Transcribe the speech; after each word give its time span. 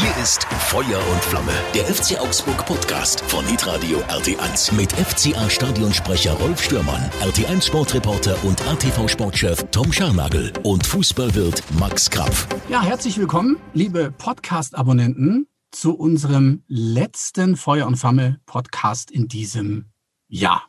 Hier 0.00 0.16
ist 0.16 0.44
Feuer 0.44 0.98
und 1.12 1.22
Flamme, 1.22 1.52
der 1.74 1.84
FC 1.84 2.18
Augsburg 2.18 2.64
Podcast 2.64 3.20
von 3.26 3.44
Hitradio 3.44 3.98
RT1 4.08 4.74
mit 4.74 4.90
FCA 4.92 5.50
Stadionsprecher 5.50 6.32
Rolf 6.32 6.62
Stürmann, 6.62 7.02
RT1 7.20 7.66
Sportreporter 7.66 8.42
und 8.42 8.66
ATV 8.66 9.08
Sportchef 9.08 9.62
Tom 9.72 9.92
Scharnagel 9.92 10.54
und 10.62 10.86
Fußballwirt 10.86 11.62
Max 11.78 12.08
Krapf. 12.08 12.48
Ja, 12.70 12.80
herzlich 12.80 13.18
willkommen, 13.18 13.58
liebe 13.74 14.10
Podcast-Abonnenten, 14.10 15.46
zu 15.70 15.94
unserem 15.94 16.64
letzten 16.66 17.58
Feuer 17.58 17.86
und 17.86 17.96
Flamme 17.96 18.40
Podcast 18.46 19.10
in 19.10 19.28
diesem 19.28 19.90
Jahr. 20.28 20.62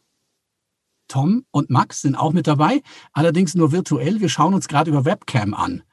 Tom 1.07 1.45
und 1.51 1.69
Max 1.69 2.01
sind 2.01 2.15
auch 2.17 2.33
mit 2.33 2.47
dabei, 2.47 2.81
allerdings 3.13 3.55
nur 3.55 3.71
virtuell. 3.71 4.19
Wir 4.19 4.27
schauen 4.27 4.53
uns 4.53 4.67
gerade 4.67 4.91
über 4.91 5.05
Webcam 5.05 5.53
an. 5.53 5.83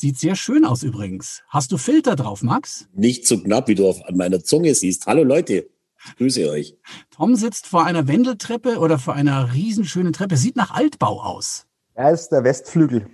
Sieht 0.00 0.16
sehr 0.16 0.36
schön 0.36 0.64
aus 0.64 0.84
übrigens. 0.84 1.42
Hast 1.48 1.72
du 1.72 1.76
Filter 1.76 2.14
drauf, 2.14 2.44
Max? 2.44 2.86
Nicht 2.94 3.26
so 3.26 3.42
knapp, 3.42 3.66
wie 3.66 3.74
du 3.74 3.88
auf, 3.88 4.00
an 4.04 4.16
meiner 4.16 4.44
Zunge 4.44 4.72
siehst. 4.76 5.06
Hallo 5.08 5.24
Leute, 5.24 5.68
ich 6.06 6.16
grüße 6.18 6.48
euch. 6.48 6.76
Tom 7.10 7.34
sitzt 7.34 7.66
vor 7.66 7.84
einer 7.84 8.06
Wendeltreppe 8.06 8.78
oder 8.78 9.00
vor 9.00 9.14
einer 9.14 9.52
riesenschönen 9.54 10.12
Treppe. 10.12 10.36
Sieht 10.36 10.54
nach 10.54 10.70
Altbau 10.70 11.20
aus. 11.20 11.66
Er 11.94 12.12
ist 12.12 12.28
der 12.28 12.44
Westflügel. 12.44 13.10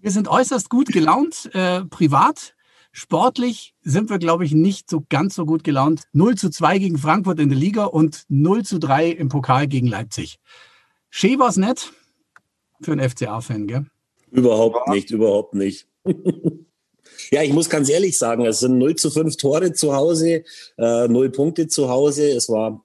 wir 0.01 0.11
sind 0.11 0.27
äußerst 0.27 0.71
gut 0.71 0.87
gelaunt, 0.87 1.51
äh, 1.53 1.85
privat. 1.85 2.55
Sportlich 2.91 3.75
sind 3.83 4.09
wir, 4.09 4.17
glaube 4.17 4.43
ich, 4.43 4.55
nicht 4.55 4.89
so 4.89 5.05
ganz 5.07 5.35
so 5.35 5.45
gut 5.45 5.63
gelaunt. 5.63 6.05
0 6.13 6.33
zu 6.33 6.49
2 6.49 6.79
gegen 6.79 6.97
Frankfurt 6.97 7.39
in 7.39 7.49
der 7.49 7.59
Liga 7.59 7.83
und 7.83 8.25
0 8.29 8.65
zu 8.65 8.79
3 8.79 9.09
im 9.09 9.29
Pokal 9.29 9.67
gegen 9.67 9.85
Leipzig. 9.85 10.39
Schee 11.11 11.37
war 11.37 11.49
es 11.49 11.57
nett 11.57 11.93
für 12.85 12.91
einen 12.91 13.09
FCA-Fan, 13.09 13.67
gell? 13.67 13.85
Überhaupt 14.31 14.87
nicht, 14.89 15.11
überhaupt 15.11 15.53
nicht. 15.53 15.87
Ja, 17.31 17.41
ich 17.41 17.53
muss 17.53 17.69
ganz 17.69 17.89
ehrlich 17.89 18.17
sagen, 18.17 18.45
es 18.45 18.59
sind 18.59 18.77
0 18.77 18.95
zu 18.95 19.09
5 19.09 19.37
Tore 19.37 19.73
zu 19.73 19.95
Hause, 19.95 20.43
äh, 20.77 21.07
0 21.07 21.29
Punkte 21.31 21.67
zu 21.67 21.89
Hause. 21.89 22.29
Es 22.29 22.49
war, 22.49 22.83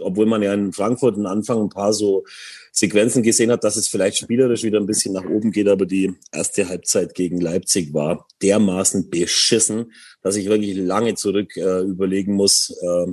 obwohl 0.00 0.26
man 0.26 0.42
ja 0.42 0.54
in 0.54 0.72
Frankfurt 0.72 1.16
am 1.16 1.26
Anfang 1.26 1.62
ein 1.62 1.68
paar 1.68 1.92
so 1.92 2.24
Sequenzen 2.78 3.22
gesehen 3.22 3.50
hat, 3.50 3.64
dass 3.64 3.76
es 3.76 3.88
vielleicht 3.88 4.18
spielerisch 4.18 4.62
wieder 4.62 4.78
ein 4.78 4.84
bisschen 4.84 5.14
nach 5.14 5.24
oben 5.24 5.50
geht, 5.50 5.66
aber 5.66 5.86
die 5.86 6.12
erste 6.30 6.68
Halbzeit 6.68 7.14
gegen 7.14 7.40
Leipzig 7.40 7.94
war 7.94 8.28
dermaßen 8.42 9.08
beschissen, 9.08 9.92
dass 10.20 10.36
ich 10.36 10.46
wirklich 10.46 10.76
lange 10.76 11.14
zurück 11.14 11.56
äh, 11.56 11.80
überlegen 11.80 12.34
muss, 12.34 12.68
äh, 12.82 13.06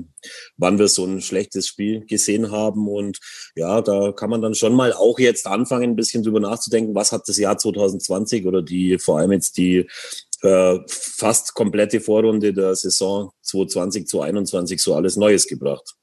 wann 0.58 0.80
wir 0.80 0.90
so 0.90 1.06
ein 1.06 1.22
schlechtes 1.22 1.68
Spiel 1.68 2.06
gesehen 2.06 2.52
haben. 2.52 2.90
Und 2.90 3.20
ja, 3.56 3.82
da 3.82 4.12
kann 4.12 4.30
man 4.30 4.42
dann 4.42 4.54
schon 4.54 4.76
mal 4.76 4.92
auch 4.92 5.18
jetzt 5.18 5.48
anfangen, 5.48 5.92
ein 5.92 5.96
bisschen 5.96 6.24
drüber 6.24 6.42
nachzudenken, 6.42 6.94
was 6.94 7.14
hat 7.14 7.22
das 7.28 7.38
Jahr 7.38 7.58
2020 7.58 8.46
oder 8.46 8.62
die 8.62 9.00
vor 9.00 9.20
allem 9.20 9.32
jetzt 9.32 9.56
die 9.56 9.88
äh, 10.42 10.80
fast 10.90 11.54
komplette 11.54 12.02
Vorrunde 12.02 12.52
der 12.52 12.76
Saison 12.76 13.32
2020, 13.44 14.08
2021 14.08 14.82
so 14.82 14.94
alles 14.94 15.16
Neues 15.16 15.48
gebracht. 15.48 15.96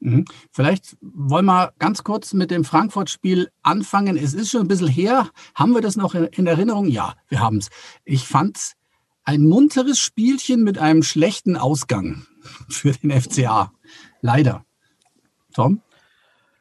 Mhm. 0.00 0.24
Vielleicht 0.52 0.96
wollen 1.00 1.46
wir 1.46 1.72
ganz 1.78 2.04
kurz 2.04 2.32
mit 2.32 2.50
dem 2.50 2.64
Frankfurt-Spiel 2.64 3.50
anfangen. 3.62 4.16
Es 4.16 4.34
ist 4.34 4.50
schon 4.50 4.62
ein 4.62 4.68
bisschen 4.68 4.88
her. 4.88 5.30
Haben 5.54 5.72
wir 5.72 5.80
das 5.80 5.96
noch 5.96 6.14
in 6.14 6.46
Erinnerung? 6.46 6.88
Ja, 6.88 7.14
wir 7.28 7.40
haben 7.40 7.58
es. 7.58 7.70
Ich 8.04 8.26
fand 8.26 8.56
es 8.56 8.72
ein 9.24 9.44
munteres 9.44 9.98
Spielchen 9.98 10.62
mit 10.62 10.78
einem 10.78 11.02
schlechten 11.02 11.56
Ausgang 11.56 12.26
für 12.68 12.92
den 12.92 13.10
FCA. 13.10 13.72
Leider. 14.20 14.64
Tom? 15.54 15.80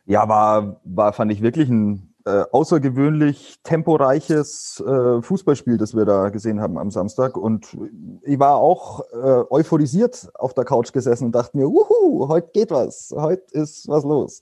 Ja, 0.06 0.28
war, 0.28 0.80
war 0.84 1.14
fand 1.14 1.32
ich 1.32 1.42
wirklich 1.42 1.70
ein 1.70 2.15
äh, 2.26 2.44
außergewöhnlich 2.52 3.60
temporeiches 3.64 4.84
äh, 4.86 5.22
Fußballspiel, 5.22 5.78
das 5.78 5.96
wir 5.96 6.06
da 6.06 6.30
gesehen 6.30 6.60
haben 6.60 6.78
am 6.78 6.92
Samstag. 6.92 7.38
Und 7.38 7.78
ich 8.24 8.40
war 8.40 8.56
auch 8.56 9.02
äh, 9.12 9.44
euphorisiert 9.50 10.30
auf 10.34 10.54
der 10.54 10.66
Couch 10.66 10.92
gesessen 10.92 11.26
und 11.26 11.36
dachte 11.36 11.56
mir, 11.56 11.68
wuhu, 11.68 12.28
heute 12.28 12.50
geht 12.52 12.72
was, 12.72 13.14
heute 13.16 13.44
ist 13.52 13.88
was 13.88 14.04
los. 14.04 14.42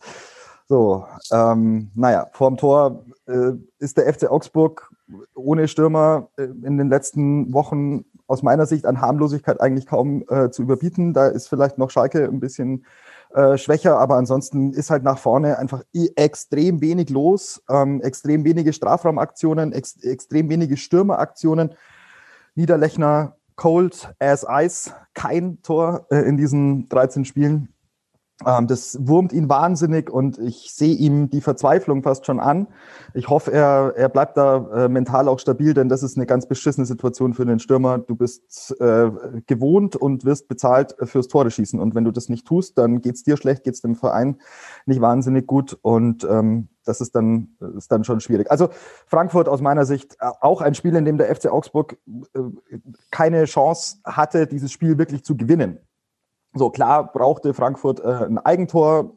So, 0.69 1.05
ähm, 1.31 1.91
naja, 1.93 2.29
vorm 2.31 2.55
Tor 2.55 3.03
äh, 3.27 3.51
ist 3.79 3.97
der 3.97 4.11
FC 4.13 4.31
Augsburg 4.31 4.89
ohne 5.35 5.67
Stürmer 5.67 6.29
äh, 6.37 6.43
in 6.43 6.77
den 6.77 6.89
letzten 6.89 7.53
Wochen 7.53 8.05
aus 8.27 8.43
meiner 8.43 8.65
Sicht 8.65 8.85
an 8.85 9.01
Harmlosigkeit 9.01 9.59
eigentlich 9.59 9.85
kaum 9.85 10.23
äh, 10.29 10.49
zu 10.49 10.61
überbieten. 10.61 11.13
Da 11.13 11.27
ist 11.27 11.49
vielleicht 11.49 11.77
noch 11.77 11.89
Schalke 11.89 12.23
ein 12.23 12.39
bisschen 12.39 12.85
äh, 13.33 13.57
schwächer, 13.57 13.97
aber 13.97 14.15
ansonsten 14.17 14.73
ist 14.73 14.89
halt 14.89 15.03
nach 15.03 15.17
vorne 15.17 15.57
einfach 15.57 15.83
extrem 16.15 16.81
wenig 16.81 17.09
los, 17.09 17.63
ähm, 17.69 18.01
extrem 18.01 18.43
wenige 18.43 18.73
Strafraumaktionen, 18.73 19.73
ex 19.73 19.97
extrem 20.03 20.49
wenige 20.49 20.77
Stürmeraktionen. 20.77 21.73
Niederlechner 22.55 23.35
cold 23.55 24.13
as 24.19 24.45
ice, 24.47 24.91
kein 25.13 25.61
Tor 25.63 26.05
äh, 26.11 26.17
in 26.17 26.37
diesen 26.37 26.87
13 26.89 27.25
Spielen. 27.25 27.72
Ähm, 28.47 28.67
das 28.67 28.97
wurmt 29.01 29.33
ihn 29.33 29.49
wahnsinnig 29.49 30.09
und 30.09 30.37
ich 30.39 30.71
sehe 30.73 30.95
ihm 30.95 31.29
die 31.29 31.41
Verzweiflung 31.41 32.03
fast 32.03 32.25
schon 32.25 32.39
an. 32.39 32.67
Ich 33.13 33.29
hoffe, 33.29 33.51
er, 33.51 33.93
er 33.95 34.09
bleibt 34.09 34.37
da 34.37 34.85
äh, 34.85 34.89
mental 34.89 35.27
auch 35.27 35.39
stabil, 35.39 35.73
denn 35.73 35.89
das 35.89 36.03
ist 36.03 36.17
eine 36.17 36.25
ganz 36.25 36.47
beschissene 36.47 36.85
Situation 36.85 37.33
für 37.33 37.45
den 37.45 37.59
Stürmer. 37.59 37.99
Du 37.99 38.15
bist 38.15 38.75
äh, 38.79 39.11
gewohnt 39.47 39.95
und 39.95 40.25
wirst 40.25 40.47
bezahlt 40.47 40.95
fürs 41.03 41.27
Tore 41.27 41.51
schießen. 41.51 41.79
Und 41.79 41.95
wenn 41.95 42.03
du 42.03 42.11
das 42.11 42.29
nicht 42.29 42.47
tust, 42.47 42.77
dann 42.77 43.01
geht's 43.01 43.23
dir 43.23 43.37
schlecht, 43.37 43.63
geht's 43.63 43.81
dem 43.81 43.95
Verein 43.95 44.37
nicht 44.85 45.01
wahnsinnig 45.01 45.47
gut. 45.47 45.77
Und 45.81 46.23
ähm, 46.23 46.69
das 46.85 47.01
ist 47.01 47.15
dann, 47.15 47.55
ist 47.77 47.91
dann 47.91 48.03
schon 48.03 48.19
schwierig. 48.19 48.51
Also 48.51 48.69
Frankfurt 49.07 49.47
aus 49.47 49.61
meiner 49.61 49.85
Sicht 49.85 50.15
äh, 50.19 50.29
auch 50.41 50.61
ein 50.61 50.75
Spiel, 50.75 50.95
in 50.95 51.05
dem 51.05 51.17
der 51.17 51.33
FC 51.33 51.47
Augsburg 51.47 51.97
äh, 52.33 52.39
keine 53.11 53.45
Chance 53.45 53.97
hatte, 54.03 54.47
dieses 54.47 54.71
Spiel 54.71 54.97
wirklich 54.97 55.23
zu 55.23 55.37
gewinnen. 55.37 55.79
So 56.53 56.69
klar 56.69 57.11
brauchte 57.11 57.53
Frankfurt 57.53 57.99
äh, 57.99 58.25
ein 58.25 58.37
Eigentor 58.37 59.13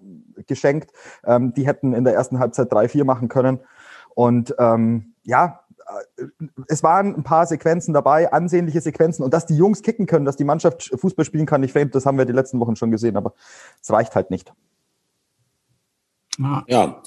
geschenkt. 0.47 0.93
Ähm, 1.25 1.55
die 1.55 1.67
hätten 1.67 1.93
in 1.93 2.05
der 2.05 2.15
ersten 2.15 2.39
Halbzeit 2.39 2.73
3-4 2.73 3.05
machen 3.05 3.29
können. 3.29 3.61
Und 4.15 4.55
ähm, 4.59 5.15
ja, 5.25 5.61
äh, 6.17 6.25
es 6.69 6.83
waren 6.83 7.15
ein 7.15 7.23
paar 7.23 7.47
Sequenzen 7.47 7.93
dabei, 7.95 8.33
ansehnliche 8.33 8.81
Sequenzen. 8.81 9.25
Und 9.25 9.35
dass 9.35 9.47
die 9.47 9.57
Jungs 9.57 9.83
kicken 9.83 10.07
können, 10.07 10.25
dass 10.25 10.37
die 10.37 10.45
Mannschaft 10.45 10.91
Fußball 10.95 11.25
spielen 11.25 11.47
kann, 11.47 11.61
nicht 11.61 11.73
fame, 11.73 11.91
das 11.91 12.07
haben 12.07 12.19
wir 12.19 12.25
die 12.25 12.33
letzten 12.33 12.61
Wochen 12.61 12.77
schon 12.77 12.91
gesehen. 12.91 13.17
Aber 13.17 13.35
es 13.83 13.91
reicht 13.91 14.15
halt 14.15 14.31
nicht. 14.31 14.53
Ja, 16.69 17.03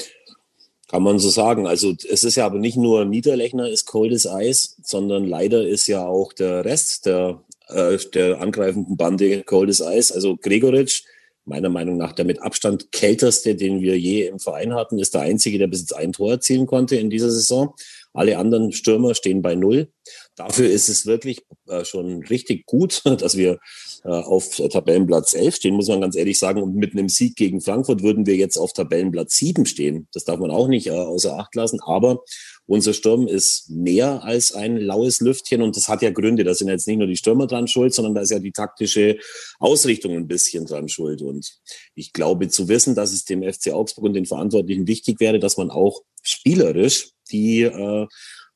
kann 0.89 1.03
man 1.03 1.19
so 1.19 1.29
sagen. 1.29 1.68
Also 1.68 1.94
es 2.09 2.23
ist 2.23 2.35
ja 2.35 2.45
aber 2.45 2.57
nicht 2.57 2.78
nur 2.78 3.06
Niederlechner 3.06 3.69
ist 3.69 3.85
coldes 3.85 4.28
Eis, 4.28 4.78
sondern 4.81 5.23
leider 5.23 5.68
ist 5.68 5.88
ja 5.88 6.06
auch 6.06 6.34
der 6.34 6.66
Rest 6.66 7.06
der 7.06 7.41
äh, 7.69 7.97
der 8.13 8.41
angreifenden 8.41 8.97
Bande 8.97 9.44
Goldes 9.44 9.81
Eis. 9.81 10.12
Also 10.12 10.38
Gregoritsch, 10.38 11.03
meiner 11.46 11.69
Meinung 11.69 11.97
nach 11.97 12.13
der 12.13 12.25
mit 12.25 12.41
Abstand 12.41 12.91
kälteste, 12.91 13.56
den 13.56 13.81
wir 13.81 13.97
je 13.97 14.28
im 14.28 14.40
Verein 14.40 14.74
hatten, 14.75 15.00
ist 15.00 15.13
der 15.13 15.22
einzige, 15.22 15.57
der 15.57 15.68
bis 15.68 15.81
jetzt 15.81 15.96
ein 15.96 16.13
Tor 16.13 16.31
erzielen 16.31 16.68
konnte 16.68 16.96
in 16.96 17.09
dieser 17.09 17.31
Saison. 17.31 17.74
Alle 18.13 18.38
anderen 18.38 18.72
Stürmer 18.72 19.16
stehen 19.16 19.41
bei 19.41 19.56
Null. 19.56 19.91
Dafür 20.39 20.69
ist 20.69 20.88
es 20.88 21.05
wirklich 21.05 21.41
äh, 21.67 21.83
schon 21.83 22.23
richtig 22.23 22.66
gut, 22.66 23.01
dass 23.22 23.35
wir 23.35 23.59
äh, 24.05 24.07
auf 24.07 24.55
Tabellenplatz 24.55 25.33
11 25.33 25.55
stehen, 25.57 25.75
muss 25.75 25.89
man 25.89 26.00
ganz 26.00 26.16
ehrlich 26.16 26.39
sagen. 26.39 26.63
Und 26.63 26.75
mit 26.75 26.94
einem 26.94 27.09
Sieg 27.09 27.35
gegen 27.35 27.59
Frankfurt 27.59 28.03
würden 28.03 28.25
wir 28.25 28.38
jetzt 28.38 28.55
auf 28.55 28.72
Tabellenplatz 28.72 29.35
7 29.35 29.66
stehen. 29.66 30.07
Das 30.13 30.23
darf 30.23 30.39
man 30.39 30.50
auch 30.50 30.69
nicht 30.69 30.88
äh, 30.88 30.91
außer 30.91 31.38
Acht 31.38 31.55
lassen. 31.55 31.81
Aber 31.81 32.23
unser 32.67 32.94
Sturm 32.94 33.27
ist 33.27 33.69
mehr 33.69 34.23
als 34.23 34.53
ein 34.53 34.77
laues 34.77 35.19
Lüftchen 35.19 35.61
und 35.61 35.75
das 35.75 35.89
hat 35.89 36.01
ja 36.01 36.09
Gründe. 36.09 36.45
Da 36.45 36.53
sind 36.53 36.69
jetzt 36.69 36.88
nicht 36.88 37.00
nur 37.00 37.07
die 37.07 37.17
Stürmer 37.17 37.45
dran 37.45 37.67
schuld, 37.67 37.94
sondern 37.94 38.16
da 38.16 38.21
ist 38.21 38.31
ja 38.31 38.39
die 38.39 38.53
taktische 38.53 39.17
Ausrichtung 39.59 40.16
ein 40.16 40.29
bisschen 40.29 40.66
dran 40.66 40.88
schuld. 40.88 41.21
Und 41.21 41.59
ich 41.95 42.13
glaube 42.13 42.47
zu 42.47 42.69
wissen, 42.69 42.95
dass 42.95 43.11
es 43.11 43.25
dem 43.25 43.44
FC 43.44 43.73
Augsburg 43.73 44.06
und 44.06 44.13
den 44.13 44.25
Verantwortlichen 44.25 44.88
wichtig 44.88 45.19
wäre, 45.19 45.39
dass 45.39 45.57
man 45.57 45.69
auch 45.69 46.00
spielerisch 46.23 47.11
die 47.29 47.63
äh, 47.63 48.07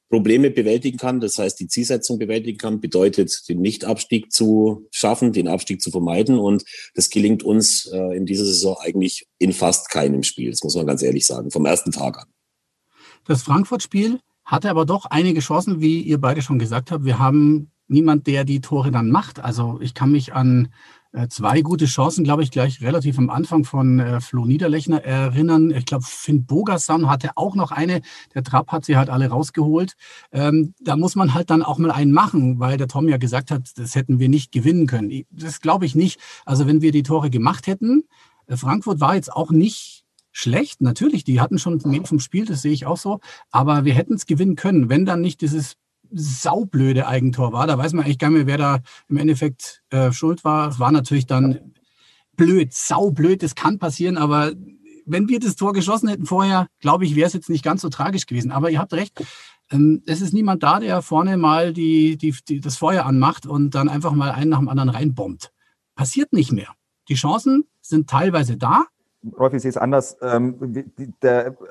Probleme 0.09 0.51
bewältigen 0.51 0.97
kann, 0.97 1.19
das 1.19 1.37
heißt 1.37 1.59
die 1.59 1.67
Zielsetzung 1.67 2.19
bewältigen 2.19 2.57
kann, 2.57 2.79
bedeutet 2.79 3.47
den 3.49 3.61
Nichtabstieg 3.61 4.31
zu 4.31 4.87
schaffen, 4.91 5.33
den 5.33 5.47
Abstieg 5.47 5.81
zu 5.81 5.89
vermeiden 5.89 6.37
und 6.37 6.63
das 6.93 7.09
gelingt 7.09 7.43
uns 7.43 7.89
äh, 7.91 8.15
in 8.15 8.25
dieser 8.25 8.45
Saison 8.45 8.77
eigentlich 8.79 9.25
in 9.39 9.53
fast 9.53 9.89
keinem 9.89 10.23
Spiel, 10.23 10.51
das 10.51 10.63
muss 10.63 10.75
man 10.75 10.85
ganz 10.85 11.01
ehrlich 11.01 11.25
sagen, 11.25 11.51
vom 11.51 11.65
ersten 11.65 11.91
Tag 11.91 12.17
an. 12.19 12.27
Das 13.25 13.41
Frankfurt-Spiel 13.43 14.19
hatte 14.45 14.69
aber 14.69 14.85
doch 14.85 15.05
einige 15.05 15.39
Chancen, 15.39 15.81
wie 15.81 16.01
ihr 16.01 16.19
beide 16.19 16.41
schon 16.41 16.59
gesagt 16.59 16.91
habt. 16.91 17.05
Wir 17.05 17.19
haben 17.19 17.71
niemand, 17.87 18.27
der 18.27 18.43
die 18.43 18.61
Tore 18.61 18.91
dann 18.91 19.09
macht. 19.09 19.39
Also 19.39 19.79
ich 19.81 19.93
kann 19.93 20.11
mich 20.11 20.33
an 20.33 20.73
zwei 21.29 21.61
gute 21.61 21.85
Chancen, 21.85 22.23
glaube 22.23 22.43
ich, 22.43 22.51
gleich 22.51 22.81
relativ 22.81 23.17
am 23.17 23.29
Anfang 23.29 23.65
von 23.65 23.99
äh, 23.99 24.19
Flo 24.19 24.45
Niederlechner 24.45 25.03
erinnern. 25.03 25.71
Ich 25.71 25.85
glaube, 25.85 26.03
Finn 26.07 26.45
Bogerson 26.45 27.09
hatte 27.09 27.31
auch 27.35 27.55
noch 27.55 27.71
eine. 27.71 28.01
Der 28.33 28.43
Trapp 28.43 28.71
hat 28.71 28.85
sie 28.85 28.97
halt 28.97 29.09
alle 29.09 29.27
rausgeholt. 29.27 29.93
Ähm, 30.31 30.73
da 30.79 30.95
muss 30.95 31.15
man 31.15 31.33
halt 31.33 31.49
dann 31.49 31.61
auch 31.61 31.77
mal 31.77 31.91
einen 31.91 32.11
machen, 32.11 32.59
weil 32.59 32.77
der 32.77 32.87
Tom 32.87 33.07
ja 33.07 33.17
gesagt 33.17 33.51
hat, 33.51 33.71
das 33.75 33.95
hätten 33.95 34.19
wir 34.19 34.29
nicht 34.29 34.51
gewinnen 34.51 34.87
können. 34.87 35.23
Das 35.29 35.61
glaube 35.61 35.85
ich 35.85 35.95
nicht. 35.95 36.19
Also 36.45 36.65
wenn 36.67 36.81
wir 36.81 36.91
die 36.91 37.03
Tore 37.03 37.29
gemacht 37.29 37.67
hätten, 37.67 38.03
äh, 38.47 38.57
Frankfurt 38.57 38.99
war 38.99 39.15
jetzt 39.15 39.31
auch 39.31 39.51
nicht 39.51 40.03
schlecht. 40.31 40.81
Natürlich, 40.81 41.23
die 41.23 41.39
hatten 41.39 41.59
schon 41.59 41.79
mehr 41.85 42.03
vom 42.05 42.19
Spiel, 42.19 42.45
das 42.45 42.63
sehe 42.63 42.73
ich 42.73 42.85
auch 42.85 42.97
so. 42.97 43.19
Aber 43.51 43.85
wir 43.85 43.93
hätten 43.93 44.15
es 44.15 44.25
gewinnen 44.25 44.55
können, 44.55 44.89
wenn 44.89 45.05
dann 45.05 45.21
nicht 45.21 45.41
dieses 45.41 45.75
saublöde 46.13 47.07
Eigentor 47.07 47.53
war. 47.53 47.67
Da 47.67 47.77
weiß 47.77 47.93
man 47.93 48.05
eigentlich 48.05 48.19
gar 48.19 48.29
nicht 48.29 48.45
mehr, 48.45 48.47
wer 48.47 48.57
da 48.57 48.79
im 49.09 49.17
Endeffekt 49.17 49.83
äh, 49.89 50.11
schuld 50.11 50.43
war. 50.43 50.69
Es 50.69 50.79
war 50.79 50.91
natürlich 50.91 51.25
dann 51.25 51.73
blöd, 52.35 52.73
saublöd, 52.73 53.43
das 53.43 53.55
kann 53.55 53.79
passieren, 53.79 54.17
aber 54.17 54.53
wenn 55.05 55.27
wir 55.27 55.39
das 55.39 55.55
Tor 55.55 55.73
geschossen 55.73 56.07
hätten 56.07 56.25
vorher, 56.25 56.67
glaube 56.79 57.05
ich, 57.05 57.15
wäre 57.15 57.27
es 57.27 57.33
jetzt 57.33 57.49
nicht 57.49 57.63
ganz 57.63 57.81
so 57.81 57.89
tragisch 57.89 58.25
gewesen. 58.25 58.51
Aber 58.51 58.69
ihr 58.69 58.79
habt 58.79 58.93
recht, 58.93 59.21
ähm, 59.71 60.01
es 60.05 60.21
ist 60.21 60.33
niemand 60.33 60.63
da, 60.63 60.79
der 60.79 61.01
vorne 61.01 61.37
mal 61.37 61.73
die, 61.73 62.17
die, 62.17 62.33
die, 62.47 62.61
das 62.61 62.77
Feuer 62.77 63.05
anmacht 63.05 63.45
und 63.45 63.75
dann 63.75 63.89
einfach 63.89 64.13
mal 64.13 64.31
einen 64.31 64.49
nach 64.49 64.59
dem 64.59 64.69
anderen 64.69 64.89
reinbombt. 64.89 65.51
Passiert 65.95 66.33
nicht 66.33 66.51
mehr. 66.51 66.69
Die 67.09 67.15
Chancen 67.15 67.65
sind 67.81 68.09
teilweise 68.09 68.57
da, 68.57 68.85
Rolf, 69.39 69.53
ich 69.53 69.61
sehe 69.61 69.69
es 69.69 69.77
anders. 69.77 70.17
Ähm, 70.21 70.85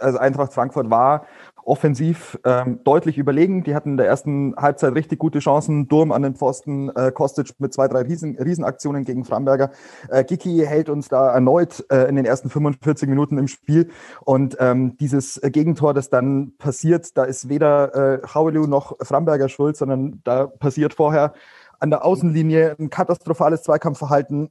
also 0.00 0.18
Eintracht 0.18 0.52
Frankfurt 0.52 0.88
war 0.88 1.26
offensiv 1.64 2.38
ähm, 2.44 2.80
deutlich 2.84 3.18
überlegen. 3.18 3.62
Die 3.64 3.74
hatten 3.74 3.90
in 3.90 3.96
der 3.96 4.06
ersten 4.06 4.54
Halbzeit 4.56 4.94
richtig 4.94 5.18
gute 5.18 5.38
Chancen. 5.38 5.88
Durm 5.88 6.12
an 6.12 6.22
den 6.22 6.34
Pfosten, 6.34 6.90
äh, 6.90 7.12
Kostic 7.12 7.54
mit 7.58 7.72
zwei, 7.72 7.88
drei 7.88 8.02
Riesen, 8.02 8.36
Riesenaktionen 8.36 9.04
gegen 9.04 9.24
Framberger. 9.24 9.70
Äh, 10.08 10.24
Giki 10.24 10.64
hält 10.66 10.88
uns 10.88 11.08
da 11.08 11.32
erneut 11.32 11.84
äh, 11.90 12.08
in 12.08 12.16
den 12.16 12.24
ersten 12.24 12.50
45 12.50 13.08
Minuten 13.08 13.38
im 13.38 13.48
Spiel. 13.48 13.90
Und 14.24 14.56
ähm, 14.60 14.96
dieses 14.98 15.40
Gegentor, 15.42 15.94
das 15.94 16.10
dann 16.10 16.52
passiert, 16.58 17.16
da 17.16 17.24
ist 17.24 17.48
weder 17.48 18.22
äh, 18.22 18.26
Hauelu 18.26 18.66
noch 18.66 18.96
Framberger 19.00 19.48
schuld, 19.48 19.76
sondern 19.76 20.20
da 20.24 20.46
passiert 20.46 20.94
vorher 20.94 21.34
an 21.78 21.90
der 21.90 22.04
Außenlinie 22.04 22.76
ein 22.78 22.90
katastrophales 22.90 23.62
Zweikampfverhalten 23.64 24.50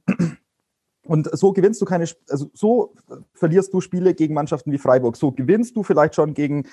und 1.04 1.28
so 1.36 1.52
gewinnst 1.52 1.80
du 1.80 1.84
keine, 1.84 2.06
also 2.28 2.50
so 2.54 2.94
verlierst 3.34 3.74
du 3.74 3.80
Spiele 3.80 4.14
gegen 4.14 4.34
Mannschaften 4.34 4.70
wie 4.70 4.78
Freiburg. 4.78 5.16
So 5.16 5.32
gewinnst 5.32 5.76
du 5.76 5.82
vielleicht 5.82 6.14
schon 6.14 6.34
gegen 6.34 6.64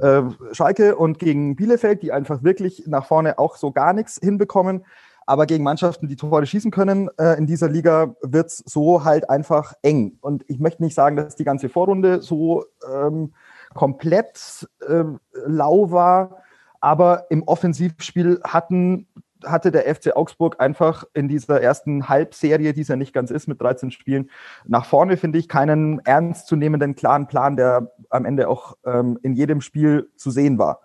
äh, 0.00 0.22
Schalke 0.52 0.96
und 0.96 1.18
gegen 1.18 1.54
Bielefeld, 1.54 2.02
die 2.02 2.10
einfach 2.10 2.42
wirklich 2.42 2.84
nach 2.86 3.06
vorne 3.06 3.38
auch 3.38 3.56
so 3.56 3.72
gar 3.72 3.92
nichts 3.92 4.18
hinbekommen. 4.22 4.84
Aber 5.26 5.46
gegen 5.46 5.64
Mannschaften, 5.64 6.08
die 6.08 6.16
Tore 6.16 6.44
schießen 6.44 6.70
können 6.70 7.08
äh, 7.18 7.36
in 7.38 7.46
dieser 7.46 7.68
Liga, 7.68 8.14
wird's 8.22 8.62
so 8.66 9.04
halt 9.04 9.30
einfach 9.30 9.74
eng. 9.82 10.18
Und 10.20 10.44
ich 10.48 10.58
möchte 10.58 10.82
nicht 10.82 10.94
sagen, 10.94 11.16
dass 11.16 11.36
die 11.36 11.44
ganze 11.44 11.68
Vorrunde 11.68 12.20
so 12.22 12.64
ähm, 12.90 13.32
komplett 13.74 14.68
äh, 14.86 15.04
lau 15.46 15.90
war, 15.90 16.42
aber 16.80 17.26
im 17.30 17.42
Offensivspiel 17.44 18.40
hatten 18.44 19.08
hatte 19.46 19.70
der 19.70 19.92
FC 19.94 20.16
Augsburg 20.16 20.60
einfach 20.60 21.04
in 21.14 21.28
dieser 21.28 21.60
ersten 21.60 22.08
Halbserie, 22.08 22.72
die 22.72 22.82
es 22.82 22.88
ja 22.88 22.96
nicht 22.96 23.12
ganz 23.12 23.30
ist, 23.30 23.48
mit 23.48 23.60
13 23.60 23.90
Spielen, 23.90 24.30
nach 24.66 24.84
vorne, 24.84 25.16
finde 25.16 25.38
ich, 25.38 25.48
keinen 25.48 26.00
ernstzunehmenden, 26.00 26.94
klaren 26.94 27.26
Plan, 27.26 27.56
der 27.56 27.92
am 28.10 28.24
Ende 28.24 28.48
auch 28.48 28.76
ähm, 28.84 29.18
in 29.22 29.34
jedem 29.34 29.60
Spiel 29.60 30.08
zu 30.16 30.30
sehen 30.30 30.58
war. 30.58 30.80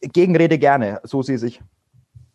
Gegenrede 0.00 0.58
gerne, 0.58 1.00
so 1.04 1.22
sehe 1.22 1.36
ich. 1.36 1.62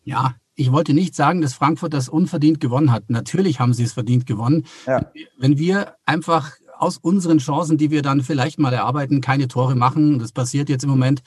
Ja, 0.04 0.36
ich 0.56 0.72
wollte 0.72 0.94
nicht 0.94 1.16
sagen, 1.16 1.42
dass 1.42 1.54
Frankfurt 1.54 1.94
das 1.94 2.10
unverdient 2.10 2.60
gewonnen 2.60 2.92
hat. 2.92 3.10
Natürlich 3.10 3.60
haben 3.60 3.74
sie 3.74 3.84
es 3.84 3.94
verdient 3.94 4.26
gewonnen. 4.26 4.66
Ja. 4.86 5.12
Wenn 5.38 5.58
wir 5.58 5.96
einfach 6.06 6.52
aus 6.80 6.98
unseren 6.98 7.40
Chancen, 7.40 7.78
die 7.78 7.92
wir 7.92 8.02
dann 8.02 8.22
vielleicht 8.22 8.60
mal 8.60 8.74
erarbeiten, 8.74 9.22
keine 9.22 9.48
Tore 9.48 9.76
machen, 9.76 10.20
das 10.20 10.32
passiert 10.32 10.70
jetzt 10.70 10.84
im 10.84 10.90
Moment, 10.90 11.22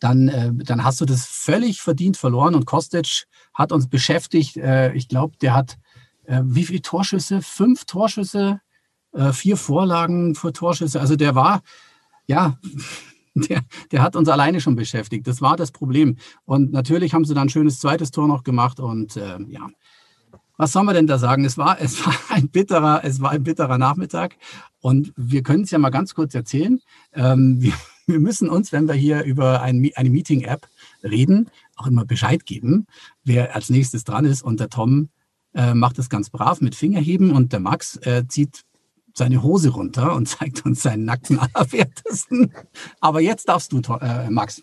dann, 0.00 0.28
äh, 0.28 0.50
dann 0.52 0.84
hast 0.84 1.00
du 1.00 1.04
das 1.04 1.24
völlig 1.26 1.80
verdient 1.80 2.16
verloren. 2.16 2.54
Und 2.54 2.66
Kostic 2.66 3.26
hat 3.54 3.72
uns 3.72 3.88
beschäftigt. 3.88 4.56
Äh, 4.56 4.92
ich 4.94 5.08
glaube, 5.08 5.36
der 5.40 5.54
hat 5.54 5.78
äh, 6.24 6.42
wie 6.44 6.64
viele 6.64 6.82
Torschüsse? 6.82 7.42
Fünf 7.42 7.84
Torschüsse, 7.84 8.60
äh, 9.12 9.32
vier 9.32 9.56
Vorlagen 9.56 10.34
für 10.34 10.52
Torschüsse. 10.52 11.00
Also 11.00 11.16
der 11.16 11.34
war, 11.34 11.62
ja, 12.26 12.58
der, 13.34 13.62
der 13.90 14.02
hat 14.02 14.16
uns 14.16 14.28
alleine 14.28 14.60
schon 14.60 14.76
beschäftigt. 14.76 15.26
Das 15.26 15.40
war 15.40 15.56
das 15.56 15.72
Problem. 15.72 16.16
Und 16.44 16.72
natürlich 16.72 17.14
haben 17.14 17.24
sie 17.24 17.34
dann 17.34 17.46
ein 17.46 17.50
schönes 17.50 17.80
zweites 17.80 18.10
Tor 18.10 18.28
noch 18.28 18.44
gemacht. 18.44 18.80
Und 18.80 19.16
äh, 19.16 19.38
ja, 19.48 19.68
was 20.56 20.72
soll 20.72 20.84
man 20.84 20.94
denn 20.94 21.06
da 21.06 21.18
sagen? 21.18 21.44
Es 21.44 21.58
war, 21.58 21.76
es 21.80 22.04
war 22.06 22.14
ein 22.30 22.48
bitterer, 22.48 23.02
es 23.04 23.20
war 23.20 23.30
ein 23.30 23.42
bitterer 23.42 23.78
Nachmittag. 23.78 24.36
Und 24.80 25.12
wir 25.16 25.42
können 25.42 25.64
es 25.64 25.70
ja 25.70 25.78
mal 25.78 25.90
ganz 25.90 26.14
kurz 26.14 26.34
erzählen. 26.34 26.80
Ähm, 27.14 27.60
wir, 27.60 27.72
wir 28.06 28.20
müssen 28.20 28.48
uns, 28.48 28.72
wenn 28.72 28.88
wir 28.88 28.94
hier 28.94 29.22
über 29.22 29.62
ein, 29.62 29.90
eine 29.94 30.10
Meeting-App 30.10 30.66
reden, 31.02 31.50
auch 31.76 31.86
immer 31.86 32.04
Bescheid 32.04 32.46
geben, 32.46 32.86
wer 33.24 33.54
als 33.54 33.70
nächstes 33.70 34.04
dran 34.04 34.24
ist. 34.24 34.42
Und 34.42 34.60
der 34.60 34.68
Tom 34.68 35.08
äh, 35.54 35.74
macht 35.74 35.98
das 35.98 36.08
ganz 36.08 36.30
brav 36.30 36.60
mit 36.60 36.74
Fingerheben 36.74 37.30
und 37.30 37.52
der 37.52 37.60
Max 37.60 37.96
äh, 37.98 38.26
zieht 38.26 38.62
seine 39.14 39.42
Hose 39.42 39.70
runter 39.70 40.14
und 40.14 40.26
zeigt 40.28 40.64
uns 40.64 40.82
seinen 40.82 41.04
nackten 41.04 41.38
Allerwertesten. 41.38 42.52
Aber 43.00 43.20
jetzt 43.20 43.48
darfst 43.48 43.72
du, 43.72 43.80
äh, 44.00 44.30
Max. 44.30 44.62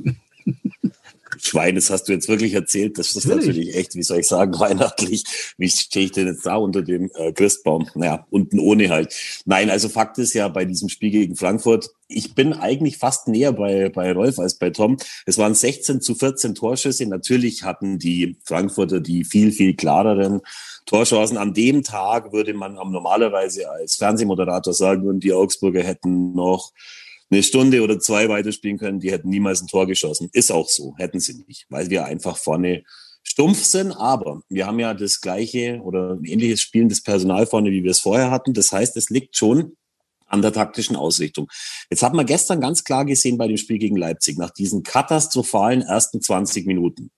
Schwein, 1.42 1.76
das 1.76 1.90
hast 1.90 2.06
du 2.06 2.14
jetzt 2.14 2.28
wirklich 2.28 2.54
erzählt. 2.54 2.98
Das 2.98 3.16
ist 3.16 3.26
natürlich, 3.26 3.48
natürlich 3.48 3.76
echt, 3.76 3.96
wie 3.96 4.04
soll 4.04 4.20
ich 4.20 4.28
sagen, 4.28 4.54
weihnachtlich. 4.60 5.24
Wie 5.58 5.70
stehe 5.70 6.06
ich 6.06 6.12
denn 6.12 6.28
jetzt 6.28 6.46
da 6.46 6.56
unter 6.56 6.82
dem 6.82 7.10
äh, 7.16 7.32
Christbaum? 7.32 7.90
Naja, 7.96 8.26
unten 8.30 8.60
ohne 8.60 8.90
halt. 8.90 9.14
Nein, 9.46 9.70
also 9.70 9.90
Fakt 9.90 10.18
ist 10.18 10.34
ja 10.34 10.48
bei 10.48 10.66
diesem 10.66 10.90
Spiel 10.90 11.12
gegen 11.12 11.36
Frankfurt, 11.36 11.90
ich 12.12 12.34
bin 12.34 12.54
eigentlich 12.54 12.98
fast 12.98 13.28
näher 13.28 13.54
bei, 13.54 13.90
bei 13.90 14.12
Rolf 14.12 14.40
als 14.40 14.56
bei 14.56 14.72
Tom. 14.72 14.98
Es 15.28 15.38
waren 15.38 15.54
16 15.54 16.02
zu 16.02 16.16
14 16.16 16.56
Torschüsse. 16.56 17.06
Natürlich 17.06 17.64
hatten 17.64 18.00
die 18.00 18.38
Frankfurter 18.44 19.00
die 19.00 19.24
viel, 19.24 19.52
viel 19.52 19.76
klareren 19.76 20.42
Torchancen. 20.88 21.38
An 21.38 21.54
dem 21.54 21.84
Tag 21.84 22.34
würde 22.34 22.56
man 22.56 22.74
normalerweise 22.74 23.70
als 23.70 23.96
Fernsehmoderator 23.96 24.74
sagen, 24.74 25.08
und 25.08 25.24
die 25.24 25.34
Augsburger 25.34 25.84
hätten 25.84 26.34
noch 26.34 26.74
eine 27.30 27.44
Stunde 27.44 27.84
oder 27.84 28.00
zwei 28.00 28.28
weiterspielen 28.30 28.78
können, 28.78 29.00
die 29.00 29.12
hätten 29.12 29.30
niemals 29.30 29.62
ein 29.62 29.68
Tor 29.68 29.88
geschossen. 29.88 30.30
Ist 30.34 30.52
auch 30.52 30.68
so, 30.68 30.96
hätten 30.98 31.20
sie 31.20 31.44
nicht, 31.48 31.66
weil 31.70 31.90
wir 31.90 32.06
einfach 32.06 32.38
vorne 32.38 32.84
stumpf 33.24 33.64
sind. 33.64 33.92
Aber 33.92 34.42
wir 34.50 34.66
haben 34.66 34.80
ja 34.80 34.94
das 34.94 35.22
gleiche 35.22 35.80
oder 35.82 36.14
ein 36.14 36.26
ähnliches 36.26 36.62
spielendes 36.62 37.04
Personal 37.04 37.46
vorne, 37.46 37.72
wie 37.72 37.84
wir 37.84 37.92
es 37.92 38.00
vorher 38.00 38.32
hatten. 38.32 38.54
Das 38.54 38.72
heißt, 38.72 38.98
es 38.98 39.10
liegt 39.10 39.36
schon 39.36 39.76
an 40.26 40.42
der 40.42 40.54
taktischen 40.54 40.96
Ausrichtung. 40.96 41.48
Jetzt 41.90 42.04
hat 42.04 42.14
man 42.14 42.26
gestern 42.26 42.62
ganz 42.62 42.84
klar 42.84 43.06
gesehen 43.06 43.38
bei 43.38 43.48
dem 43.48 43.58
Spiel 43.58 43.80
gegen 43.80 43.96
Leipzig, 43.96 44.38
nach 44.38 44.52
diesen 44.52 44.84
katastrophalen 44.84 45.82
ersten 45.82 46.22
20 46.22 46.68
Minuten 46.68 47.12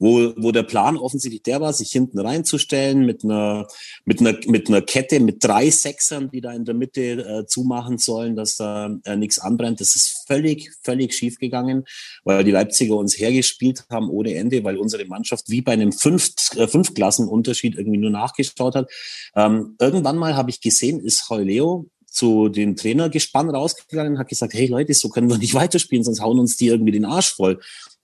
wo, 0.00 0.32
wo 0.36 0.50
der 0.50 0.62
Plan 0.62 0.96
offensichtlich 0.96 1.42
der 1.42 1.60
war, 1.60 1.72
sich 1.74 1.92
hinten 1.92 2.18
reinzustellen 2.18 3.04
mit 3.04 3.22
einer, 3.22 3.68
mit 4.06 4.20
einer, 4.20 4.34
mit 4.46 4.68
einer 4.68 4.80
Kette 4.80 5.20
mit 5.20 5.44
drei 5.44 5.70
Sechsern, 5.70 6.30
die 6.30 6.40
da 6.40 6.52
in 6.52 6.64
der 6.64 6.74
Mitte 6.74 7.02
äh, 7.02 7.46
zumachen 7.46 7.98
sollen, 7.98 8.34
dass 8.34 8.56
da 8.56 8.98
äh, 9.04 9.16
nichts 9.16 9.38
anbrennt. 9.38 9.80
Das 9.80 9.94
ist 9.94 10.24
völlig, 10.26 10.72
völlig 10.82 11.14
schief 11.14 11.38
gegangen, 11.38 11.84
weil 12.24 12.42
die 12.44 12.50
Leipziger 12.50 12.96
uns 12.96 13.18
hergespielt 13.18 13.84
haben 13.90 14.08
ohne 14.08 14.34
Ende, 14.34 14.64
weil 14.64 14.78
unsere 14.78 15.04
Mannschaft 15.04 15.50
wie 15.50 15.60
bei 15.60 15.72
einem 15.72 15.92
Fünft, 15.92 16.56
äh, 16.56 16.66
Fünfklassenunterschied 16.66 17.76
irgendwie 17.76 17.98
nur 17.98 18.10
nachgeschaut 18.10 18.74
hat. 18.74 18.90
Ähm, 19.36 19.76
irgendwann 19.78 20.16
mal 20.16 20.34
habe 20.34 20.48
ich 20.48 20.62
gesehen, 20.62 21.00
ist 21.00 21.28
Heuleo 21.28 21.86
zu 22.06 22.48
den 22.48 22.74
Trainergespann 22.74 23.50
rausgegangen 23.50 24.14
und 24.14 24.18
hat 24.18 24.28
gesagt, 24.28 24.54
hey 24.54 24.66
Leute, 24.66 24.94
so 24.94 25.08
können 25.08 25.28
wir 25.28 25.38
nicht 25.38 25.54
weiterspielen, 25.54 26.04
sonst 26.04 26.20
hauen 26.20 26.38
uns 26.38 26.56
die 26.56 26.68
irgendwie 26.68 26.92
den 26.92 27.04
Arsch 27.04 27.34
voll. 27.34 27.60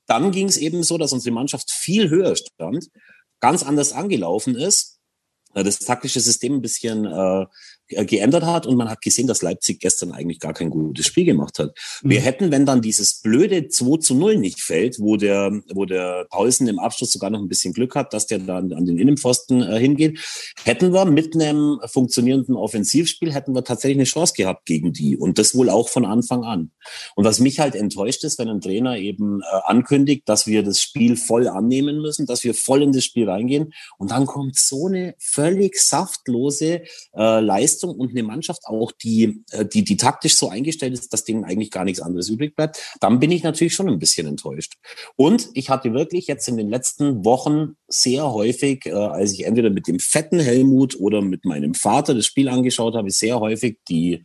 Dann 0.07 0.31
ging 0.31 0.49
es 0.49 0.57
eben 0.57 0.83
so, 0.83 0.99
dass 0.99 1.13
unsere 1.13 1.35
Mannschaft 1.35 1.71
viel 1.71 2.09
höher 2.11 2.37
stand, 2.37 2.89
ganz 3.41 3.63
anders 3.63 3.93
angelaufen 3.93 4.55
ist, 4.57 4.99
äh, 5.55 5.65
das 5.65 5.79
taktische 5.81 6.21
System 6.21 6.55
ein 6.55 6.63
bisschen 6.63 7.05
äh, 7.05 7.47
geändert 7.89 8.45
hat 8.45 8.67
und 8.67 8.77
man 8.77 8.89
hat 8.89 9.01
gesehen, 9.01 9.27
dass 9.27 9.43
Leipzig 9.43 9.81
gestern 9.81 10.13
eigentlich 10.13 10.41
gar 10.41 10.53
kein 10.53 10.71
gutes 10.71 11.07
Spiel 11.07 11.25
gemacht 11.25 11.59
hat. 11.59 11.77
Mhm. 12.03 12.11
Wir 12.11 12.21
hätten, 12.21 12.51
wenn 12.51 12.67
dann 12.67 12.83
dieses 12.83 13.21
blöde 13.21 13.69
2 13.69 13.99
zu 13.99 14.15
0 14.15 14.39
nicht 14.39 14.61
fällt, 14.61 14.99
wo 14.99 15.17
der, 15.17 15.53
wo 15.73 15.85
der 15.85 16.27
Paulsen 16.31 16.69
im 16.69 16.79
Abschluss 16.79 17.13
sogar 17.13 17.31
noch 17.31 17.41
ein 17.41 17.49
bisschen 17.49 17.73
Glück 17.73 17.95
hat, 17.95 18.13
dass 18.13 18.27
der 18.27 18.39
dann 18.41 18.73
an 18.73 18.87
den 18.87 18.99
Innenpfosten 18.99 19.63
äh, 19.63 19.79
hingeht, 19.79 20.19
hätten 20.65 20.93
wir 20.93 21.05
mit 21.05 21.35
einem 21.35 21.79
funktionierenden 21.87 22.57
Offensivspiel, 22.57 23.33
hätten 23.33 23.55
wir 23.55 23.65
tatsächlich 23.65 23.99
eine 23.99 24.05
Chance 24.05 24.35
gehabt 24.37 24.67
gegen 24.67 24.93
die 24.93 25.17
und 25.17 25.39
das 25.39 25.55
wohl 25.55 25.71
auch 25.71 25.89
von 25.89 26.05
Anfang 26.05 26.45
an. 26.45 26.73
Und 27.15 27.25
was 27.25 27.41
mich 27.41 27.61
halt 27.61 27.75
enttäuscht 27.75 28.25
ist, 28.25 28.39
wenn 28.39 28.49
ein 28.49 28.61
Trainer 28.61 28.97
eben 28.97 29.41
äh, 29.41 29.45
ankündigt, 29.65 30.29
dass 30.29 30.47
wir 30.47 30.63
das 30.63 30.81
Spiel 30.81 31.17
voll 31.17 31.49
annehmen 31.49 32.01
müssen, 32.01 32.27
dass 32.27 32.45
wir 32.45 32.55
voll 32.55 32.83
in 32.83 32.93
das 32.93 33.05
Spiel 33.05 33.29
reingehen 33.29 33.73
und 33.99 34.11
dann 34.11 34.27
kommt 34.27 34.57
so 34.57 34.87
eine 34.87 35.15
völlig 35.19 35.77
saftlose 35.77 36.83
äh, 37.15 37.41
Leistung 37.41 37.76
Leistung 37.77 37.95
und 37.95 38.11
eine 38.11 38.23
Mannschaft 38.23 38.67
auch, 38.67 38.93
die, 38.93 39.45
äh, 39.51 39.65
die, 39.65 39.85
die 39.85 39.97
taktisch 39.97 40.37
so 40.37 40.49
eingestellt 40.49 40.95
ist, 40.95 41.13
dass 41.13 41.25
denen 41.25 41.45
eigentlich 41.45 41.71
gar 41.71 41.85
nichts 41.85 42.01
anderes 42.01 42.29
übrig 42.29 42.55
bleibt, 42.57 42.81
dann 43.01 43.21
bin 43.21 43.31
ich 43.31 43.43
natürlich 43.43 43.75
schon 43.75 43.89
ein 43.89 43.99
bisschen 43.99 44.27
enttäuscht. 44.27 44.75
Und 45.17 45.49
ich 45.55 45.71
hatte 45.71 45.93
wirklich 45.93 46.27
jetzt 46.27 46.49
in 46.49 46.57
den 46.57 46.69
letzten 46.69 47.25
Wochen 47.25 47.77
sehr 47.89 48.33
häufig, 48.33 48.87
äh, 48.87 48.93
als 48.93 49.33
ich 49.33 49.45
entweder 49.45 49.71
mit 49.71 49.87
dem 49.87 49.99
fetten 49.99 50.41
Helmut 50.41 50.99
oder 50.99 51.23
mit 51.23 51.45
meinem 51.45 51.75
Vater 51.75 52.15
das 52.15 52.27
Spiel 52.27 52.49
angeschaut 52.49 52.95
habe, 52.95 53.11
sehr 53.11 53.41
häufig 53.41 53.79
die, 53.89 54.23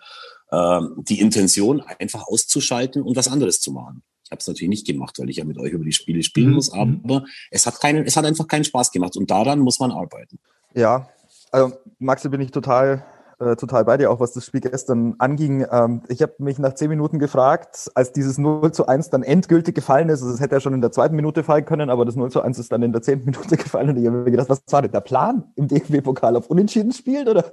äh, 0.50 0.81
die 0.98 1.20
Intention, 1.20 1.81
einfach 1.81 2.27
auszuschalten 2.27 3.01
und 3.01 3.15
was 3.15 3.27
anderes 3.27 3.60
zu 3.60 3.72
machen. 3.72 4.03
Ich 4.24 4.31
habe 4.31 4.39
es 4.39 4.48
natürlich 4.48 4.70
nicht 4.70 4.88
gemacht, 4.88 5.20
weil 5.20 5.29
ich 5.29 5.38
ja 5.38 5.43
mit 5.43 5.58
euch 5.58 5.74
über 5.74 5.84
die 5.84 5.91
Spiele 5.91 6.24
spielen 6.24 6.50
mhm. 6.50 6.55
muss, 6.55 6.72
aber 6.72 7.25
es 7.50 7.65
hat 7.65 7.81
keinen, 7.81 8.05
es 8.05 8.15
hat 8.15 8.24
einfach 8.24 8.48
keinen 8.48 8.63
Spaß 8.63 8.91
gemacht 8.91 9.17
und 9.17 9.29
daran 9.29 9.60
muss 9.60 9.79
man 9.79 9.91
arbeiten. 9.91 10.39
Ja, 10.74 11.10
also 11.51 11.74
Maxi 12.00 12.29
bin 12.29 12.39
ich 12.39 12.51
total 12.51 13.05
äh, 13.41 13.55
total 13.55 13.86
bei 13.86 13.98
dir, 13.98 14.12
auch 14.12 14.19
was 14.19 14.33
das 14.33 14.45
Spiel 14.45 14.62
gestern 14.62 15.15
anging. 15.17 15.65
Ähm, 15.71 16.01
ich 16.07 16.21
habe 16.21 16.33
mich 16.38 16.60
nach 16.60 16.75
zehn 16.75 16.89
Minuten 16.89 17.19
gefragt, 17.19 17.91
als 17.95 18.12
dieses 18.12 18.38
0 18.38 18.71
zu 18.71 18.88
1 18.88 19.10
dann 19.10 19.24
endgültig 19.24 19.74
gefallen 19.74 20.10
ist, 20.10 20.21
also 20.21 20.33
es 20.33 20.39
hätte 20.39 20.55
ja 20.55 20.60
schon 20.60 20.74
in 20.74 20.81
der 20.81 20.91
zweiten 20.91 21.15
Minute 21.15 21.43
fallen 21.43 21.65
können, 21.65 21.89
aber 21.89 22.05
das 22.05 22.15
0 22.15 22.31
zu 22.31 22.41
1 22.41 22.60
ist 22.60 22.71
dann 22.71 22.83
in 22.83 22.91
der 22.91 23.01
zehnten 23.01 23.25
Minute 23.25 23.57
gefallen 23.57 23.89
und 23.89 23.98
ich 23.98 24.05
habe 24.05 24.17
mir 24.17 24.31
gedacht, 24.31 24.50
was 24.50 24.62
war 24.69 24.83
denn 24.83 24.91
der 24.91 25.01
Plan 25.01 25.43
im 25.55 25.67
DFB-Pokal? 25.67 26.36
Auf 26.36 26.48
Unentschieden 26.48 26.91
spielen 26.91 27.27
oder 27.27 27.45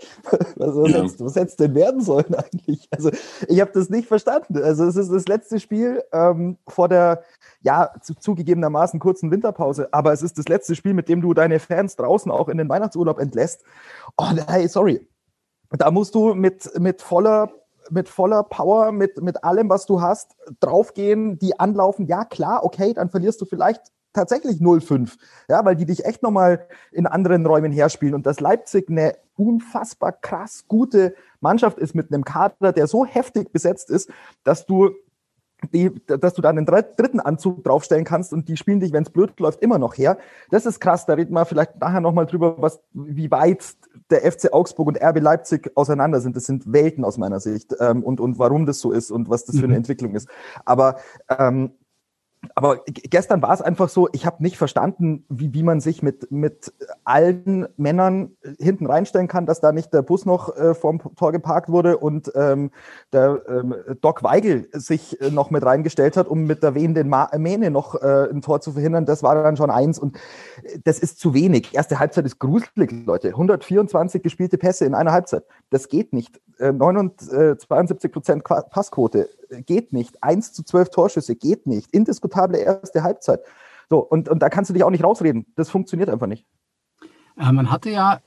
was, 0.56 0.76
was, 0.76 0.90
ja. 0.90 1.02
hätte, 1.02 1.24
was 1.24 1.36
hätte 1.36 1.46
es 1.46 1.56
denn 1.56 1.74
werden 1.74 2.02
sollen 2.02 2.34
eigentlich? 2.34 2.86
Also 2.90 3.10
ich 3.48 3.60
habe 3.60 3.70
das 3.72 3.88
nicht 3.88 4.08
verstanden. 4.08 4.62
Also 4.62 4.84
es 4.84 4.96
ist 4.96 5.10
das 5.10 5.26
letzte 5.26 5.58
Spiel 5.58 6.02
ähm, 6.12 6.58
vor 6.68 6.88
der, 6.88 7.22
ja, 7.62 7.90
zu, 8.02 8.14
zugegebenermaßen 8.14 9.00
kurzen 9.00 9.30
Winterpause, 9.30 9.88
aber 9.92 10.12
es 10.12 10.22
ist 10.22 10.38
das 10.38 10.48
letzte 10.48 10.74
Spiel, 10.74 10.94
mit 10.94 11.08
dem 11.08 11.22
du 11.22 11.32
deine 11.32 11.58
Fans 11.58 11.96
draußen 11.96 12.30
auch 12.30 12.48
in 12.48 12.58
den 12.58 12.68
Weihnachtsurlaub 12.68 13.18
entlässt. 13.18 13.64
Oh, 14.16 14.30
hey, 14.48 14.68
sorry, 14.68 15.07
da 15.70 15.90
musst 15.90 16.14
du 16.14 16.34
mit, 16.34 16.78
mit 16.78 17.02
voller 17.02 17.50
mit 17.90 18.08
voller 18.08 18.42
Power, 18.42 18.92
mit, 18.92 19.22
mit 19.22 19.42
allem, 19.44 19.70
was 19.70 19.86
du 19.86 20.02
hast, 20.02 20.36
draufgehen, 20.60 21.38
die 21.38 21.58
anlaufen. 21.58 22.06
Ja, 22.06 22.26
klar, 22.26 22.62
okay, 22.62 22.92
dann 22.92 23.08
verlierst 23.08 23.40
du 23.40 23.46
vielleicht 23.46 23.80
tatsächlich 24.12 24.60
0-5. 24.60 25.16
Ja, 25.48 25.64
weil 25.64 25.76
die 25.76 25.86
dich 25.86 26.04
echt 26.04 26.22
nochmal 26.22 26.66
in 26.92 27.06
anderen 27.06 27.46
Räumen 27.46 27.72
herspielen. 27.72 28.14
Und 28.14 28.26
dass 28.26 28.40
Leipzig 28.40 28.88
eine 28.88 29.16
unfassbar 29.36 30.12
krass 30.12 30.64
gute 30.66 31.14
Mannschaft 31.40 31.78
ist 31.78 31.94
mit 31.94 32.12
einem 32.12 32.24
Kader, 32.24 32.72
der 32.72 32.86
so 32.86 33.04
heftig 33.04 33.52
besetzt 33.52 33.90
ist, 33.90 34.10
dass 34.44 34.66
du 34.66 34.90
die, 35.72 35.90
dass 36.06 36.34
du 36.34 36.42
da 36.42 36.50
einen 36.50 36.66
dritten 36.66 37.20
Anzug 37.20 37.64
draufstellen 37.64 38.04
kannst 38.04 38.32
und 38.32 38.48
die 38.48 38.56
spielen 38.56 38.80
dich, 38.80 38.92
wenn 38.92 39.02
es 39.02 39.10
blöd 39.10 39.38
läuft, 39.40 39.60
immer 39.60 39.78
noch 39.78 39.96
her. 39.96 40.18
Das 40.50 40.66
ist 40.66 40.80
krass, 40.80 41.06
da 41.06 41.14
reden 41.14 41.34
wir 41.34 41.44
vielleicht 41.44 41.80
nachher 41.80 42.00
nochmal 42.00 42.26
drüber, 42.26 42.56
was, 42.58 42.80
wie 42.92 43.30
weit 43.30 43.64
der 44.10 44.30
FC 44.30 44.52
Augsburg 44.52 44.88
und 44.88 45.02
RB 45.02 45.20
Leipzig 45.20 45.72
auseinander 45.74 46.20
sind. 46.20 46.36
Das 46.36 46.46
sind 46.46 46.72
Welten 46.72 47.04
aus 47.04 47.18
meiner 47.18 47.40
Sicht 47.40 47.74
ähm, 47.80 48.02
und, 48.02 48.20
und 48.20 48.38
warum 48.38 48.66
das 48.66 48.78
so 48.78 48.92
ist 48.92 49.10
und 49.10 49.28
was 49.28 49.44
das 49.44 49.56
für 49.56 49.64
eine 49.64 49.74
mhm. 49.74 49.78
Entwicklung 49.78 50.14
ist. 50.14 50.28
Aber 50.64 50.96
ähm, 51.28 51.72
aber 52.54 52.82
gestern 52.84 53.42
war 53.42 53.52
es 53.52 53.62
einfach 53.62 53.88
so, 53.88 54.08
ich 54.12 54.26
habe 54.26 54.42
nicht 54.42 54.56
verstanden, 54.56 55.24
wie, 55.28 55.52
wie 55.54 55.62
man 55.62 55.80
sich 55.80 56.02
mit, 56.02 56.30
mit 56.30 56.72
allen 57.04 57.66
Männern 57.76 58.36
hinten 58.58 58.86
reinstellen 58.86 59.28
kann, 59.28 59.46
dass 59.46 59.60
da 59.60 59.72
nicht 59.72 59.92
der 59.92 60.02
Bus 60.02 60.26
noch 60.26 60.56
äh, 60.56 60.74
vorm 60.74 61.00
Tor 61.16 61.32
geparkt 61.32 61.68
wurde 61.68 61.98
und 61.98 62.30
ähm, 62.34 62.70
der 63.12 63.42
ähm, 63.48 63.74
Doc 64.00 64.22
Weigel 64.22 64.68
sich 64.72 65.20
äh, 65.20 65.30
noch 65.30 65.50
mit 65.50 65.64
reingestellt 65.64 66.16
hat, 66.16 66.28
um 66.28 66.44
mit 66.44 66.62
der 66.62 66.74
wehenden 66.74 67.08
Ma 67.08 67.30
Mähne 67.36 67.70
noch 67.70 67.94
äh, 67.94 68.28
ein 68.30 68.42
Tor 68.42 68.60
zu 68.60 68.72
verhindern. 68.72 69.06
Das 69.06 69.22
war 69.22 69.34
dann 69.42 69.56
schon 69.56 69.70
eins 69.70 69.98
und 69.98 70.16
äh, 70.62 70.78
das 70.84 70.98
ist 70.98 71.18
zu 71.18 71.34
wenig. 71.34 71.74
Erste 71.74 71.98
Halbzeit 71.98 72.26
ist 72.26 72.38
gruselig, 72.38 72.92
Leute. 73.06 73.28
124 73.28 74.22
gespielte 74.22 74.58
Pässe 74.58 74.84
in 74.84 74.94
einer 74.94 75.12
Halbzeit. 75.12 75.44
Das 75.70 75.88
geht 75.88 76.12
nicht. 76.12 76.40
Äh, 76.58 76.72
72 76.72 78.12
Prozent 78.12 78.44
Passquote 78.44 79.28
geht 79.66 79.92
nicht. 79.92 80.22
1 80.22 80.52
zu 80.52 80.62
12 80.62 80.90
Torschüsse 80.90 81.36
geht 81.36 81.66
nicht. 81.66 81.92
Indiskutable 81.92 82.58
erste 82.58 83.02
Halbzeit. 83.02 83.40
So, 83.90 83.98
und, 83.98 84.28
und 84.28 84.40
da 84.40 84.48
kannst 84.48 84.70
du 84.70 84.74
dich 84.74 84.84
auch 84.84 84.90
nicht 84.90 85.04
rausreden. 85.04 85.46
Das 85.56 85.70
funktioniert 85.70 86.10
einfach 86.10 86.26
nicht. 86.26 86.46
Äh, 87.38 87.52
man 87.52 87.70
hatte 87.70 87.90
ja 87.90 88.20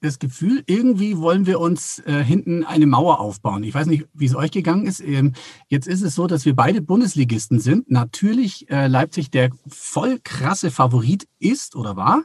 das 0.00 0.18
Gefühl, 0.18 0.62
irgendwie 0.66 1.18
wollen 1.18 1.46
wir 1.46 1.58
uns 1.58 2.00
äh, 2.00 2.22
hinten 2.22 2.64
eine 2.64 2.86
Mauer 2.86 3.18
aufbauen. 3.20 3.62
Ich 3.64 3.74
weiß 3.74 3.86
nicht, 3.86 4.06
wie 4.12 4.26
es 4.26 4.36
euch 4.36 4.50
gegangen 4.50 4.86
ist. 4.86 5.00
Ähm, 5.00 5.32
jetzt 5.68 5.88
ist 5.88 6.02
es 6.02 6.14
so, 6.14 6.26
dass 6.26 6.44
wir 6.44 6.54
beide 6.54 6.82
Bundesligisten 6.82 7.58
sind. 7.58 7.90
Natürlich 7.90 8.70
äh, 8.70 8.86
Leipzig 8.88 9.30
der 9.30 9.50
voll 9.66 10.18
krasse 10.22 10.70
Favorit 10.70 11.26
ist 11.38 11.76
oder 11.76 11.96
war. 11.96 12.24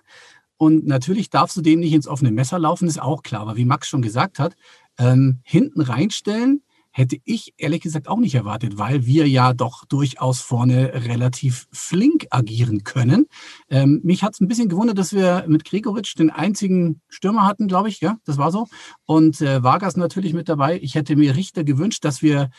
Und 0.57 0.85
natürlich 0.85 1.29
darfst 1.29 1.57
du 1.57 1.61
dem 1.61 1.79
nicht 1.79 1.93
ins 1.93 2.07
offene 2.07 2.31
Messer 2.31 2.59
laufen, 2.59 2.87
ist 2.87 3.01
auch 3.01 3.23
klar. 3.23 3.41
Aber 3.41 3.57
wie 3.57 3.65
Max 3.65 3.87
schon 3.87 4.01
gesagt 4.01 4.37
hat, 4.37 4.55
ähm, 4.99 5.39
hinten 5.43 5.81
reinstellen, 5.81 6.61
hätte 6.91 7.17
ich 7.23 7.53
ehrlich 7.57 7.81
gesagt 7.81 8.07
auch 8.07 8.19
nicht 8.19 8.35
erwartet, 8.35 8.77
weil 8.77 9.05
wir 9.05 9.27
ja 9.27 9.53
doch 9.53 9.85
durchaus 9.85 10.41
vorne 10.41 10.91
relativ 10.93 11.67
flink 11.71 12.27
agieren 12.29 12.83
können. 12.83 13.27
Ähm, 13.69 14.01
mich 14.03 14.23
hat 14.23 14.33
es 14.33 14.41
ein 14.41 14.47
bisschen 14.47 14.69
gewundert, 14.69 14.97
dass 14.97 15.13
wir 15.13 15.45
mit 15.47 15.65
Gregoritsch 15.65 16.17
den 16.17 16.29
einzigen 16.29 17.01
Stürmer 17.07 17.45
hatten, 17.45 17.67
glaube 17.67 17.89
ich. 17.89 18.01
Ja, 18.01 18.17
das 18.25 18.37
war 18.37 18.51
so. 18.51 18.67
Und 19.05 19.41
äh, 19.41 19.63
Vargas 19.63 19.95
natürlich 19.95 20.33
mit 20.33 20.49
dabei. 20.49 20.79
Ich 20.81 20.95
hätte 20.95 21.15
mir 21.15 21.35
Richter 21.35 21.63
gewünscht, 21.63 22.03
dass 22.03 22.21
wir 22.21 22.49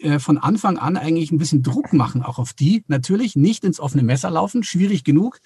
äh, 0.00 0.18
von 0.18 0.38
Anfang 0.38 0.78
an 0.78 0.96
eigentlich 0.96 1.30
ein 1.30 1.38
bisschen 1.38 1.62
Druck 1.62 1.92
machen, 1.92 2.22
auch 2.22 2.38
auf 2.38 2.52
die. 2.52 2.84
Natürlich 2.88 3.36
nicht 3.36 3.64
ins 3.64 3.80
offene 3.80 4.02
Messer 4.02 4.30
laufen, 4.30 4.62
schwierig 4.62 5.04
genug. 5.04 5.38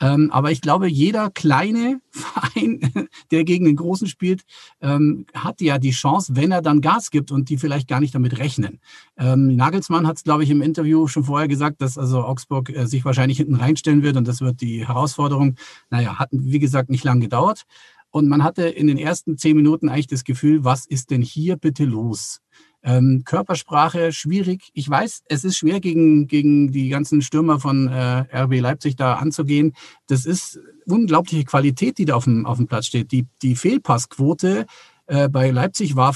Ähm, 0.00 0.30
aber 0.32 0.50
ich 0.50 0.60
glaube, 0.60 0.88
jeder 0.88 1.30
kleine 1.30 2.00
Verein, 2.10 3.08
der 3.30 3.44
gegen 3.44 3.64
den 3.64 3.76
Großen 3.76 4.06
spielt, 4.06 4.42
ähm, 4.80 5.26
hat 5.34 5.60
ja 5.60 5.78
die 5.78 5.90
Chance, 5.90 6.34
wenn 6.36 6.50
er 6.50 6.62
dann 6.62 6.80
Gas 6.80 7.10
gibt 7.10 7.30
und 7.30 7.48
die 7.48 7.58
vielleicht 7.58 7.88
gar 7.88 8.00
nicht 8.00 8.14
damit 8.14 8.38
rechnen. 8.38 8.80
Ähm, 9.16 9.56
Nagelsmann 9.56 10.06
hat 10.06 10.16
es, 10.16 10.24
glaube 10.24 10.44
ich, 10.44 10.50
im 10.50 10.62
Interview 10.62 11.06
schon 11.06 11.24
vorher 11.24 11.48
gesagt, 11.48 11.80
dass 11.80 11.98
also 11.98 12.22
Augsburg 12.24 12.70
äh, 12.70 12.86
sich 12.86 13.04
wahrscheinlich 13.04 13.38
hinten 13.38 13.56
reinstellen 13.56 14.02
wird 14.02 14.16
und 14.16 14.26
das 14.26 14.40
wird 14.40 14.60
die 14.60 14.86
Herausforderung. 14.86 15.56
Naja, 15.90 16.18
hat, 16.18 16.28
wie 16.32 16.58
gesagt, 16.58 16.90
nicht 16.90 17.04
lang 17.04 17.20
gedauert. 17.20 17.64
Und 18.10 18.28
man 18.28 18.44
hatte 18.44 18.68
in 18.68 18.86
den 18.86 18.96
ersten 18.96 19.38
zehn 19.38 19.56
Minuten 19.56 19.88
eigentlich 19.88 20.06
das 20.06 20.22
Gefühl, 20.22 20.62
was 20.62 20.86
ist 20.86 21.10
denn 21.10 21.20
hier 21.20 21.56
bitte 21.56 21.84
los? 21.84 22.40
Ähm, 22.84 23.22
Körpersprache 23.24 24.12
schwierig. 24.12 24.70
Ich 24.74 24.88
weiß, 24.88 25.22
es 25.26 25.44
ist 25.44 25.56
schwer 25.56 25.80
gegen, 25.80 26.26
gegen 26.26 26.70
die 26.70 26.90
ganzen 26.90 27.22
Stürmer 27.22 27.58
von 27.58 27.88
äh, 27.88 28.42
RB 28.42 28.60
Leipzig 28.60 28.96
da 28.96 29.14
anzugehen. 29.14 29.74
Das 30.06 30.26
ist 30.26 30.60
unglaubliche 30.86 31.44
Qualität, 31.44 31.96
die 31.96 32.04
da 32.04 32.14
auf 32.14 32.24
dem, 32.24 32.44
auf 32.44 32.58
dem 32.58 32.66
Platz 32.66 32.86
steht. 32.86 33.10
Die, 33.10 33.26
die 33.42 33.56
Fehlpassquote 33.56 34.66
äh, 35.06 35.28
bei 35.28 35.50
Leipzig 35.50 35.96
war 35.96 36.14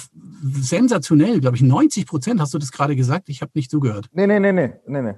sensationell, 0.52 1.40
glaube 1.40 1.56
ich, 1.56 1.62
90 1.62 2.06
Prozent. 2.06 2.40
Hast 2.40 2.52
du 2.52 2.58
das 2.58 2.70
gerade 2.70 2.96
gesagt? 2.96 3.28
Ich 3.28 3.40
habe 3.40 3.52
nicht 3.54 3.70
zugehört. 3.70 4.08
Nee, 4.12 4.26
nee, 4.26 4.38
nee, 4.38 4.52
nee, 4.52 4.74
nee, 4.86 5.02
nee. 5.02 5.14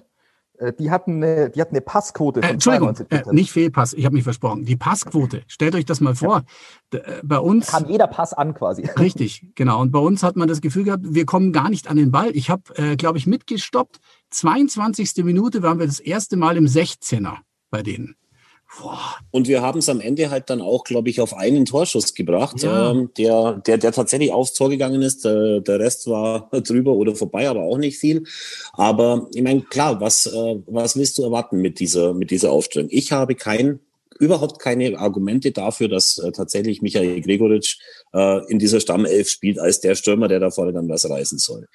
Äh, 0.61 0.73
die 0.73 0.91
hatten 0.91 1.23
eine, 1.23 1.51
die 1.51 1.61
hatten 1.61 1.75
eine 1.75 1.81
Passquote 1.81 2.41
von 2.41 2.51
äh, 2.51 2.53
Entschuldigung, 2.53 2.95
äh, 3.09 3.23
nicht 3.33 3.51
Fehlpass, 3.51 3.93
ich 3.95 4.05
habe 4.05 4.15
mich 4.15 4.25
versprochen. 4.25 4.65
Die 4.65 4.77
Passquote, 4.77 5.43
stellt 5.47 5.75
euch 5.75 5.87
das 5.87 6.01
mal 6.01 6.15
vor. 6.15 6.45
Ja. 6.93 7.01
Äh, 7.01 7.21
bei 7.25 7.39
uns 7.39 7.69
kam 7.69 7.87
jeder 7.87 8.07
Pass 8.07 8.33
an 8.33 8.55
quasi. 8.55 8.83
Richtig, 8.99 9.47
genau. 9.55 9.81
Und 9.81 9.91
bei 9.91 9.99
uns 9.99 10.23
hat 10.23 10.37
man 10.37 10.49
das 10.49 10.61
Gefühl 10.61 10.85
gehabt, 10.85 11.05
wir 11.09 11.25
kommen 11.25 11.53
gar 11.53 11.71
nicht 11.71 11.89
an 11.89 11.97
den 11.97 12.11
Ball. 12.11 12.31
Ich 12.35 12.51
habe, 12.51 12.63
äh, 12.77 12.97
glaube 12.97 13.19
ich, 13.19 13.27
mitgestoppt. 13.27 13.99
22. 14.31 15.25
Minute 15.25 15.63
waren 15.63 15.79
wir 15.79 15.87
das 15.87 15.99
erste 15.99 16.37
Mal 16.37 16.57
im 16.57 16.67
16er 16.67 17.39
bei 17.71 17.83
denen. 17.83 18.17
Und 19.31 19.49
wir 19.49 19.63
haben 19.63 19.81
es 19.81 19.89
am 19.89 20.01
Ende 20.01 20.31
halt 20.31 20.49
dann 20.49 20.61
auch, 20.61 20.85
glaube 20.85 21.11
ich, 21.11 21.21
auf 21.21 21.37
einen 21.37 21.65
Torschuss 21.65 22.15
gebracht, 22.15 22.63
ja. 22.63 22.93
ähm, 22.93 23.11
der, 23.19 23.61
der, 23.67 23.79
der 23.79 23.93
tatsächlich 23.93 24.33
aufs 24.33 24.55
Tor 24.55 24.71
gegangen 24.71 25.03
ist. 25.03 25.25
Der, 25.25 25.61
der 25.61 25.81
Rest 25.81 26.07
war 26.07 26.49
drüber 26.53 26.93
oder 26.93 27.15
vorbei, 27.15 27.49
aber 27.49 27.63
auch 27.63 27.79
nicht 27.79 27.99
viel. 27.99 28.25
Aber 28.73 29.29
ich 29.35 29.43
meine, 29.43 29.63
klar, 29.63 30.01
was, 30.01 30.27
äh, 30.27 30.57
was 30.67 30.97
willst 30.97 31.19
du 31.19 31.25
erwarten 31.25 31.61
mit 31.61 31.81
dieser, 31.81 32.15
mit 32.15 32.31
dieser 32.31 32.53
Aufstellung? 32.53 32.89
Ich 32.91 33.13
habe 33.13 33.35
kein 33.35 33.81
überhaupt 34.21 34.61
keine 34.61 34.99
Argumente 34.99 35.51
dafür, 35.51 35.89
dass 35.89 36.19
äh, 36.19 36.31
tatsächlich 36.31 36.83
Michael 36.83 37.23
Gregoritsch 37.23 37.79
äh, 38.13 38.45
in 38.51 38.59
dieser 38.59 38.79
Stammelf 38.79 39.31
spielt 39.31 39.59
als 39.59 39.81
der 39.81 39.95
Stürmer, 39.95 40.29
der 40.29 40.41
da 40.41 40.51
vorne 40.51 40.75
dann 40.75 40.89
was 40.89 41.09
reißen 41.09 41.39
soll. 41.39 41.67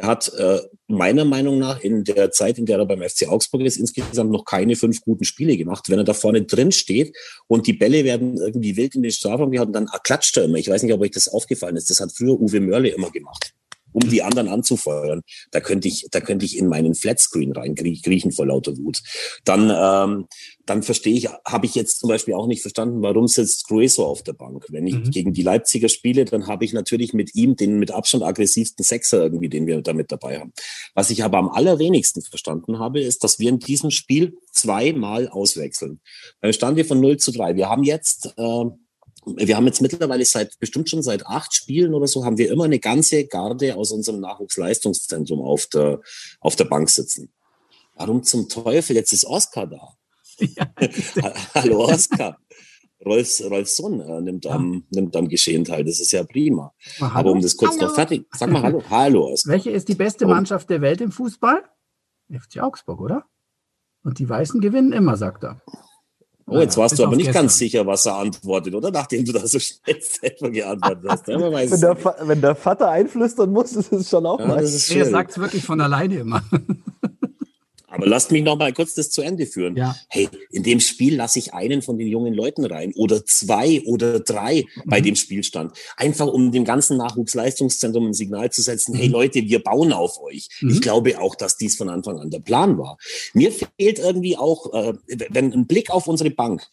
Er 0.00 0.06
hat 0.06 0.32
äh, 0.32 0.60
meiner 0.88 1.26
Meinung 1.26 1.58
nach 1.58 1.80
in 1.80 2.04
der 2.04 2.30
Zeit, 2.30 2.56
in 2.56 2.64
der 2.64 2.78
er 2.78 2.86
beim 2.86 3.02
FC 3.02 3.28
Augsburg 3.28 3.60
ist, 3.62 3.76
insgesamt 3.76 4.30
noch 4.30 4.46
keine 4.46 4.74
fünf 4.74 5.02
guten 5.02 5.24
Spiele 5.24 5.58
gemacht. 5.58 5.90
Wenn 5.90 5.98
er 5.98 6.04
da 6.04 6.14
vorne 6.14 6.42
drin 6.42 6.72
steht 6.72 7.14
und 7.48 7.66
die 7.66 7.74
Bälle 7.74 8.04
werden 8.04 8.38
irgendwie 8.38 8.78
wild 8.78 8.94
in 8.94 9.02
den 9.02 9.12
Strafraum 9.12 9.50
gehauen, 9.50 9.74
dann 9.74 9.88
klatscht 10.02 10.38
er 10.38 10.44
immer. 10.44 10.56
Ich 10.56 10.70
weiß 10.70 10.82
nicht, 10.82 10.94
ob 10.94 11.02
euch 11.02 11.10
das 11.10 11.28
aufgefallen 11.28 11.76
ist. 11.76 11.90
Das 11.90 12.00
hat 12.00 12.12
früher 12.12 12.40
Uwe 12.40 12.60
Mörle 12.60 12.88
immer 12.88 13.10
gemacht 13.10 13.52
um 13.92 14.08
die 14.08 14.22
anderen 14.22 14.48
anzufeuern. 14.48 15.22
Da 15.50 15.60
könnte 15.60 15.88
ich, 15.88 16.06
da 16.10 16.20
könnte 16.20 16.44
ich 16.44 16.56
in 16.56 16.66
meinen 16.66 16.94
Flatscreen 16.94 17.52
reinkriechen 17.52 18.32
vor 18.32 18.46
lauter 18.46 18.76
Wut. 18.76 19.02
Dann, 19.44 19.70
ähm, 19.70 20.26
dann 20.66 20.82
verstehe 20.82 21.14
ich, 21.14 21.28
habe 21.44 21.66
ich 21.66 21.74
jetzt 21.74 22.00
zum 22.00 22.08
Beispiel 22.08 22.34
auch 22.34 22.46
nicht 22.46 22.62
verstanden, 22.62 23.02
warum 23.02 23.26
sitzt 23.26 23.66
Grueso 23.66 24.04
auf 24.06 24.22
der 24.22 24.34
Bank. 24.34 24.66
Wenn 24.68 24.86
ich 24.86 24.94
mhm. 24.94 25.10
gegen 25.10 25.32
die 25.32 25.42
Leipziger 25.42 25.88
spiele, 25.88 26.24
dann 26.24 26.46
habe 26.46 26.64
ich 26.64 26.72
natürlich 26.72 27.12
mit 27.12 27.34
ihm 27.34 27.56
den 27.56 27.78
mit 27.78 27.90
Abstand 27.90 28.22
aggressivsten 28.22 28.84
Sechser 28.84 29.22
irgendwie, 29.22 29.48
den 29.48 29.66
wir 29.66 29.82
damit 29.82 30.12
dabei 30.12 30.38
haben. 30.38 30.52
Was 30.94 31.10
ich 31.10 31.24
aber 31.24 31.38
am 31.38 31.48
allerwenigsten 31.48 32.22
verstanden 32.22 32.78
habe, 32.78 33.00
ist, 33.00 33.24
dass 33.24 33.38
wir 33.38 33.48
in 33.48 33.58
diesem 33.58 33.90
Spiel 33.90 34.36
zweimal 34.52 35.28
auswechseln. 35.28 36.00
Beim 36.40 36.52
Stande 36.52 36.84
von 36.84 37.00
0 37.00 37.16
zu 37.16 37.32
3. 37.32 37.56
Wir 37.56 37.68
haben 37.68 37.82
jetzt 37.82 38.34
äh, 38.36 38.64
wir 39.26 39.56
haben 39.56 39.66
jetzt 39.66 39.82
mittlerweile 39.82 40.24
seit 40.24 40.58
bestimmt 40.58 40.88
schon 40.88 41.02
seit 41.02 41.26
acht 41.26 41.54
Spielen 41.54 41.94
oder 41.94 42.06
so, 42.06 42.24
haben 42.24 42.38
wir 42.38 42.50
immer 42.50 42.64
eine 42.64 42.78
ganze 42.78 43.26
Garde 43.26 43.76
aus 43.76 43.92
unserem 43.92 44.20
Nachwuchsleistungszentrum 44.20 45.40
auf 45.40 45.66
der, 45.66 46.00
auf 46.40 46.56
der 46.56 46.64
Bank 46.64 46.88
sitzen. 46.90 47.30
Warum 47.96 48.22
zum 48.22 48.48
Teufel? 48.48 48.96
Jetzt 48.96 49.12
ist 49.12 49.26
Oskar 49.26 49.66
da. 49.66 49.94
Ja. 50.38 50.72
Hallo 51.54 51.84
Oskar. 51.84 52.38
Rolfs, 53.04 53.42
Rolfs 53.42 53.76
Sohn 53.76 54.00
äh, 54.00 54.20
nimmt, 54.20 54.46
am, 54.46 54.84
nimmt 54.90 55.16
am 55.16 55.28
Geschehen 55.28 55.64
teil. 55.64 55.84
Das 55.84 56.00
ist 56.00 56.12
ja 56.12 56.22
prima. 56.22 56.72
Mal, 56.98 57.10
Aber 57.14 57.32
um 57.32 57.40
das 57.40 57.56
kurz 57.56 57.76
hallo. 57.76 57.88
noch 57.88 57.94
fertig. 57.94 58.26
Sag 58.32 58.50
mal 58.50 58.62
Hallo. 58.62 58.82
Hallo 58.90 59.32
Oskar. 59.32 59.54
Welche 59.54 59.70
ist 59.70 59.88
die 59.88 59.94
beste 59.94 60.26
Mannschaft 60.26 60.68
der 60.68 60.80
Welt 60.82 61.00
im 61.00 61.10
Fußball? 61.10 61.62
FC 62.30 62.62
Augsburg, 62.62 63.00
oder? 63.00 63.24
Und 64.02 64.18
die 64.18 64.28
Weißen 64.28 64.60
gewinnen 64.60 64.92
immer, 64.92 65.16
sagt 65.16 65.44
er. 65.44 65.60
Oh, 66.50 66.58
jetzt 66.58 66.76
warst 66.76 66.98
du 66.98 67.04
aber 67.04 67.14
nicht 67.14 67.26
gestern. 67.26 67.44
ganz 67.44 67.58
sicher, 67.58 67.86
was 67.86 68.06
er 68.06 68.16
antwortet, 68.16 68.74
oder? 68.74 68.90
Nachdem 68.90 69.24
du 69.24 69.32
da 69.32 69.46
so 69.46 69.58
schnell 69.60 70.00
selber 70.00 70.50
geantwortet 70.50 71.04
hast. 71.08 71.28
Ja, 71.28 71.38
wenn, 71.38 71.80
der 71.80 72.16
wenn, 72.22 72.40
der 72.40 72.54
Vater 72.56 72.90
einflüstern 72.90 73.52
muss, 73.52 73.72
ist 73.76 73.92
es 73.92 74.10
schon 74.10 74.26
auch 74.26 74.40
ja, 74.40 74.46
mal. 74.46 74.58
Er 74.58 74.66
sagt 74.66 75.30
es 75.30 75.38
wirklich 75.38 75.64
von 75.64 75.80
alleine 75.80 76.16
immer. 76.16 76.42
Aber 77.90 78.06
lasst 78.06 78.30
mich 78.30 78.42
noch 78.42 78.56
mal 78.56 78.72
kurz 78.72 78.94
das 78.94 79.10
zu 79.10 79.20
Ende 79.20 79.46
führen. 79.46 79.76
Ja. 79.76 79.96
Hey, 80.08 80.28
in 80.50 80.62
dem 80.62 80.80
Spiel 80.80 81.16
lasse 81.16 81.38
ich 81.38 81.52
einen 81.52 81.82
von 81.82 81.98
den 81.98 82.06
jungen 82.06 82.34
Leuten 82.34 82.64
rein 82.64 82.92
oder 82.94 83.24
zwei 83.26 83.82
oder 83.84 84.20
drei 84.20 84.64
mhm. 84.74 84.82
bei 84.86 85.00
dem 85.00 85.16
Spielstand. 85.16 85.76
Einfach 85.96 86.28
um 86.28 86.52
dem 86.52 86.64
ganzen 86.64 86.96
Nachwuchsleistungszentrum 86.96 88.06
ein 88.06 88.14
Signal 88.14 88.50
zu 88.50 88.62
setzen, 88.62 88.94
hey 88.94 89.08
mhm. 89.08 89.12
Leute, 89.12 89.42
wir 89.42 89.62
bauen 89.62 89.92
auf 89.92 90.20
euch. 90.22 90.48
Mhm. 90.60 90.70
Ich 90.70 90.80
glaube 90.80 91.20
auch, 91.20 91.34
dass 91.34 91.56
dies 91.56 91.76
von 91.76 91.88
Anfang 91.88 92.18
an 92.18 92.30
der 92.30 92.40
Plan 92.40 92.78
war. 92.78 92.96
Mir 93.34 93.52
fehlt 93.52 93.98
irgendwie 93.98 94.36
auch, 94.36 94.72
äh, 94.72 94.94
wenn 95.30 95.52
ein 95.52 95.66
Blick 95.66 95.90
auf 95.90 96.06
unsere 96.06 96.30
Bank, 96.30 96.66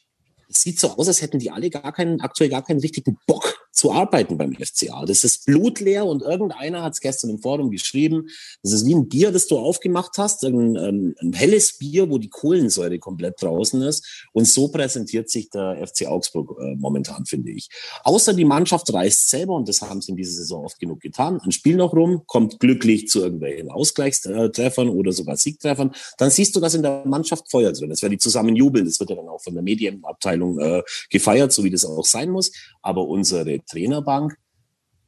es 0.50 0.62
sieht 0.62 0.80
so 0.80 0.89
aus, 0.89 1.08
als 1.08 1.22
hätten 1.22 1.39
die 1.39 1.51
alle 1.51 1.70
gar 1.70 1.92
keinen, 1.92 2.22
aktuell 2.22 2.50
gar 2.50 2.63
keinen 2.63 2.80
richtigen 2.80 3.18
Bock 3.27 3.68
zu 3.77 3.92
arbeiten 3.92 4.38
beim 4.38 4.54
FCA. 4.54 5.06
Das 5.06 5.24
ist 5.24 5.46
blutleer 5.46 6.06
und 6.06 6.24
irgendeiner 6.24 6.82
hat 6.82 6.94
es 6.94 7.00
gestern 7.00 7.30
im 7.30 7.39
Forum 7.39 7.70
geschrieben. 7.70 8.27
Das 8.63 8.74
ist 8.74 8.88
wie 8.88 8.96
ein 8.96 9.08
Bier, 9.08 9.32
das 9.32 9.46
du 9.46 9.60
aufgemacht 9.60 10.18
hast, 10.18 10.44
ein, 10.44 10.75
ein, 10.75 11.16
ein, 11.22 11.34
helles 11.34 11.77
Bier, 11.77 12.10
wo 12.10 12.18
die 12.18 12.30
Kohlensäure 12.30 12.98
komplett 12.98 13.39
draußen 13.39 13.80
ist. 13.84 14.25
Und 14.34 14.48
so 14.48 14.70
präsentiert 14.70 15.30
sich 15.30 15.51
der 15.51 15.86
FC 15.86 16.08
Augsburg 16.08 16.58
äh, 16.60 16.75
momentan, 16.75 17.25
finde 17.25 17.51
ich. 17.51 17.70
Außer 18.04 18.34
die 18.34 18.46
Mannschaft 18.46 18.92
reißt 18.92 19.30
selber, 19.30 19.54
und 19.54 19.70
das 19.70 19.82
haben 19.82 20.01
sie 20.01 20.12
in 20.12 20.18
dieser 20.18 20.34
Saison 20.34 20.66
oft 20.66 20.80
genug 20.80 21.00
getan, 21.00 21.39
ein 21.44 21.51
Spiel 21.51 21.75
noch 21.75 21.94
rum, 21.94 22.24
kommt 22.25 22.60
glücklich 22.60 23.08
zu 23.08 23.22
irgendwelchen 23.22 23.70
Ausgleichstreffern 23.70 24.89
oder 24.89 25.12
sogar 25.12 25.38
Siegtreffern, 25.38 25.94
dann 26.18 26.32
siehst 26.32 26.56
du, 26.56 26.60
dass 26.60 26.74
in 26.74 26.82
der 26.82 27.04
Mannschaft 27.06 27.51
Feuer 27.51 27.72
drin 27.74 27.92
ist, 27.92 28.01
weil 28.01 28.10
die 28.10 28.18
zusammen 28.18 28.56
jubeln. 28.56 28.86
Das 28.86 29.00
wird 29.00 29.12
ja 29.12 29.16
dann 29.16 29.27
auch 29.27 29.42
von 29.42 29.54
der 29.54 29.62
Medienabteilung 29.62 30.37
äh, 30.38 30.84
gefeiert, 31.10 31.51
so 31.51 31.63
wie 31.63 31.72
das 31.72 31.86
auch 31.86 32.06
sein 32.06 32.29
muss. 32.29 32.51
Aber 32.82 33.08
unsere 33.08 33.60
Trainerbank 33.65 34.38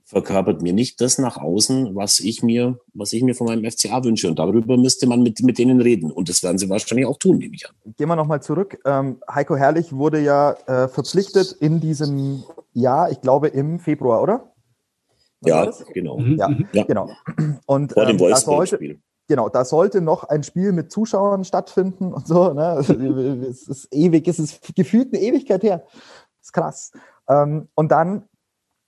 verkörpert 0.10 0.64
mir 0.64 0.74
nicht 0.74 1.02
das 1.02 1.20
nach 1.20 1.38
außen, 1.38 1.96
was 1.96 2.20
ich 2.20 2.42
mir, 2.42 2.80
was 2.96 3.14
ich 3.14 3.22
mir 3.22 3.36
von 3.36 3.46
meinem 3.46 3.70
FCA 3.70 4.04
wünsche. 4.04 4.28
Und 4.28 4.40
darüber 4.40 4.76
müsste 4.76 5.06
man 5.06 5.22
mit, 5.22 5.42
mit 5.44 5.60
denen 5.60 5.82
reden. 5.82 6.12
Und 6.12 6.30
das 6.30 6.42
werden 6.42 6.58
sie 6.58 6.68
wahrscheinlich 6.68 7.06
auch 7.06 7.20
tun, 7.20 7.38
nehme 7.38 7.54
ich 7.54 7.70
an. 7.70 7.76
Gehen 7.96 8.08
wir 8.08 8.16
nochmal 8.16 8.42
zurück. 8.42 8.80
Ähm, 8.86 9.22
Heiko 9.32 9.56
Herrlich 9.56 9.94
wurde 9.94 10.20
ja 10.20 10.54
äh, 10.66 10.88
verpflichtet 10.88 11.52
in 11.60 11.80
diesem 11.80 12.44
Jahr, 12.74 13.12
ich 13.12 13.22
glaube 13.22 13.50
im 13.50 13.80
Februar, 13.80 14.24
oder? 14.24 14.52
Was 15.42 15.80
ja, 15.80 15.86
genau. 15.94 16.18
Mhm, 16.18 16.38
ja, 16.38 16.50
mhm. 16.50 16.68
ja, 16.74 16.84
genau. 16.84 17.12
Und, 17.68 17.94
Vor 17.94 18.06
dem 18.06 18.16
ähm, 18.16 18.20
Wolfsburg-Spiel. 18.20 19.00
Genau, 19.30 19.48
da 19.48 19.64
sollte 19.64 20.02
noch 20.02 20.24
ein 20.24 20.42
Spiel 20.42 20.72
mit 20.72 20.92
Zuschauern 20.92 21.44
stattfinden 21.44 22.12
und 22.12 22.26
so. 22.26 22.52
Ne? 22.52 22.78
es 23.48 23.68
ist 23.68 23.88
ewig, 23.94 24.28
es 24.28 24.40
ist 24.40 24.76
gefühlt 24.76 25.14
eine 25.14 25.22
Ewigkeit 25.22 25.62
her. 25.62 25.84
Das 26.40 26.48
ist 26.48 26.52
krass. 26.52 26.92
Ähm, 27.30 27.70
und 27.76 27.92
dann 27.92 28.24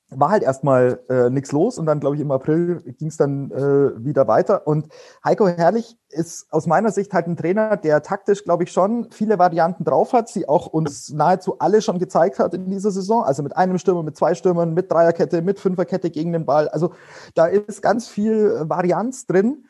war 0.09 0.31
halt 0.31 0.41
erstmal 0.41 0.99
äh, 1.09 1.29
nichts 1.29 1.51
los 1.51 1.77
und 1.77 1.85
dann, 1.85 1.99
glaube 1.99 2.15
ich, 2.15 2.23
im 2.23 2.31
April 2.31 2.81
ging 2.97 3.09
es 3.09 3.17
dann 3.17 3.51
äh, 3.51 4.03
wieder 4.03 4.27
weiter. 4.27 4.65
Und 4.65 4.87
Heiko 5.23 5.47
Herrlich 5.47 5.95
ist 6.09 6.51
aus 6.51 6.65
meiner 6.65 6.91
Sicht 6.91 7.13
halt 7.13 7.27
ein 7.27 7.37
Trainer, 7.37 7.77
der 7.77 8.01
taktisch, 8.01 8.43
glaube 8.43 8.63
ich, 8.63 8.71
schon 8.71 9.11
viele 9.11 9.37
Varianten 9.37 9.83
drauf 9.83 10.11
hat, 10.11 10.27
sie 10.27 10.49
auch 10.49 10.65
uns 10.65 11.09
nahezu 11.13 11.59
alle 11.59 11.83
schon 11.83 11.99
gezeigt 11.99 12.39
hat 12.39 12.55
in 12.55 12.67
dieser 12.71 12.89
Saison. 12.89 13.23
Also 13.23 13.43
mit 13.43 13.55
einem 13.55 13.77
Stürmer, 13.77 14.01
mit 14.01 14.17
zwei 14.17 14.33
Stürmern, 14.33 14.73
mit 14.73 14.91
Dreierkette, 14.91 15.43
mit 15.43 15.59
Fünferkette 15.59 16.09
gegen 16.09 16.33
den 16.33 16.47
Ball. 16.47 16.67
Also 16.67 16.93
da 17.35 17.45
ist 17.45 17.83
ganz 17.83 18.07
viel 18.07 18.67
Varianz 18.67 19.27
drin. 19.27 19.65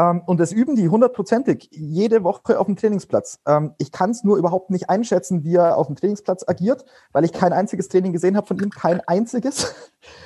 Ähm, 0.00 0.22
und 0.24 0.40
das 0.40 0.52
üben 0.52 0.76
die 0.76 0.88
hundertprozentig 0.88 1.68
jede 1.72 2.24
Woche 2.24 2.58
auf 2.58 2.66
dem 2.66 2.76
Trainingsplatz. 2.76 3.40
Ähm, 3.46 3.74
ich 3.78 3.92
kann 3.92 4.10
es 4.10 4.24
nur 4.24 4.38
überhaupt 4.38 4.70
nicht 4.70 4.88
einschätzen, 4.88 5.44
wie 5.44 5.56
er 5.56 5.76
auf 5.76 5.88
dem 5.88 5.96
Trainingsplatz 5.96 6.44
agiert, 6.46 6.84
weil 7.12 7.24
ich 7.24 7.32
kein 7.32 7.52
einziges 7.52 7.88
Training 7.88 8.12
gesehen 8.12 8.36
habe 8.36 8.46
von 8.46 8.58
ihm, 8.58 8.70
kein 8.70 9.00
einziges. 9.00 9.74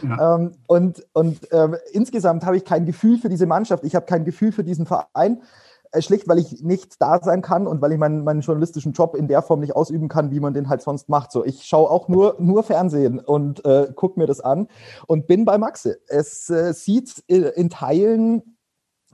Ja. 0.02 0.14
Ähm, 0.34 0.52
und 0.68 1.04
und 1.12 1.40
ähm, 1.50 1.76
insgesamt 1.92 2.46
habe 2.46 2.56
ich 2.56 2.64
kein 2.64 2.86
Gefühl 2.86 3.18
für 3.18 3.28
diese 3.28 3.46
Mannschaft, 3.46 3.84
ich 3.84 3.96
habe 3.96 4.06
kein 4.06 4.24
Gefühl 4.24 4.52
für 4.52 4.62
diesen 4.62 4.86
Verein. 4.86 5.42
Äh, 5.90 6.02
schlicht, 6.02 6.28
weil 6.28 6.38
ich 6.38 6.62
nicht 6.62 7.00
da 7.00 7.20
sein 7.20 7.42
kann 7.42 7.66
und 7.66 7.82
weil 7.82 7.92
ich 7.92 7.98
meinen, 7.98 8.22
meinen 8.22 8.40
journalistischen 8.40 8.92
Job 8.92 9.16
in 9.16 9.28
der 9.28 9.42
Form 9.42 9.60
nicht 9.60 9.74
ausüben 9.74 10.08
kann, 10.08 10.30
wie 10.30 10.40
man 10.40 10.54
den 10.54 10.68
halt 10.68 10.82
sonst 10.82 11.08
macht. 11.08 11.32
So, 11.32 11.44
ich 11.44 11.64
schaue 11.64 11.90
auch 11.90 12.08
nur, 12.08 12.36
nur 12.38 12.62
Fernsehen 12.62 13.18
und 13.18 13.64
äh, 13.64 13.88
gucke 13.94 14.20
mir 14.20 14.26
das 14.26 14.40
an 14.40 14.68
und 15.06 15.26
bin 15.26 15.44
bei 15.44 15.58
Maxe. 15.58 15.98
Es 16.06 16.48
äh, 16.50 16.72
sieht 16.72 17.18
in 17.26 17.70
Teilen 17.70 18.54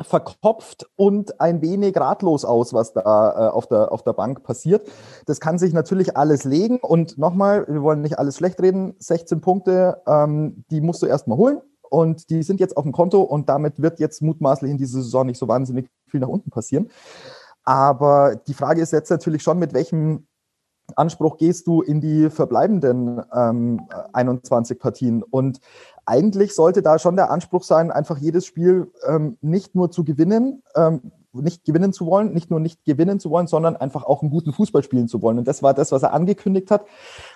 verkopft 0.02 0.88
und 0.96 1.40
ein 1.40 1.62
wenig 1.62 1.96
ratlos 1.96 2.44
aus, 2.44 2.72
was 2.72 2.92
da 2.92 3.00
äh, 3.00 3.50
auf, 3.50 3.66
der, 3.66 3.92
auf 3.92 4.02
der 4.02 4.12
Bank 4.12 4.42
passiert. 4.42 4.88
Das 5.26 5.40
kann 5.40 5.58
sich 5.58 5.72
natürlich 5.72 6.16
alles 6.16 6.44
legen. 6.44 6.78
Und 6.78 7.18
nochmal, 7.18 7.66
wir 7.68 7.82
wollen 7.82 8.00
nicht 8.00 8.18
alles 8.18 8.36
schlecht 8.36 8.60
reden. 8.60 8.94
16 8.98 9.40
Punkte, 9.40 10.02
ähm, 10.06 10.64
die 10.70 10.80
musst 10.80 11.02
du 11.02 11.06
erstmal 11.06 11.38
holen. 11.38 11.60
Und 11.90 12.30
die 12.30 12.42
sind 12.42 12.60
jetzt 12.60 12.76
auf 12.76 12.84
dem 12.84 12.92
Konto 12.92 13.20
und 13.20 13.48
damit 13.48 13.82
wird 13.82 13.98
jetzt 13.98 14.22
mutmaßlich 14.22 14.70
in 14.70 14.78
dieser 14.78 15.02
Saison 15.02 15.26
nicht 15.26 15.38
so 15.38 15.48
wahnsinnig 15.48 15.90
viel 16.06 16.20
nach 16.20 16.28
unten 16.28 16.50
passieren. 16.50 16.88
Aber 17.64 18.36
die 18.36 18.54
Frage 18.54 18.80
ist 18.80 18.92
jetzt 18.92 19.10
natürlich 19.10 19.42
schon, 19.42 19.58
mit 19.58 19.74
welchem 19.74 20.28
Anspruch 20.96 21.36
gehst 21.36 21.66
du 21.66 21.82
in 21.82 22.00
die 22.00 22.30
verbleibenden 22.30 23.22
ähm, 23.34 23.88
21 24.12 24.78
Partien? 24.78 25.22
Und 25.22 25.60
eigentlich 26.06 26.54
sollte 26.54 26.82
da 26.82 26.98
schon 26.98 27.16
der 27.16 27.30
Anspruch 27.30 27.62
sein, 27.62 27.90
einfach 27.90 28.18
jedes 28.18 28.46
Spiel 28.46 28.90
ähm, 29.06 29.36
nicht 29.40 29.74
nur 29.74 29.90
zu 29.90 30.04
gewinnen, 30.04 30.62
ähm, 30.74 31.12
nicht 31.32 31.64
gewinnen 31.64 31.92
zu 31.92 32.06
wollen, 32.06 32.32
nicht 32.32 32.50
nur 32.50 32.60
nicht 32.60 32.84
gewinnen 32.84 33.20
zu 33.20 33.30
wollen, 33.30 33.46
sondern 33.46 33.76
einfach 33.76 34.04
auch 34.04 34.22
einen 34.22 34.30
guten 34.30 34.52
Fußball 34.52 34.82
spielen 34.82 35.08
zu 35.08 35.22
wollen. 35.22 35.38
Und 35.38 35.48
das 35.48 35.62
war 35.62 35.74
das, 35.74 35.92
was 35.92 36.02
er 36.02 36.12
angekündigt 36.12 36.70
hat. 36.70 36.84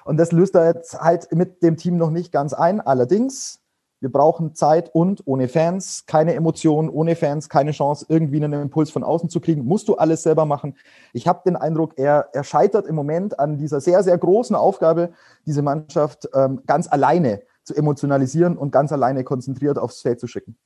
Und 0.05 0.16
das 0.16 0.33
löst 0.33 0.55
er 0.55 0.66
jetzt 0.74 1.00
halt 1.00 1.33
mit 1.33 1.62
dem 1.62 1.77
Team 1.77 1.96
noch 1.96 2.11
nicht 2.11 2.33
ganz 2.33 2.55
ein. 2.55 2.81
Allerdings, 2.81 3.61
wir 4.00 4.11
brauchen 4.11 4.55
Zeit 4.55 4.94
und 4.94 5.22
ohne 5.27 5.48
Fans 5.48 6.05
keine 6.07 6.35
Emotionen, 6.35 6.88
ohne 6.88 7.16
Fans 7.16 7.48
keine 7.48 7.70
Chance, 7.70 8.07
irgendwie 8.09 8.42
einen 8.42 8.53
Impuls 8.53 8.90
von 8.90 9.05
außen 9.05 9.29
zu 9.29 9.40
kriegen. 9.40 9.64
Musst 9.64 9.88
du 9.88 9.94
alles 9.94 10.22
selber 10.22 10.44
machen. 10.44 10.77
Ich 11.12 11.29
habe 11.29 11.42
den 11.46 11.57
Eindruck, 11.57 11.94
er, 11.96 12.29
er 12.33 12.44
scheitert 12.44 12.87
im 12.87 12.96
Moment 12.96 13.38
an 13.38 13.59
dieser 13.59 13.81
sehr, 13.81 14.03
sehr 14.03 14.18
großen 14.18 14.57
Aufgabe, 14.57 15.12
diese 15.46 15.62
Mannschaft 15.62 16.29
ähm, 16.35 16.62
ganz 16.66 16.88
alleine 16.90 17.42
zu 17.64 17.74
emotionalisieren 17.74 18.57
und 18.57 18.70
ganz 18.70 18.92
alleine 18.92 19.24
konzentriert 19.24 19.79
aufs 19.79 20.03
Feld 20.03 20.20
zu 20.20 20.27
schicken. 20.27 20.57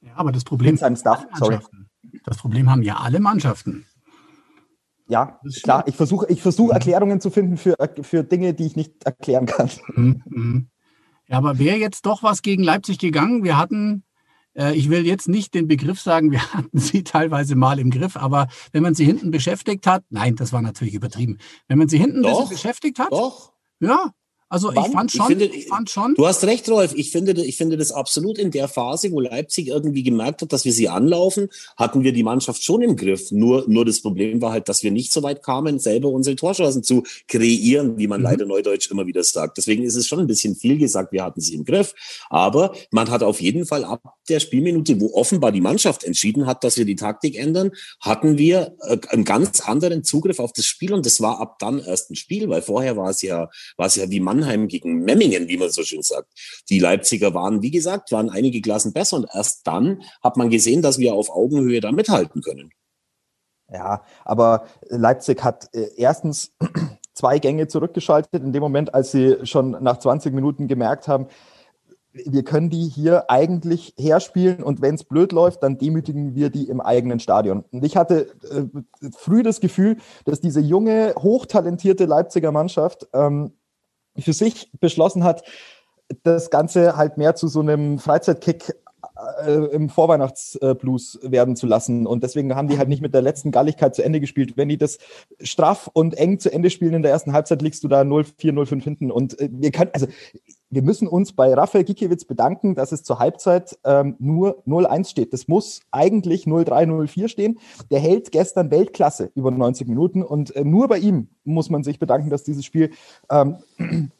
Ja, 0.00 0.12
aber 0.16 0.30
das 0.30 0.44
Problem, 0.44 0.76
Staff, 0.76 1.26
sorry. 1.34 1.58
das 2.24 2.36
Problem 2.36 2.70
haben 2.70 2.82
ja 2.82 2.96
alle 2.96 3.18
Mannschaften. 3.18 3.86
Ja, 5.08 5.40
klar. 5.62 5.84
Ich 5.86 5.96
versuche 5.96 6.26
ich 6.28 6.42
versuch, 6.42 6.66
mhm. 6.68 6.72
Erklärungen 6.72 7.20
zu 7.20 7.30
finden 7.30 7.56
für, 7.56 7.76
für 8.02 8.24
Dinge, 8.24 8.54
die 8.54 8.66
ich 8.66 8.76
nicht 8.76 9.04
erklären 9.04 9.46
kann. 9.46 9.70
Mhm, 9.94 10.22
mhm. 10.26 10.68
Ja, 11.28 11.38
aber 11.38 11.58
wäre 11.58 11.76
jetzt 11.76 12.06
doch 12.06 12.22
was 12.22 12.42
gegen 12.42 12.62
Leipzig 12.62 12.98
gegangen? 12.98 13.42
Wir 13.42 13.56
hatten, 13.56 14.04
äh, 14.54 14.74
ich 14.74 14.90
will 14.90 15.06
jetzt 15.06 15.28
nicht 15.28 15.54
den 15.54 15.68
Begriff 15.68 16.00
sagen, 16.00 16.30
wir 16.32 16.52
hatten 16.52 16.78
sie 16.78 17.04
teilweise 17.04 17.56
mal 17.56 17.78
im 17.78 17.90
Griff, 17.90 18.16
aber 18.16 18.48
wenn 18.72 18.82
man 18.82 18.94
sie 18.94 19.04
hinten 19.04 19.30
beschäftigt 19.30 19.86
hat, 19.86 20.04
nein, 20.10 20.36
das 20.36 20.52
war 20.52 20.62
natürlich 20.62 20.94
übertrieben. 20.94 21.38
Wenn 21.68 21.78
man 21.78 21.88
sie 21.88 21.98
hinten 21.98 22.22
doch, 22.22 22.48
beschäftigt 22.48 22.98
hat, 22.98 23.12
doch. 23.12 23.52
ja, 23.80 24.12
also 24.48 24.70
Wann? 24.72 24.86
ich 24.86 24.92
fand 24.92 25.10
schon, 25.10 25.20
ich, 25.22 25.26
finde, 25.26 25.44
ich 25.46 25.66
fand 25.66 25.90
schon. 25.90 26.14
Du 26.14 26.26
hast 26.26 26.44
recht, 26.44 26.68
Rolf. 26.68 26.94
Ich 26.94 27.10
finde, 27.10 27.32
ich 27.32 27.56
finde 27.56 27.76
das 27.76 27.90
absolut 27.90 28.38
in 28.38 28.52
der 28.52 28.68
Phase, 28.68 29.10
wo 29.10 29.20
Leipzig 29.20 29.66
irgendwie 29.66 30.04
gemerkt 30.04 30.42
hat, 30.42 30.52
dass 30.52 30.64
wir 30.64 30.72
sie 30.72 30.88
anlaufen, 30.88 31.48
hatten 31.76 32.04
wir 32.04 32.12
die 32.12 32.22
Mannschaft 32.22 32.62
schon 32.62 32.80
im 32.82 32.94
Griff. 32.94 33.32
Nur, 33.32 33.64
nur 33.66 33.84
das 33.84 34.00
Problem 34.00 34.40
war 34.40 34.52
halt, 34.52 34.68
dass 34.68 34.84
wir 34.84 34.92
nicht 34.92 35.12
so 35.12 35.24
weit 35.24 35.42
kamen, 35.42 35.80
selber 35.80 36.10
unsere 36.10 36.36
Torschancen 36.36 36.84
zu 36.84 37.02
kreieren, 37.26 37.98
wie 37.98 38.06
man 38.06 38.20
mhm. 38.20 38.24
leider 38.24 38.46
neudeutsch 38.46 38.88
immer 38.88 39.06
wieder 39.06 39.24
sagt. 39.24 39.58
Deswegen 39.58 39.82
ist 39.82 39.96
es 39.96 40.06
schon 40.06 40.20
ein 40.20 40.28
bisschen 40.28 40.54
viel 40.54 40.78
gesagt, 40.78 41.10
wir 41.10 41.24
hatten 41.24 41.40
sie 41.40 41.54
im 41.54 41.64
Griff. 41.64 41.94
Aber 42.30 42.72
man 42.92 43.10
hat 43.10 43.24
auf 43.24 43.40
jeden 43.40 43.66
Fall 43.66 43.84
ab 43.84 44.00
der 44.28 44.38
Spielminute, 44.38 45.00
wo 45.00 45.12
offenbar 45.14 45.50
die 45.50 45.60
Mannschaft 45.60 46.04
entschieden 46.04 46.46
hat, 46.46 46.62
dass 46.62 46.76
wir 46.76 46.84
die 46.84 46.96
Taktik 46.96 47.36
ändern, 47.36 47.72
hatten 48.00 48.38
wir 48.38 48.76
äh, 48.82 48.98
einen 49.08 49.24
ganz 49.24 49.60
anderen 49.60 50.04
Zugriff 50.04 50.38
auf 50.38 50.52
das 50.52 50.66
Spiel. 50.66 50.92
Und 50.92 51.04
das 51.04 51.20
war 51.20 51.40
ab 51.40 51.58
dann 51.58 51.80
erst 51.80 52.12
ein 52.12 52.16
Spiel, 52.16 52.48
weil 52.48 52.62
vorher 52.62 52.96
war 52.96 53.10
es 53.10 53.22
ja, 53.22 53.48
war 53.76 53.86
es 53.86 53.96
ja 53.96 54.08
wie 54.08 54.20
man 54.20 54.35
Mannheim 54.36 54.68
gegen 54.68 55.04
Memmingen, 55.04 55.48
wie 55.48 55.56
man 55.56 55.70
so 55.70 55.82
schön 55.82 56.02
sagt. 56.02 56.28
Die 56.68 56.78
Leipziger 56.78 57.34
waren, 57.34 57.62
wie 57.62 57.70
gesagt, 57.70 58.12
waren 58.12 58.30
einige 58.30 58.60
Klassen 58.60 58.92
besser 58.92 59.16
und 59.16 59.26
erst 59.32 59.66
dann 59.66 60.02
hat 60.22 60.36
man 60.36 60.50
gesehen, 60.50 60.82
dass 60.82 60.98
wir 60.98 61.14
auf 61.14 61.30
Augenhöhe 61.30 61.80
da 61.80 61.92
mithalten 61.92 62.42
können. 62.42 62.70
Ja, 63.72 64.02
aber 64.24 64.66
Leipzig 64.88 65.42
hat 65.42 65.74
äh, 65.74 65.88
erstens 65.96 66.52
zwei 67.14 67.38
Gänge 67.38 67.66
zurückgeschaltet 67.66 68.42
in 68.42 68.52
dem 68.52 68.60
Moment, 68.60 68.94
als 68.94 69.10
sie 69.10 69.44
schon 69.44 69.70
nach 69.82 69.98
20 69.98 70.32
Minuten 70.32 70.68
gemerkt 70.68 71.08
haben, 71.08 71.26
wir 72.24 72.44
können 72.44 72.70
die 72.70 72.88
hier 72.88 73.30
eigentlich 73.30 73.94
herspielen 73.98 74.62
und 74.62 74.80
wenn 74.80 74.94
es 74.94 75.04
blöd 75.04 75.32
läuft, 75.32 75.62
dann 75.62 75.76
demütigen 75.76 76.34
wir 76.34 76.48
die 76.48 76.68
im 76.68 76.80
eigenen 76.80 77.20
Stadion. 77.20 77.64
Und 77.70 77.84
ich 77.84 77.96
hatte 77.96 78.34
äh, 78.50 79.10
früh 79.14 79.42
das 79.42 79.60
Gefühl, 79.60 79.96
dass 80.24 80.40
diese 80.40 80.60
junge, 80.60 81.14
hochtalentierte 81.18 82.06
Leipziger 82.06 82.52
Mannschaft 82.52 83.06
ähm, 83.12 83.52
für 84.18 84.32
sich 84.32 84.70
beschlossen 84.80 85.24
hat, 85.24 85.44
das 86.22 86.50
Ganze 86.50 86.96
halt 86.96 87.18
mehr 87.18 87.34
zu 87.34 87.48
so 87.48 87.60
einem 87.60 87.98
Freizeitkick 87.98 88.74
äh, 89.44 89.52
im 89.72 89.88
Vorweihnachtsblues 89.88 91.20
werden 91.22 91.56
zu 91.56 91.66
lassen. 91.66 92.06
Und 92.06 92.22
deswegen 92.22 92.54
haben 92.54 92.68
die 92.68 92.78
halt 92.78 92.88
nicht 92.88 93.02
mit 93.02 93.14
der 93.14 93.22
letzten 93.22 93.50
Galligkeit 93.50 93.94
zu 93.94 94.04
Ende 94.04 94.20
gespielt. 94.20 94.56
Wenn 94.56 94.68
die 94.68 94.78
das 94.78 94.98
straff 95.40 95.88
und 95.92 96.16
eng 96.16 96.38
zu 96.38 96.52
Ende 96.52 96.70
spielen 96.70 96.94
in 96.94 97.02
der 97.02 97.12
ersten 97.12 97.32
Halbzeit, 97.32 97.62
liegst 97.62 97.82
du 97.84 97.88
da 97.88 98.02
0-4, 98.02 98.52
0-5 98.52 98.82
hinten. 98.82 99.10
Und 99.10 99.38
äh, 99.40 99.48
wir 99.50 99.70
können, 99.70 99.90
also 99.92 100.06
wir 100.70 100.82
müssen 100.82 101.06
uns 101.06 101.32
bei 101.32 101.54
Raphael 101.54 101.84
Gikiewicz 101.84 102.24
bedanken, 102.24 102.74
dass 102.74 102.92
es 102.92 103.04
zur 103.04 103.18
Halbzeit 103.18 103.78
ähm, 103.84 104.16
nur 104.18 104.62
0-1 104.66 105.08
steht. 105.08 105.32
Das 105.32 105.46
muss 105.46 105.80
eigentlich 105.90 106.44
0-3, 106.44 106.86
0-4 106.86 107.28
stehen. 107.28 107.58
Der 107.90 108.00
hält 108.00 108.32
gestern 108.32 108.70
Weltklasse 108.70 109.30
über 109.34 109.50
90 109.50 109.86
Minuten 109.86 110.22
und 110.22 110.54
äh, 110.56 110.64
nur 110.64 110.88
bei 110.88 110.98
ihm 110.98 111.28
muss 111.44 111.70
man 111.70 111.84
sich 111.84 111.98
bedanken, 111.98 112.30
dass 112.30 112.42
dieses 112.42 112.64
Spiel 112.64 112.90
ähm, 113.30 113.58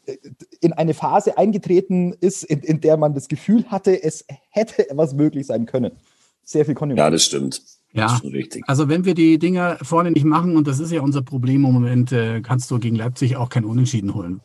in 0.61 0.73
eine 0.73 0.93
Phase 0.93 1.37
eingetreten 1.37 2.13
ist, 2.13 2.43
in, 2.43 2.61
in, 2.61 2.79
der 2.79 2.95
man 2.97 3.13
das 3.13 3.27
Gefühl 3.27 3.65
hatte, 3.69 4.01
es 4.01 4.25
hätte 4.49 4.89
etwas 4.89 5.13
möglich 5.13 5.45
sein 5.45 5.65
können. 5.65 5.91
Sehr 6.43 6.65
viel 6.65 6.75
Konjunktur. 6.75 7.03
Ja, 7.03 7.11
das 7.11 7.23
stimmt. 7.23 7.61
Ja, 7.97 8.19
also 8.67 8.89
wenn 8.89 9.05
wir 9.05 9.13
die 9.13 9.39
Dinge 9.39 9.77
vorne 9.81 10.11
nicht 10.11 10.25
machen, 10.25 10.55
und 10.55 10.67
das 10.67 10.79
ist 10.79 10.91
ja 10.91 11.01
unser 11.01 11.21
Problem 11.21 11.65
im 11.65 11.73
Moment, 11.73 12.11
äh, 12.11 12.41
kannst 12.41 12.69
du 12.69 12.79
gegen 12.79 12.95
Leipzig 12.95 13.37
auch 13.37 13.49
kein 13.49 13.65
Unentschieden 13.65 14.13
holen. 14.13 14.41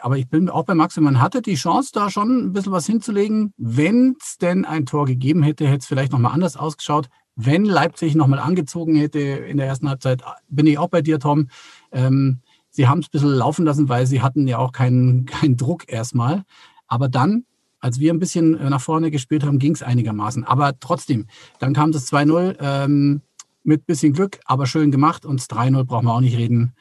Aber 0.00 0.16
ich 0.18 0.28
bin 0.28 0.48
auch 0.48 0.64
bei 0.64 0.74
Max, 0.74 0.96
man 0.98 1.20
hatte 1.20 1.42
die 1.42 1.54
Chance, 1.54 1.90
da 1.92 2.10
schon 2.10 2.46
ein 2.46 2.52
bisschen 2.52 2.72
was 2.72 2.86
hinzulegen. 2.86 3.52
Wenn 3.56 4.16
es 4.20 4.38
denn 4.38 4.64
ein 4.64 4.86
Tor 4.86 5.06
gegeben 5.06 5.42
hätte, 5.42 5.66
hätte 5.66 5.78
es 5.78 5.86
vielleicht 5.86 6.12
nochmal 6.12 6.32
anders 6.32 6.56
ausgeschaut. 6.56 7.08
Wenn 7.34 7.64
Leipzig 7.64 8.14
nochmal 8.14 8.38
angezogen 8.38 8.94
hätte 8.96 9.18
in 9.18 9.58
der 9.58 9.66
ersten 9.66 9.88
Halbzeit, 9.88 10.22
bin 10.48 10.66
ich 10.66 10.78
auch 10.78 10.88
bei 10.88 11.02
dir, 11.02 11.18
Tom. 11.18 11.48
Ähm, 11.92 12.40
sie 12.70 12.88
haben 12.88 13.00
es 13.00 13.06
ein 13.06 13.10
bisschen 13.12 13.30
laufen 13.30 13.64
lassen, 13.64 13.88
weil 13.88 14.06
sie 14.06 14.22
hatten 14.22 14.48
ja 14.48 14.58
auch 14.58 14.72
keinen, 14.72 15.26
keinen 15.26 15.56
Druck 15.56 15.84
erstmal. 15.92 16.44
Aber 16.86 17.08
dann 17.08 17.44
als 17.80 18.00
wir 18.00 18.12
ein 18.12 18.18
bisschen 18.18 18.58
äh, 18.58 18.70
nach 18.70 18.80
vorne 18.80 19.10
gespielt 19.10 19.44
haben, 19.44 19.58
ging 19.58 19.72
es 19.72 19.82
einigermaßen. 19.82 20.44
Aber 20.44 20.78
trotzdem, 20.78 21.26
dann 21.58 21.74
kam 21.74 21.92
das 21.92 22.10
2-0 22.12 22.56
ähm, 22.60 23.22
mit 23.62 23.86
bisschen 23.86 24.12
Glück, 24.12 24.38
aber 24.44 24.66
schön 24.66 24.90
gemacht. 24.90 25.26
Und 25.26 25.40
das 25.40 25.50
3-0 25.50 25.84
brauchen 25.84 26.06
wir 26.06 26.14
auch 26.14 26.20
nicht 26.20 26.36
reden. 26.36 26.74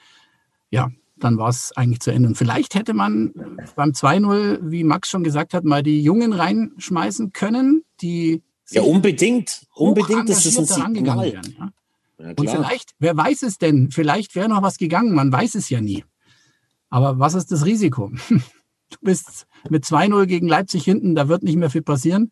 Ja, 0.70 0.90
dann 1.18 1.38
war 1.38 1.50
es 1.50 1.72
eigentlich 1.76 2.00
zu 2.00 2.12
Ende. 2.12 2.30
Und 2.30 2.36
vielleicht 2.36 2.76
hätte 2.76 2.94
man 2.94 3.34
äh, 3.36 3.66
beim 3.76 3.92
2-0, 3.92 4.60
wie 4.64 4.84
Max 4.84 5.10
schon 5.10 5.24
gesagt 5.24 5.54
hat, 5.54 5.64
mal 5.64 5.84
die 5.84 6.02
Jungen 6.02 6.34
reinschmeißen 6.34 7.34
können, 7.34 7.84
die 8.02 8.42
ja 8.72 8.82
unbedingt, 8.82 9.68
unbedingt 9.76 10.30
ist 10.30 10.46
es 10.46 10.58
ein 10.58 10.96
Signal. 10.96 11.34
Werden, 11.34 11.56
ja? 11.58 11.70
Ja, 12.18 12.30
und 12.30 12.50
vielleicht, 12.50 12.96
wer 13.00 13.16
weiß 13.16 13.44
es 13.44 13.58
denn? 13.58 13.92
Vielleicht 13.92 14.36
wäre 14.36 14.50
noch 14.50 14.62
was 14.62 14.78
gegangen, 14.78 15.14
man 15.14 15.32
weiß 15.32 15.56
es 15.56 15.70
ja 15.70 15.82
nie. 15.82 16.04
Aber 16.90 17.20
was 17.20 17.34
ist 17.34 17.52
das 17.52 17.66
Risiko? 17.66 18.12
du 18.90 18.98
bist 19.02 19.48
mit 19.70 19.84
2-0 19.84 20.26
gegen 20.26 20.48
Leipzig 20.48 20.84
hinten, 20.84 21.16
da 21.16 21.28
wird 21.28 21.44
nicht 21.44 21.58
mehr 21.58 21.70
viel 21.70 21.82
passieren, 21.82 22.32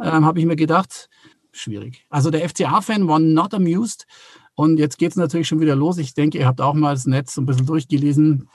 ähm, 0.00 0.24
habe 0.24 0.40
ich 0.40 0.46
mir 0.46 0.56
gedacht. 0.56 1.08
Schwierig. 1.52 2.06
Also 2.08 2.30
der 2.30 2.48
FCA-Fan 2.48 3.06
war 3.08 3.18
not 3.18 3.52
amused. 3.52 4.06
Und 4.54 4.78
jetzt 4.78 4.98
geht 4.98 5.10
es 5.10 5.16
natürlich 5.16 5.48
schon 5.48 5.60
wieder 5.60 5.76
los. 5.76 5.98
Ich 5.98 6.14
denke, 6.14 6.38
ihr 6.38 6.46
habt 6.46 6.60
auch 6.60 6.74
mal 6.74 6.94
das 6.94 7.06
Netz 7.06 7.36
ein 7.36 7.46
bisschen 7.46 7.66
durchgelesen. 7.66 8.48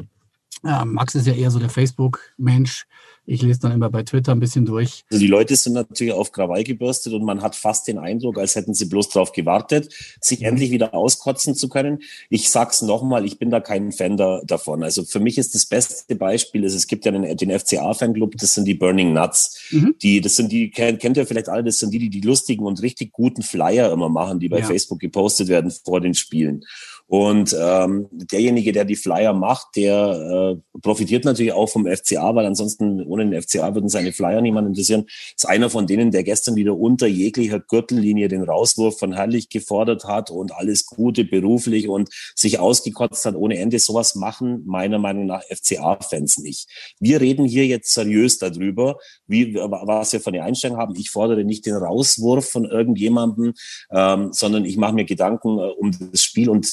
Äh, 0.63 0.85
Max 0.85 1.15
ist 1.15 1.27
ja 1.27 1.33
eher 1.33 1.51
so 1.51 1.59
der 1.59 1.69
Facebook-Mensch. 1.69 2.85
Ich 3.29 3.41
lese 3.41 3.59
dann 3.59 3.73
immer 3.73 3.89
bei 3.89 4.03
Twitter 4.03 4.31
ein 4.31 4.39
bisschen 4.39 4.65
durch. 4.65 5.03
Also 5.11 5.19
die 5.19 5.27
Leute 5.27 5.53
sind 5.57 5.73
natürlich 5.73 6.13
auf 6.13 6.31
Krawall 6.31 6.63
gebürstet 6.63 7.11
und 7.11 7.25
man 7.25 7.41
hat 7.41 7.57
fast 7.57 7.85
den 7.85 7.97
Eindruck, 7.97 8.37
als 8.37 8.55
hätten 8.55 8.73
sie 8.73 8.85
bloß 8.85 9.09
darauf 9.09 9.33
gewartet, 9.33 9.93
sich 10.21 10.39
mhm. 10.39 10.45
endlich 10.45 10.71
wieder 10.71 10.93
auskotzen 10.93 11.53
zu 11.53 11.67
können. 11.67 11.99
Ich 12.29 12.49
sag's 12.49 12.81
nochmal, 12.81 13.25
ich 13.25 13.37
bin 13.37 13.49
da 13.49 13.59
kein 13.59 13.91
Fan 13.91 14.15
da, 14.15 14.41
davon. 14.45 14.81
Also 14.81 15.03
für 15.03 15.19
mich 15.19 15.37
ist 15.37 15.55
das 15.55 15.65
beste 15.65 16.15
Beispiel, 16.15 16.63
ist, 16.63 16.73
es 16.73 16.87
gibt 16.87 17.03
ja 17.03 17.11
den, 17.11 17.35
den 17.35 17.59
FCA-Fanclub, 17.59 18.37
das 18.37 18.53
sind 18.53 18.63
die 18.63 18.75
Burning 18.75 19.11
Nuts. 19.11 19.59
Mhm. 19.71 19.95
Die, 20.01 20.21
das 20.21 20.37
sind 20.37 20.49
die, 20.53 20.71
kennt, 20.71 21.01
kennt 21.01 21.17
ihr 21.17 21.27
vielleicht 21.27 21.49
alle, 21.49 21.65
das 21.65 21.79
sind 21.79 21.93
die, 21.93 21.99
die 21.99 22.09
die 22.09 22.21
lustigen 22.21 22.63
und 22.63 22.81
richtig 22.81 23.11
guten 23.11 23.41
Flyer 23.41 23.91
immer 23.91 24.07
machen, 24.07 24.39
die 24.39 24.47
bei 24.47 24.59
ja. 24.59 24.65
Facebook 24.65 25.01
gepostet 25.01 25.49
werden 25.49 25.69
vor 25.83 25.99
den 25.99 26.13
Spielen. 26.13 26.63
Und 27.07 27.55
ähm, 27.57 28.07
derjenige, 28.11 28.73
der 28.73 28.83
die 28.83 28.97
Flyer 28.97 29.33
macht, 29.33 29.77
der 29.77 30.57
äh, 30.75 30.79
profitiert 30.81 31.23
natürlich 31.23 31.53
auch 31.53 31.67
vom 31.67 31.87
FCA, 31.87 32.35
weil 32.35 32.45
ansonsten 32.45 33.01
ohne 33.05 33.29
den 33.29 33.41
FCA 33.41 33.73
würden 33.73 33.87
seine 33.87 34.11
Flyer 34.11 34.41
niemand 34.41 34.67
interessieren. 34.67 35.05
Ist 35.33 35.47
einer 35.47 35.69
von 35.69 35.87
denen, 35.87 36.11
der 36.11 36.23
gestern 36.23 36.57
wieder 36.57 36.75
unter 36.75 37.07
jeglicher 37.07 37.61
Gürtellinie 37.61 38.27
den 38.27 38.43
Rauswurf 38.43 38.99
von 38.99 39.13
Herrlich 39.13 39.47
gefordert 39.47 40.03
hat 40.03 40.31
und 40.31 40.53
alles 40.53 40.85
Gute 40.85 41.23
beruflich 41.23 41.87
und 41.87 42.09
sich 42.35 42.59
ausgekotzt 42.59 43.25
hat 43.25 43.35
ohne 43.35 43.57
Ende. 43.57 43.79
Sowas 43.79 44.15
machen 44.15 44.63
meiner 44.65 44.99
Meinung 44.99 45.27
nach 45.27 45.43
FCA-Fans 45.43 46.39
nicht. 46.39 46.67
Wir 46.99 47.21
reden 47.21 47.45
hier 47.45 47.65
jetzt 47.65 47.93
seriös 47.93 48.37
darüber, 48.37 48.97
wie, 49.27 49.55
was 49.55 50.11
wir 50.11 50.19
von 50.19 50.33
der 50.33 50.43
Einstellung 50.43 50.77
haben. 50.77 50.93
Ich 50.97 51.09
fordere 51.09 51.45
nicht 51.45 51.65
den 51.65 51.75
Rauswurf 51.75 52.49
von 52.49 52.65
irgendjemandem, 52.65 53.53
ähm, 53.91 54.33
sondern 54.33 54.65
ich 54.65 54.75
mache 54.75 54.93
mir 54.93 55.05
Gedanken 55.05 55.57
äh, 55.57 55.61
um 55.61 55.97
das 56.11 56.21
Spiel 56.21 56.49
und 56.49 56.67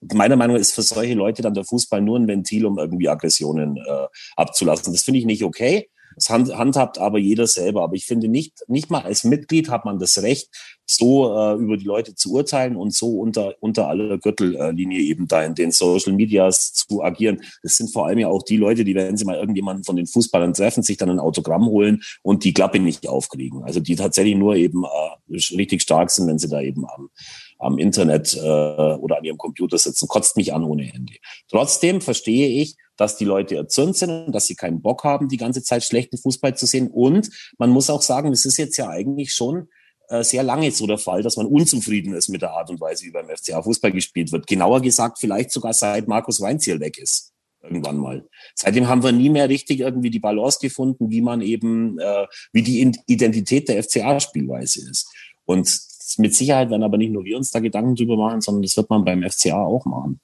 meiner 0.00 0.36
Meinung 0.36 0.56
nach 0.56 0.60
ist 0.60 0.74
für 0.74 0.82
solche 0.82 1.14
Leute 1.14 1.42
dann 1.42 1.54
der 1.54 1.64
Fußball 1.64 2.00
nur 2.00 2.18
ein 2.18 2.28
Ventil, 2.28 2.66
um 2.66 2.78
irgendwie 2.78 3.08
Aggressionen 3.08 3.76
äh, 3.76 4.06
abzulassen. 4.36 4.92
Das 4.92 5.02
finde 5.02 5.18
ich 5.18 5.26
nicht 5.26 5.44
okay. 5.44 5.88
Das 6.18 6.30
hand, 6.30 6.56
handhabt 6.56 6.98
aber 6.98 7.18
jeder 7.18 7.46
selber. 7.46 7.82
Aber 7.82 7.94
ich 7.94 8.04
finde 8.04 8.28
nicht, 8.28 8.64
nicht 8.66 8.90
mal 8.90 9.02
als 9.02 9.22
Mitglied 9.24 9.70
hat 9.70 9.84
man 9.84 9.98
das 9.98 10.20
Recht, 10.22 10.48
so 10.84 11.32
äh, 11.32 11.54
über 11.54 11.76
die 11.76 11.84
Leute 11.84 12.14
zu 12.14 12.32
urteilen 12.32 12.74
und 12.74 12.92
so 12.92 13.20
unter, 13.20 13.54
unter 13.60 13.88
aller 13.88 14.18
Gürtellinie 14.18 15.00
eben 15.00 15.28
da 15.28 15.44
in 15.44 15.54
den 15.54 15.70
Social 15.70 16.12
Medias 16.14 16.72
zu 16.72 17.04
agieren. 17.04 17.42
Das 17.62 17.76
sind 17.76 17.92
vor 17.92 18.06
allem 18.06 18.18
ja 18.18 18.28
auch 18.28 18.42
die 18.42 18.56
Leute, 18.56 18.84
die, 18.84 18.94
wenn 18.94 19.16
sie 19.16 19.24
mal 19.24 19.36
irgendjemanden 19.36 19.84
von 19.84 19.96
den 19.96 20.06
Fußballern 20.06 20.54
treffen, 20.54 20.82
sich 20.82 20.96
dann 20.96 21.10
ein 21.10 21.20
Autogramm 21.20 21.66
holen 21.66 22.02
und 22.22 22.42
die 22.42 22.54
Klappe 22.54 22.80
nicht 22.80 23.08
aufkriegen. 23.08 23.62
Also 23.62 23.80
die 23.80 23.94
tatsächlich 23.94 24.34
nur 24.34 24.56
eben 24.56 24.84
äh, 24.84 25.36
richtig 25.56 25.82
stark 25.82 26.10
sind, 26.10 26.26
wenn 26.26 26.38
sie 26.38 26.48
da 26.48 26.60
eben 26.60 26.84
am, 26.88 27.10
am 27.58 27.78
Internet 27.78 28.34
äh, 28.34 28.38
oder 28.38 29.18
an 29.18 29.24
ihrem 29.24 29.38
Computer 29.38 29.78
sitzen. 29.78 30.08
Kotzt 30.08 30.36
mich 30.36 30.54
an 30.54 30.64
ohne 30.64 30.92
Ende. 30.92 31.14
Trotzdem 31.48 32.00
verstehe 32.00 32.48
ich, 32.62 32.76
dass 32.96 33.16
die 33.16 33.24
Leute 33.24 33.56
erzürnt 33.56 33.96
sind 33.96 34.10
und 34.10 34.32
dass 34.32 34.46
sie 34.46 34.56
keinen 34.56 34.82
Bock 34.82 35.04
haben, 35.04 35.28
die 35.28 35.36
ganze 35.36 35.62
Zeit 35.62 35.84
schlechten 35.84 36.18
Fußball 36.18 36.56
zu 36.56 36.66
sehen. 36.66 36.88
Und 36.88 37.30
man 37.58 37.70
muss 37.70 37.90
auch 37.90 38.02
sagen, 38.02 38.30
das 38.30 38.44
ist 38.44 38.56
jetzt 38.56 38.76
ja 38.76 38.88
eigentlich 38.88 39.32
schon 39.32 39.68
äh, 40.08 40.24
sehr 40.24 40.42
lange 40.42 40.70
so 40.72 40.86
der 40.86 40.98
Fall, 40.98 41.22
dass 41.22 41.36
man 41.36 41.46
unzufrieden 41.46 42.14
ist 42.14 42.28
mit 42.28 42.42
der 42.42 42.52
Art 42.52 42.70
und 42.70 42.80
Weise, 42.80 43.04
wie 43.04 43.10
beim 43.10 43.28
FCA 43.28 43.62
Fußball 43.62 43.92
gespielt 43.92 44.32
wird. 44.32 44.46
Genauer 44.46 44.80
gesagt, 44.80 45.18
vielleicht 45.18 45.52
sogar 45.52 45.72
seit 45.72 46.08
Markus 46.08 46.40
Weinziel 46.40 46.80
weg 46.80 46.98
ist. 46.98 47.32
Irgendwann 47.62 47.98
mal. 47.98 48.26
Seitdem 48.54 48.88
haben 48.88 49.02
wir 49.02 49.12
nie 49.12 49.30
mehr 49.30 49.48
richtig 49.48 49.80
irgendwie 49.80 50.10
die 50.10 50.20
Balance 50.20 50.58
gefunden, 50.60 51.10
wie 51.10 51.20
man 51.20 51.40
eben, 51.40 51.98
äh, 51.98 52.26
wie 52.52 52.62
die 52.62 52.92
Identität 53.06 53.68
der 53.68 53.82
FCA-Spielweise 53.82 54.88
ist. 54.88 55.08
Und 55.44 55.68
mit 56.16 56.34
Sicherheit 56.34 56.70
werden 56.70 56.82
aber 56.82 56.96
nicht 56.96 57.12
nur 57.12 57.24
wir 57.24 57.36
uns 57.36 57.50
da 57.50 57.60
Gedanken 57.60 57.94
drüber 57.94 58.16
machen, 58.16 58.40
sondern 58.40 58.62
das 58.62 58.76
wird 58.76 58.88
man 58.88 59.04
beim 59.04 59.22
FCA 59.22 59.62
auch 59.62 59.84
machen. 59.84 60.20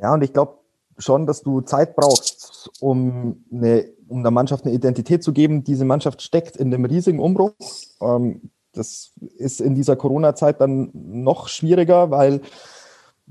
Ja, 0.00 0.14
und 0.14 0.22
ich 0.24 0.32
glaube 0.32 0.58
schon, 0.98 1.26
dass 1.26 1.42
du 1.42 1.60
Zeit 1.60 1.94
brauchst, 1.94 2.70
um, 2.80 3.44
eine, 3.52 3.88
um 4.08 4.22
der 4.22 4.32
Mannschaft 4.32 4.64
eine 4.64 4.74
Identität 4.74 5.22
zu 5.22 5.32
geben. 5.32 5.64
Diese 5.64 5.84
Mannschaft 5.84 6.22
steckt 6.22 6.56
in 6.56 6.70
dem 6.70 6.84
riesigen 6.84 7.20
Umbruch. 7.20 7.52
Ähm, 8.00 8.50
das 8.72 9.12
ist 9.36 9.60
in 9.60 9.74
dieser 9.74 9.96
Corona-Zeit 9.96 10.60
dann 10.60 10.90
noch 10.92 11.48
schwieriger, 11.48 12.10
weil, 12.10 12.40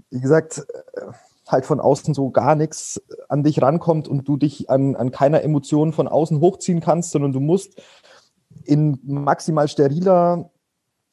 wie 0.10 0.20
gesagt, 0.20 0.66
äh, 0.94 1.02
halt 1.48 1.66
von 1.66 1.80
außen 1.80 2.14
so 2.14 2.30
gar 2.30 2.56
nichts 2.56 3.02
an 3.28 3.44
dich 3.44 3.62
rankommt 3.62 4.08
und 4.08 4.28
du 4.28 4.38
dich 4.38 4.70
an, 4.70 4.96
an 4.96 5.12
keiner 5.12 5.42
Emotion 5.42 5.94
von 5.94 6.08
außen 6.08 6.40
hochziehen 6.40 6.80
kannst, 6.80 7.12
sondern 7.12 7.34
du 7.34 7.40
musst 7.40 7.82
in 8.66 9.00
maximal 9.04 9.68
steriler 9.68 10.52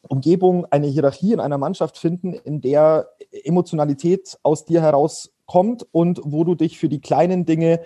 Umgebung 0.06 0.66
eine 0.66 0.86
Hierarchie 0.86 1.32
in 1.32 1.40
einer 1.40 1.58
Mannschaft 1.58 1.98
finden, 1.98 2.32
in 2.32 2.60
der 2.60 3.08
Emotionalität 3.44 4.38
aus 4.42 4.64
dir 4.64 4.82
herauskommt 4.82 5.86
und 5.92 6.20
wo 6.24 6.44
du 6.44 6.54
dich 6.54 6.78
für 6.78 6.88
die 6.88 7.00
kleinen 7.00 7.44
Dinge 7.44 7.80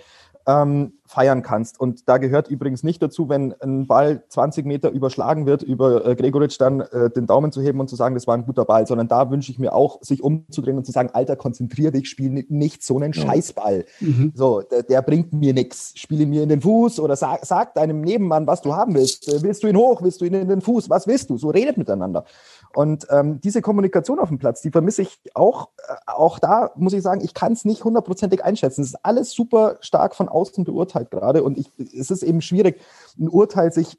ähm, 0.47 0.95
feiern 1.07 1.43
kannst. 1.43 1.81
Und 1.81 2.09
da 2.09 2.19
gehört 2.19 2.49
übrigens 2.49 2.83
nicht 2.83 3.03
dazu, 3.03 3.29
wenn 3.29 3.53
ein 3.61 3.87
Ball 3.87 4.23
20 4.29 4.65
Meter 4.65 4.91
überschlagen 4.91 5.45
wird, 5.45 5.63
über 5.63 6.07
äh, 6.07 6.15
Gregoritsch 6.15 6.61
dann 6.61 6.81
äh, 6.81 7.11
den 7.11 7.27
Daumen 7.27 7.51
zu 7.51 7.61
heben 7.61 7.81
und 7.81 7.89
zu 7.89 7.97
sagen, 7.97 8.15
das 8.15 8.27
war 8.27 8.37
ein 8.37 8.47
guter 8.47 8.65
Ball, 8.65 8.87
sondern 8.87 9.09
da 9.09 9.31
wünsche 9.31 9.51
ich 9.51 9.59
mir 9.59 9.73
auch, 9.73 10.01
sich 10.03 10.23
umzudrehen 10.23 10.77
und 10.77 10.87
zu 10.87 10.93
sagen, 10.93 11.11
Alter, 11.13 11.37
konzentrier 11.37 11.91
dich, 11.91 12.09
spiel 12.09 12.45
nicht 12.49 12.85
so 12.85 12.97
einen 12.97 13.13
ja. 13.13 13.23
Scheißball. 13.23 13.85
Mhm. 14.01 14.33
So, 14.35 14.63
der, 14.63 14.85
der, 14.85 15.03
bringt 15.03 15.33
mir 15.33 15.53
nichts. 15.53 15.93
Spiele 15.97 16.27
mir 16.27 16.43
in 16.45 16.49
den 16.49 16.61
Fuß 16.61 17.01
oder 17.01 17.17
sag, 17.17 17.45
sag 17.45 17.75
deinem 17.75 18.01
Nebenmann, 18.01 18.47
was 18.47 18.63
du 18.63 18.75
haben 18.75 18.95
willst. 18.95 19.29
Äh, 19.29 19.43
willst 19.43 19.63
du 19.65 19.69
ihn 19.69 19.77
hoch? 19.77 20.03
Willst 20.03 20.21
du 20.21 20.25
ihn 20.25 20.35
in 20.35 20.49
den 20.49 20.61
Fuß? 20.61 20.89
Was 20.91 21.07
willst 21.07 21.31
du? 21.31 21.37
So 21.39 21.51
redet 21.51 21.77
miteinander. 21.77 22.25
Und 22.73 23.07
ähm, 23.11 23.41
diese 23.41 23.63
Kommunikation 23.63 24.21
auf 24.21 24.29
dem 24.29 24.39
Platz, 24.39 24.63
die 24.63 24.71
vermisse 24.71 25.03
ich 25.03 25.19
auch. 25.35 25.71
Äh, 25.89 25.95
auch 26.07 26.39
da 26.39 26.71
muss 26.77 26.93
ich 26.93 27.03
sagen, 27.03 27.21
ich 27.23 27.35
kann 27.35 27.53
es 27.53 27.65
nicht 27.65 27.85
hundertprozentig 27.85 28.45
einschätzen. 28.45 28.83
Es 28.83 28.89
ist 28.89 29.05
alles 29.05 29.33
super 29.33 29.77
stark 29.81 30.15
von 30.15 30.29
außen 30.29 30.65
beurteilt 30.65 31.11
gerade. 31.11 31.43
Und 31.43 31.59
ich, 31.59 31.71
es 31.79 32.11
ist 32.11 32.23
eben 32.23 32.41
schwierig, 32.41 32.81
ein 33.19 33.29
Urteil 33.29 33.73
sich 33.73 33.99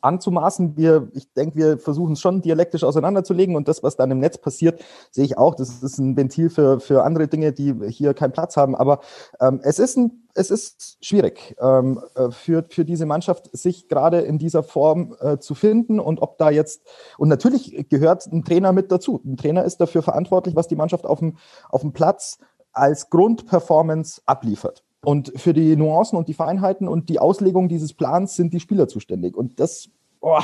anzumaßen. 0.00 0.76
Wir, 0.76 1.08
ich 1.12 1.32
denke, 1.32 1.56
wir 1.56 1.78
versuchen 1.78 2.12
es 2.12 2.20
schon 2.20 2.42
dialektisch 2.42 2.84
auseinanderzulegen 2.84 3.56
und 3.56 3.68
das, 3.68 3.82
was 3.82 3.96
dann 3.96 4.10
im 4.10 4.18
Netz 4.18 4.38
passiert, 4.38 4.82
sehe 5.10 5.24
ich 5.24 5.38
auch. 5.38 5.54
Das 5.54 5.82
ist 5.82 5.98
ein 5.98 6.16
Ventil 6.16 6.50
für, 6.50 6.80
für 6.80 7.04
andere 7.04 7.28
Dinge, 7.28 7.52
die 7.52 7.74
hier 7.88 8.14
keinen 8.14 8.32
Platz 8.32 8.56
haben. 8.56 8.74
Aber 8.74 9.00
ähm, 9.40 9.60
es 9.62 9.78
ist 9.78 9.96
ein 9.96 10.22
es 10.34 10.50
ist 10.50 10.98
schwierig 11.04 11.54
ähm, 11.60 12.02
äh, 12.14 12.30
für, 12.30 12.64
für 12.68 12.84
diese 12.84 13.06
Mannschaft, 13.06 13.50
sich 13.56 13.88
gerade 13.88 14.20
in 14.20 14.38
dieser 14.38 14.62
Form 14.62 15.14
äh, 15.20 15.38
zu 15.38 15.54
finden 15.54 16.00
und 16.00 16.22
ob 16.22 16.38
da 16.38 16.50
jetzt, 16.50 16.82
und 17.18 17.28
natürlich 17.28 17.86
gehört 17.88 18.26
ein 18.26 18.44
Trainer 18.44 18.72
mit 18.72 18.90
dazu. 18.90 19.20
Ein 19.24 19.36
Trainer 19.36 19.64
ist 19.64 19.78
dafür 19.78 20.02
verantwortlich, 20.02 20.56
was 20.56 20.68
die 20.68 20.76
Mannschaft 20.76 21.06
auf 21.06 21.18
dem, 21.18 21.36
auf 21.68 21.82
dem 21.82 21.92
Platz 21.92 22.38
als 22.72 23.10
Grundperformance 23.10 24.22
abliefert. 24.24 24.82
Und 25.04 25.32
für 25.36 25.52
die 25.52 25.76
Nuancen 25.76 26.16
und 26.16 26.28
die 26.28 26.34
Feinheiten 26.34 26.86
und 26.86 27.08
die 27.08 27.18
Auslegung 27.18 27.68
dieses 27.68 27.92
Plans 27.92 28.36
sind 28.36 28.52
die 28.52 28.60
Spieler 28.60 28.86
zuständig. 28.86 29.36
Und 29.36 29.58
das 29.58 29.88
oh, 30.20 30.40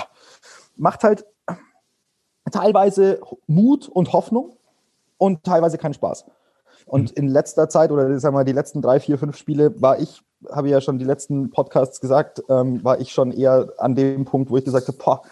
macht 0.77 1.05
halt 1.05 1.25
teilweise 2.51 3.21
Mut 3.47 3.89
und 3.89 4.13
Hoffnung 4.13 4.57
und 5.17 5.45
teilweise 5.45 5.79
keinen 5.79 5.95
Spaß. 5.95 6.25
Und 6.87 7.11
in 7.13 7.29
letzter 7.29 7.69
Zeit 7.69 7.91
oder 7.91 8.19
sagen 8.19 8.35
wir 8.35 8.39
mal 8.39 8.45
die 8.45 8.53
letzten 8.53 8.83
drei, 8.83 8.99
vier, 8.99 9.19
fünf 9.19 9.37
Spiele 9.37 9.81
war 9.81 10.01
ich, 10.01 10.23
habe 10.51 10.71
ja 10.71 10.81
schon 10.81 10.99
die 10.99 11.05
letzten 11.05 11.51
Podcasts 11.51 12.01
gesagt, 12.01 12.43
ähm, 12.49 12.83
war 12.83 13.01
ich 13.01 13.13
schon 13.13 13.31
eher 13.31 13.73
an 13.79 13.95
dem 13.95 14.25
Punkt, 14.25 14.51
wo 14.51 14.57
ich 14.57 14.65
gesagt 14.65 14.89
habe, 14.89 14.99
boah, 14.99 15.23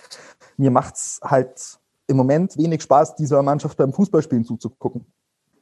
mir 0.57 0.71
macht's 0.71 1.21
halt 1.23 1.79
im 2.09 2.17
Moment 2.17 2.57
wenig 2.57 2.83
Spaß, 2.83 3.17
dieser 3.17 3.43
Mannschaft 3.43 3.77
beim 3.77 3.93
Fußballspielen 3.93 4.45
zuzugucken. 4.45 5.07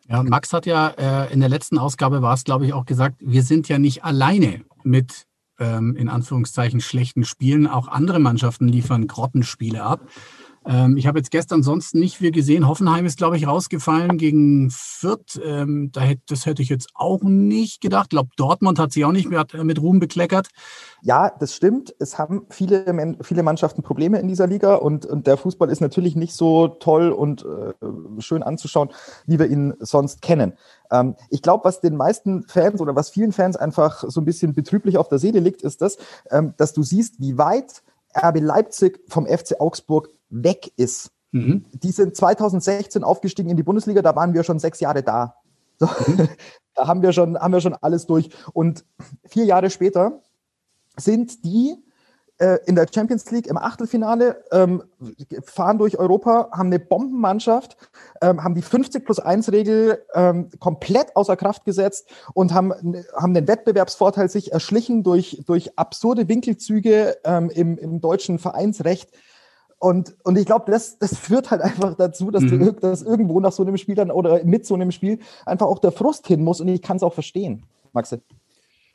Ja, 0.08 0.22
Max 0.22 0.52
hat 0.52 0.66
ja 0.66 0.88
äh, 0.88 1.32
in 1.32 1.40
der 1.40 1.48
letzten 1.48 1.78
Ausgabe 1.78 2.20
war 2.20 2.34
es, 2.34 2.44
glaube 2.44 2.66
ich, 2.66 2.72
auch 2.72 2.84
gesagt, 2.84 3.16
wir 3.20 3.42
sind 3.42 3.68
ja 3.68 3.78
nicht 3.78 4.04
alleine 4.04 4.64
mit 4.82 5.26
ähm, 5.58 5.96
in 5.96 6.08
Anführungszeichen 6.08 6.80
schlechten 6.80 7.24
Spielen. 7.24 7.66
Auch 7.66 7.88
andere 7.88 8.18
Mannschaften 8.18 8.68
liefern 8.68 9.06
Grottenspiele 9.06 9.82
ab. 9.82 10.00
Ähm, 10.66 10.96
ich 10.96 11.06
habe 11.06 11.18
jetzt 11.18 11.30
gestern 11.30 11.62
sonst 11.62 11.94
nicht 11.94 12.16
viel 12.16 12.30
gesehen. 12.30 12.68
Hoffenheim 12.68 13.06
ist, 13.06 13.18
glaube 13.18 13.36
ich, 13.36 13.46
rausgefallen 13.46 14.16
gegen 14.18 14.70
Fürth. 14.70 15.40
Ähm, 15.44 15.90
da 15.92 16.00
hätte, 16.00 16.22
das 16.28 16.46
hätte 16.46 16.62
ich 16.62 16.68
jetzt 16.68 16.88
auch 16.94 17.22
nicht 17.22 17.80
gedacht. 17.80 18.06
Ich 18.06 18.10
glaube, 18.10 18.30
Dortmund 18.36 18.78
hat 18.78 18.92
sich 18.92 19.04
auch 19.04 19.12
nicht 19.12 19.28
mehr 19.28 19.44
mit 19.62 19.80
Ruhm 19.80 20.00
bekleckert. 20.00 20.48
Ja, 21.02 21.30
das 21.30 21.54
stimmt. 21.54 21.94
Es 21.98 22.18
haben 22.18 22.46
viele, 22.48 23.16
viele 23.22 23.42
Mannschaften 23.42 23.82
Probleme 23.82 24.18
in 24.18 24.28
dieser 24.28 24.46
Liga 24.46 24.76
und, 24.76 25.04
und 25.04 25.26
der 25.26 25.36
Fußball 25.36 25.68
ist 25.68 25.80
natürlich 25.80 26.16
nicht 26.16 26.34
so 26.34 26.68
toll 26.68 27.10
und 27.10 27.44
äh, 27.44 28.20
schön 28.20 28.42
anzuschauen, 28.42 28.90
wie 29.26 29.38
wir 29.38 29.46
ihn 29.46 29.74
sonst 29.80 30.22
kennen. 30.22 30.54
Ähm, 30.90 31.14
ich 31.30 31.42
glaube, 31.42 31.64
was 31.64 31.80
den 31.80 31.96
meisten 31.96 32.44
Fans 32.44 32.80
oder 32.80 32.96
was 32.96 33.10
vielen 33.10 33.32
Fans 33.32 33.56
einfach 33.56 34.04
so 34.06 34.20
ein 34.20 34.24
bisschen 34.24 34.54
betrüblich 34.54 34.96
auf 34.96 35.08
der 35.08 35.18
Seele 35.18 35.40
liegt, 35.40 35.62
ist 35.62 35.82
das, 35.82 35.98
ähm, 36.30 36.54
dass 36.56 36.72
du 36.72 36.82
siehst, 36.82 37.20
wie 37.20 37.36
weit 37.36 37.82
RB 38.16 38.40
Leipzig 38.40 39.00
vom 39.08 39.26
FC 39.26 39.60
Augsburg 39.60 40.08
weg 40.42 40.72
ist. 40.76 41.10
Mhm. 41.32 41.64
Die 41.72 41.90
sind 41.90 42.16
2016 42.16 43.02
aufgestiegen 43.04 43.50
in 43.50 43.56
die 43.56 43.62
Bundesliga, 43.62 44.02
da 44.02 44.14
waren 44.16 44.34
wir 44.34 44.44
schon 44.44 44.58
sechs 44.58 44.80
Jahre 44.80 45.02
da. 45.02 45.36
So, 45.78 45.86
mhm. 45.86 46.28
da 46.74 46.86
haben 46.86 47.02
wir, 47.02 47.12
schon, 47.12 47.38
haben 47.38 47.52
wir 47.52 47.60
schon 47.60 47.74
alles 47.74 48.06
durch. 48.06 48.30
Und 48.52 48.84
vier 49.24 49.44
Jahre 49.44 49.70
später 49.70 50.20
sind 50.96 51.44
die 51.44 51.76
äh, 52.38 52.58
in 52.66 52.74
der 52.74 52.86
Champions 52.92 53.30
League 53.30 53.46
im 53.46 53.56
Achtelfinale, 53.56 54.44
ähm, 54.50 54.82
fahren 55.44 55.78
durch 55.78 55.98
Europa, 55.98 56.50
haben 56.52 56.66
eine 56.66 56.80
Bombenmannschaft, 56.80 57.76
ähm, 58.20 58.42
haben 58.42 58.54
die 58.54 58.62
50 58.62 59.04
plus 59.04 59.20
1 59.20 59.52
Regel 59.52 60.04
ähm, 60.14 60.50
komplett 60.58 61.14
außer 61.16 61.36
Kraft 61.36 61.64
gesetzt 61.64 62.08
und 62.32 62.52
haben, 62.52 62.72
haben 63.16 63.34
den 63.34 63.46
Wettbewerbsvorteil 63.46 64.28
sich 64.28 64.52
erschlichen 64.52 65.02
durch, 65.04 65.42
durch 65.46 65.78
absurde 65.78 66.28
Winkelzüge 66.28 67.18
ähm, 67.24 67.50
im, 67.50 67.78
im 67.78 68.00
deutschen 68.00 68.38
Vereinsrecht. 68.38 69.10
Und, 69.84 70.16
und 70.22 70.38
ich 70.38 70.46
glaube, 70.46 70.70
das, 70.70 70.98
das 70.98 71.14
führt 71.14 71.50
halt 71.50 71.60
einfach 71.60 71.94
dazu, 71.94 72.30
dass, 72.30 72.42
mhm. 72.42 72.58
du, 72.58 72.72
dass 72.72 73.02
irgendwo 73.02 73.38
nach 73.38 73.52
so 73.52 73.62
einem 73.62 73.76
Spiel 73.76 73.94
dann 73.94 74.10
oder 74.10 74.42
mit 74.42 74.64
so 74.64 74.74
einem 74.74 74.90
Spiel 74.90 75.18
einfach 75.44 75.66
auch 75.66 75.78
der 75.78 75.92
Frust 75.92 76.26
hin 76.26 76.42
muss. 76.42 76.62
Und 76.62 76.68
ich 76.68 76.80
kann 76.80 76.96
es 76.96 77.02
auch 77.02 77.12
verstehen, 77.12 77.64
Maxe. 77.92 78.22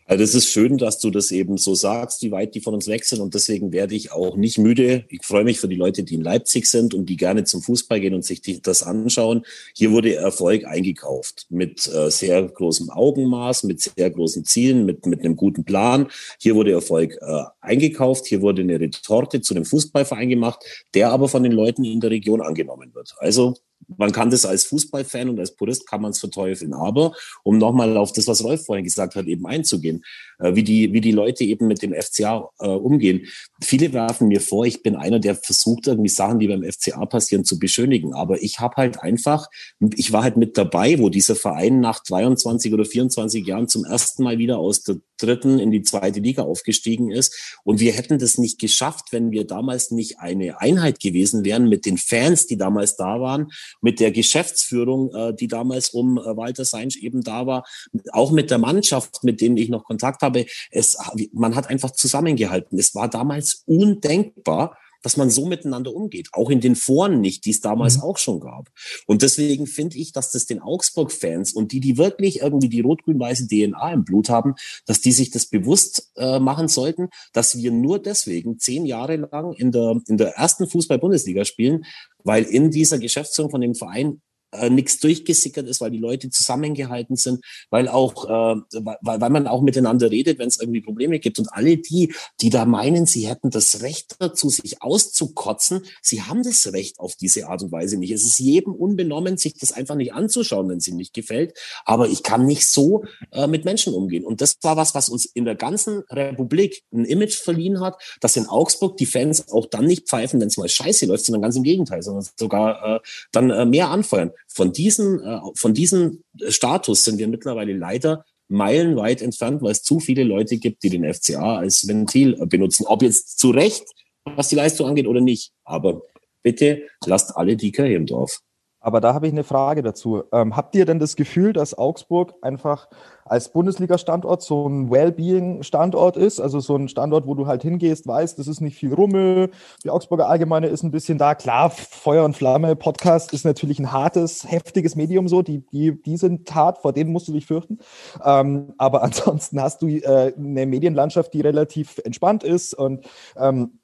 Also 0.09 0.23
das 0.23 0.33
ist 0.33 0.49
schön, 0.49 0.79
dass 0.79 0.97
du 0.97 1.11
das 1.11 1.29
eben 1.29 1.57
so 1.57 1.75
sagst, 1.75 2.23
wie 2.23 2.31
weit 2.31 2.55
die 2.55 2.61
von 2.61 2.73
uns 2.73 2.87
weg 2.87 3.05
sind. 3.05 3.21
Und 3.21 3.35
deswegen 3.35 3.71
werde 3.71 3.93
ich 3.93 4.11
auch 4.11 4.37
nicht 4.37 4.57
müde. 4.57 5.05
Ich 5.07 5.23
freue 5.23 5.43
mich 5.43 5.59
für 5.59 5.67
die 5.67 5.75
Leute, 5.75 6.01
die 6.01 6.15
in 6.15 6.23
Leipzig 6.23 6.65
sind 6.65 6.95
und 6.95 7.05
die 7.05 7.15
gerne 7.15 7.43
zum 7.43 7.61
Fußball 7.61 7.99
gehen 7.99 8.15
und 8.15 8.25
sich 8.25 8.41
das 8.63 8.81
anschauen. 8.81 9.45
Hier 9.75 9.91
wurde 9.91 10.15
Erfolg 10.15 10.65
eingekauft 10.65 11.45
mit 11.51 11.85
äh, 11.85 12.09
sehr 12.09 12.41
großem 12.41 12.89
Augenmaß, 12.89 13.65
mit 13.65 13.81
sehr 13.81 14.09
großen 14.09 14.45
Zielen, 14.45 14.87
mit, 14.87 15.05
mit 15.05 15.19
einem 15.19 15.35
guten 15.35 15.63
Plan. 15.63 16.07
Hier 16.39 16.55
wurde 16.55 16.71
Erfolg 16.71 17.15
äh, 17.21 17.43
eingekauft. 17.61 18.25
Hier 18.25 18.41
wurde 18.41 18.63
eine 18.63 18.79
Retorte 18.79 19.41
zu 19.41 19.53
einem 19.53 19.65
Fußballverein 19.65 20.29
gemacht, 20.29 20.65
der 20.95 21.11
aber 21.11 21.27
von 21.27 21.43
den 21.43 21.51
Leuten 21.51 21.83
in 21.83 21.99
der 21.99 22.09
Region 22.09 22.41
angenommen 22.41 22.95
wird. 22.95 23.13
Also 23.19 23.53
man 23.97 24.11
kann 24.11 24.29
das 24.29 24.45
als 24.45 24.65
Fußballfan 24.65 25.29
und 25.29 25.39
als 25.39 25.55
Purist 25.55 25.87
kann 25.87 26.01
man 26.01 26.11
es 26.11 26.19
verteufeln. 26.19 26.73
Aber 26.73 27.13
um 27.43 27.57
nochmal 27.57 27.97
auf 27.97 28.13
das, 28.13 28.27
was 28.27 28.43
Rolf 28.43 28.65
vorhin 28.65 28.85
gesagt 28.85 29.15
hat, 29.15 29.25
eben 29.25 29.45
einzugehen, 29.45 30.03
wie, 30.39 30.63
die, 30.63 30.93
wie 30.93 31.01
die 31.01 31.11
Leute 31.11 31.43
eben 31.43 31.67
mit 31.67 31.81
dem 31.81 31.93
FCA 31.93 32.49
äh, 32.59 32.67
umgehen. 32.67 33.27
Viele 33.61 33.93
werfen 33.93 34.27
mir 34.27 34.41
vor, 34.41 34.65
ich 34.65 34.81
bin 34.83 34.95
einer, 34.95 35.19
der 35.19 35.35
versucht, 35.35 35.87
irgendwie 35.87 36.09
Sachen, 36.09 36.39
die 36.39 36.47
beim 36.47 36.63
FCA 36.63 37.05
passieren, 37.05 37.45
zu 37.45 37.59
beschönigen. 37.59 38.13
Aber 38.13 38.41
ich 38.41 38.59
habe 38.59 38.75
halt 38.77 39.01
einfach, 39.01 39.49
ich 39.95 40.11
war 40.11 40.23
halt 40.23 40.37
mit 40.37 40.57
dabei, 40.57 40.99
wo 40.99 41.09
dieser 41.09 41.35
Verein 41.35 41.79
nach 41.79 42.03
22 42.03 42.73
oder 42.73 42.85
24 42.85 43.45
Jahren 43.45 43.67
zum 43.67 43.85
ersten 43.85 44.23
Mal 44.23 44.37
wieder 44.37 44.59
aus 44.59 44.83
der 44.83 44.97
dritten 45.21 45.59
in 45.59 45.71
die 45.71 45.83
zweite 45.83 46.19
Liga 46.19 46.43
aufgestiegen 46.43 47.11
ist. 47.11 47.59
Und 47.63 47.79
wir 47.79 47.91
hätten 47.91 48.17
das 48.19 48.37
nicht 48.37 48.59
geschafft, 48.59 49.11
wenn 49.11 49.31
wir 49.31 49.45
damals 49.45 49.91
nicht 49.91 50.19
eine 50.19 50.59
Einheit 50.59 50.99
gewesen 50.99 51.43
wären 51.43 51.69
mit 51.69 51.85
den 51.85 51.97
Fans, 51.97 52.47
die 52.47 52.57
damals 52.57 52.95
da 52.95 53.19
waren, 53.19 53.51
mit 53.81 53.99
der 53.99 54.11
Geschäftsführung, 54.11 55.13
äh, 55.13 55.33
die 55.33 55.47
damals 55.47 55.89
um 55.89 56.17
äh, 56.17 56.37
Walter 56.37 56.65
Seinsch 56.65 56.97
eben 56.97 57.21
da 57.21 57.45
war, 57.45 57.65
auch 58.11 58.31
mit 58.31 58.49
der 58.49 58.57
Mannschaft, 58.57 59.23
mit 59.23 59.41
denen 59.41 59.57
ich 59.57 59.69
noch 59.69 59.83
Kontakt 59.83 60.21
habe. 60.21 60.28
Es, 60.71 60.97
man 61.33 61.55
hat 61.55 61.69
einfach 61.69 61.91
zusammengehalten. 61.91 62.77
Es 62.77 62.95
war 62.95 63.09
damals 63.09 63.63
undenkbar, 63.65 64.77
dass 65.01 65.17
man 65.17 65.29
so 65.29 65.45
miteinander 65.45 65.93
umgeht. 65.93 66.29
Auch 66.33 66.49
in 66.49 66.61
den 66.61 66.75
Foren 66.75 67.21
nicht, 67.21 67.45
die 67.45 67.51
es 67.51 67.61
damals 67.61 67.97
mhm. 67.97 68.03
auch 68.03 68.17
schon 68.17 68.39
gab. 68.39 68.69
Und 69.07 69.21
deswegen 69.21 69.67
finde 69.67 69.97
ich, 69.97 70.11
dass 70.11 70.31
das 70.31 70.45
den 70.45 70.59
Augsburg-Fans 70.59 71.53
und 71.53 71.71
die, 71.71 71.79
die 71.79 71.97
wirklich 71.97 72.41
irgendwie 72.41 72.69
die 72.69 72.81
rot-grün-weiße 72.81 73.47
DNA 73.47 73.93
im 73.93 74.03
Blut 74.03 74.29
haben, 74.29 74.55
dass 74.85 75.01
die 75.01 75.11
sich 75.11 75.31
das 75.31 75.45
bewusst 75.45 76.11
äh, 76.15 76.39
machen 76.39 76.67
sollten, 76.67 77.09
dass 77.33 77.57
wir 77.57 77.71
nur 77.71 77.99
deswegen 78.01 78.59
zehn 78.59 78.85
Jahre 78.85 79.15
lang 79.15 79.53
in 79.53 79.71
der, 79.71 80.01
in 80.07 80.17
der 80.17 80.35
ersten 80.35 80.67
Fußball-Bundesliga 80.67 81.45
spielen, 81.45 81.85
weil 82.23 82.43
in 82.43 82.71
dieser 82.71 82.99
Geschäftsführung 82.99 83.51
von 83.51 83.61
dem 83.61 83.75
Verein 83.75 84.21
äh, 84.51 84.69
nichts 84.69 84.99
durchgesickert 84.99 85.67
ist, 85.67 85.81
weil 85.81 85.91
die 85.91 85.97
Leute 85.97 86.29
zusammengehalten 86.29 87.15
sind, 87.15 87.43
weil 87.69 87.87
auch, 87.87 88.25
äh, 88.25 88.61
weil, 88.73 88.97
weil 89.01 89.29
man 89.29 89.47
auch 89.47 89.61
miteinander 89.61 90.11
redet, 90.11 90.39
wenn 90.39 90.47
es 90.47 90.59
irgendwie 90.59 90.81
Probleme 90.81 91.19
gibt. 91.19 91.39
Und 91.39 91.51
alle 91.51 91.77
die, 91.77 92.13
die 92.41 92.49
da 92.49 92.65
meinen, 92.65 93.05
sie 93.05 93.27
hätten 93.27 93.49
das 93.49 93.81
Recht 93.81 94.15
dazu, 94.19 94.49
sich 94.49 94.81
auszukotzen, 94.81 95.81
sie 96.01 96.21
haben 96.23 96.43
das 96.43 96.71
Recht 96.73 96.99
auf 96.99 97.15
diese 97.15 97.47
Art 97.47 97.61
und 97.63 97.71
Weise 97.71 97.97
nicht. 97.97 98.11
Es 98.11 98.23
ist 98.23 98.39
jedem 98.39 98.73
unbenommen, 98.73 99.37
sich 99.37 99.53
das 99.55 99.71
einfach 99.71 99.95
nicht 99.95 100.13
anzuschauen, 100.13 100.69
wenn 100.69 100.77
es 100.77 100.87
ihm 100.87 100.97
nicht 100.97 101.13
gefällt. 101.13 101.57
Aber 101.85 102.07
ich 102.07 102.23
kann 102.23 102.45
nicht 102.45 102.67
so 102.67 103.03
äh, 103.31 103.47
mit 103.47 103.65
Menschen 103.65 103.93
umgehen. 103.93 104.25
Und 104.25 104.41
das 104.41 104.57
war 104.61 104.77
was, 104.77 104.95
was 104.95 105.09
uns 105.09 105.25
in 105.25 105.45
der 105.45 105.55
ganzen 105.55 106.03
Republik 106.09 106.83
ein 106.91 107.05
Image 107.05 107.35
verliehen 107.35 107.81
hat, 107.81 108.01
dass 108.21 108.35
in 108.35 108.47
Augsburg 108.47 108.97
die 108.97 109.05
Fans 109.05 109.49
auch 109.49 109.65
dann 109.65 109.85
nicht 109.85 110.07
pfeifen, 110.07 110.39
wenn 110.39 110.47
es 110.47 110.57
mal 110.57 110.69
scheiße 110.69 111.05
läuft, 111.05 111.25
sondern 111.25 111.41
ganz 111.41 111.55
im 111.55 111.63
Gegenteil, 111.63 112.01
sondern 112.01 112.25
sogar 112.37 112.95
äh, 112.95 112.99
dann 113.31 113.49
äh, 113.49 113.65
mehr 113.65 113.89
anfeuern. 113.89 114.31
Von 114.51 114.73
diesem, 114.73 115.21
äh, 115.21 115.39
von 115.55 115.73
diesem 115.73 116.23
Status 116.47 117.03
sind 117.03 117.17
wir 117.19 117.27
mittlerweile 117.27 117.73
leider 117.73 118.25
meilenweit 118.47 119.21
entfernt, 119.21 119.61
weil 119.61 119.71
es 119.71 119.83
zu 119.83 119.99
viele 119.99 120.23
Leute 120.23 120.57
gibt, 120.57 120.83
die 120.83 120.89
den 120.89 121.05
FCA 121.05 121.57
als 121.57 121.87
Ventil 121.87 122.35
benutzen. 122.47 122.85
Ob 122.87 123.03
jetzt 123.03 123.37
zu 123.39 123.51
Recht, 123.51 123.85
was 124.25 124.49
die 124.49 124.55
Leistung 124.55 124.87
angeht 124.87 125.07
oder 125.07 125.21
nicht. 125.21 125.51
Aber 125.63 126.01
bitte 126.41 126.83
lasst 127.05 127.35
alle 127.37 127.55
die 127.55 127.71
Kirche 127.71 127.93
im 127.93 128.05
Dorf. 128.05 128.39
Aber 128.81 129.01
da 129.01 129.13
habe 129.13 129.27
ich 129.27 129.33
eine 129.33 129.43
Frage 129.43 129.81
dazu. 129.81 130.23
Ähm, 130.31 130.55
habt 130.55 130.73
ihr 130.75 130.85
denn 130.85 130.99
das 130.99 131.15
Gefühl, 131.15 131.53
dass 131.53 131.77
Augsburg 131.77 132.33
einfach 132.41 132.87
als 133.25 133.49
Bundesliga-Standort 133.51 134.41
so 134.41 134.67
ein 134.67 134.89
Wellbeing-Standort 134.89 136.17
ist? 136.17 136.39
Also 136.39 136.59
so 136.59 136.75
ein 136.75 136.87
Standort, 136.87 137.27
wo 137.27 137.35
du 137.35 137.45
halt 137.45 137.61
hingehst, 137.61 138.07
weißt, 138.07 138.39
das 138.39 138.47
ist 138.47 138.61
nicht 138.61 138.77
viel 138.77 138.93
Rummel. 138.93 139.51
Die 139.83 139.89
Augsburger 139.89 140.29
Allgemeine 140.29 140.67
ist 140.67 140.83
ein 140.83 140.91
bisschen 140.91 141.17
da. 141.17 141.35
Klar, 141.35 141.69
Feuer 141.69 142.23
und 142.23 142.37
Flamme 142.37 142.75
Podcast 142.75 143.33
ist 143.33 143.45
natürlich 143.45 143.79
ein 143.79 143.91
hartes, 143.91 144.49
heftiges 144.49 144.95
Medium 144.95 145.27
so. 145.27 145.41
Die, 145.41 145.65
die, 145.67 146.01
die 146.01 146.17
sind 146.17 146.53
hart, 146.55 146.77
vor 146.79 146.93
denen 146.93 147.11
musst 147.11 147.27
du 147.27 147.33
dich 147.33 147.45
fürchten. 147.45 147.79
Ähm, 148.23 148.73
aber 148.77 149.03
ansonsten 149.03 149.61
hast 149.61 149.81
du 149.81 149.87
äh, 149.87 150.33
eine 150.37 150.65
Medienlandschaft, 150.65 151.33
die 151.33 151.41
relativ 151.41 151.99
entspannt 152.05 152.43
ist 152.43 152.73
und 152.73 153.05
ähm, 153.35 153.78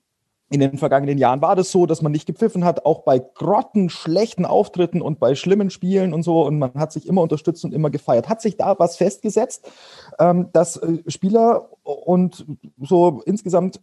in 0.55 0.61
den 0.61 0.77
vergangenen 0.77 1.17
Jahren 1.17 1.41
war 1.41 1.55
das 1.55 1.71
so, 1.71 1.85
dass 1.85 2.01
man 2.01 2.11
nicht 2.11 2.25
gepfiffen 2.25 2.63
hat, 2.63 2.85
auch 2.85 3.03
bei 3.03 3.19
grottenschlechten 3.19 4.45
Auftritten 4.45 5.01
und 5.01 5.19
bei 5.19 5.35
schlimmen 5.35 5.69
Spielen 5.69 6.13
und 6.13 6.23
so. 6.23 6.45
Und 6.45 6.57
man 6.59 6.73
hat 6.75 6.93
sich 6.93 7.07
immer 7.07 7.21
unterstützt 7.21 7.65
und 7.65 7.73
immer 7.73 7.89
gefeiert. 7.89 8.29
Hat 8.29 8.41
sich 8.41 8.55
da 8.55 8.79
was 8.79 8.95
festgesetzt, 8.97 9.69
ähm, 10.17 10.49
dass 10.53 10.77
äh, 10.77 11.03
Spieler 11.07 11.69
und 11.83 12.45
so 12.79 13.21
insgesamt 13.25 13.81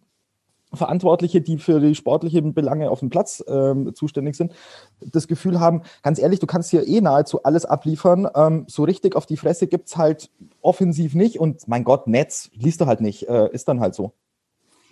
Verantwortliche, 0.74 1.42
die 1.42 1.58
für 1.58 1.80
die 1.80 1.94
sportlichen 1.94 2.54
Belange 2.54 2.90
auf 2.90 3.00
dem 3.00 3.10
Platz 3.10 3.44
ähm, 3.46 3.94
zuständig 3.94 4.36
sind, 4.36 4.52
das 5.00 5.28
Gefühl 5.28 5.60
haben, 5.60 5.82
ganz 6.02 6.18
ehrlich, 6.18 6.40
du 6.40 6.46
kannst 6.46 6.70
hier 6.70 6.88
eh 6.88 7.02
nahezu 7.02 7.42
alles 7.42 7.66
abliefern. 7.66 8.26
Ähm, 8.34 8.64
so 8.68 8.84
richtig 8.84 9.14
auf 9.14 9.26
die 9.26 9.36
Fresse 9.36 9.66
gibt 9.66 9.88
es 9.88 9.98
halt 9.98 10.30
offensiv 10.62 11.14
nicht. 11.14 11.38
Und 11.38 11.68
mein 11.68 11.84
Gott, 11.84 12.06
Netz 12.06 12.50
liest 12.54 12.80
du 12.80 12.86
halt 12.86 13.02
nicht. 13.02 13.28
Äh, 13.28 13.50
ist 13.52 13.68
dann 13.68 13.80
halt 13.80 13.94
so. 13.94 14.14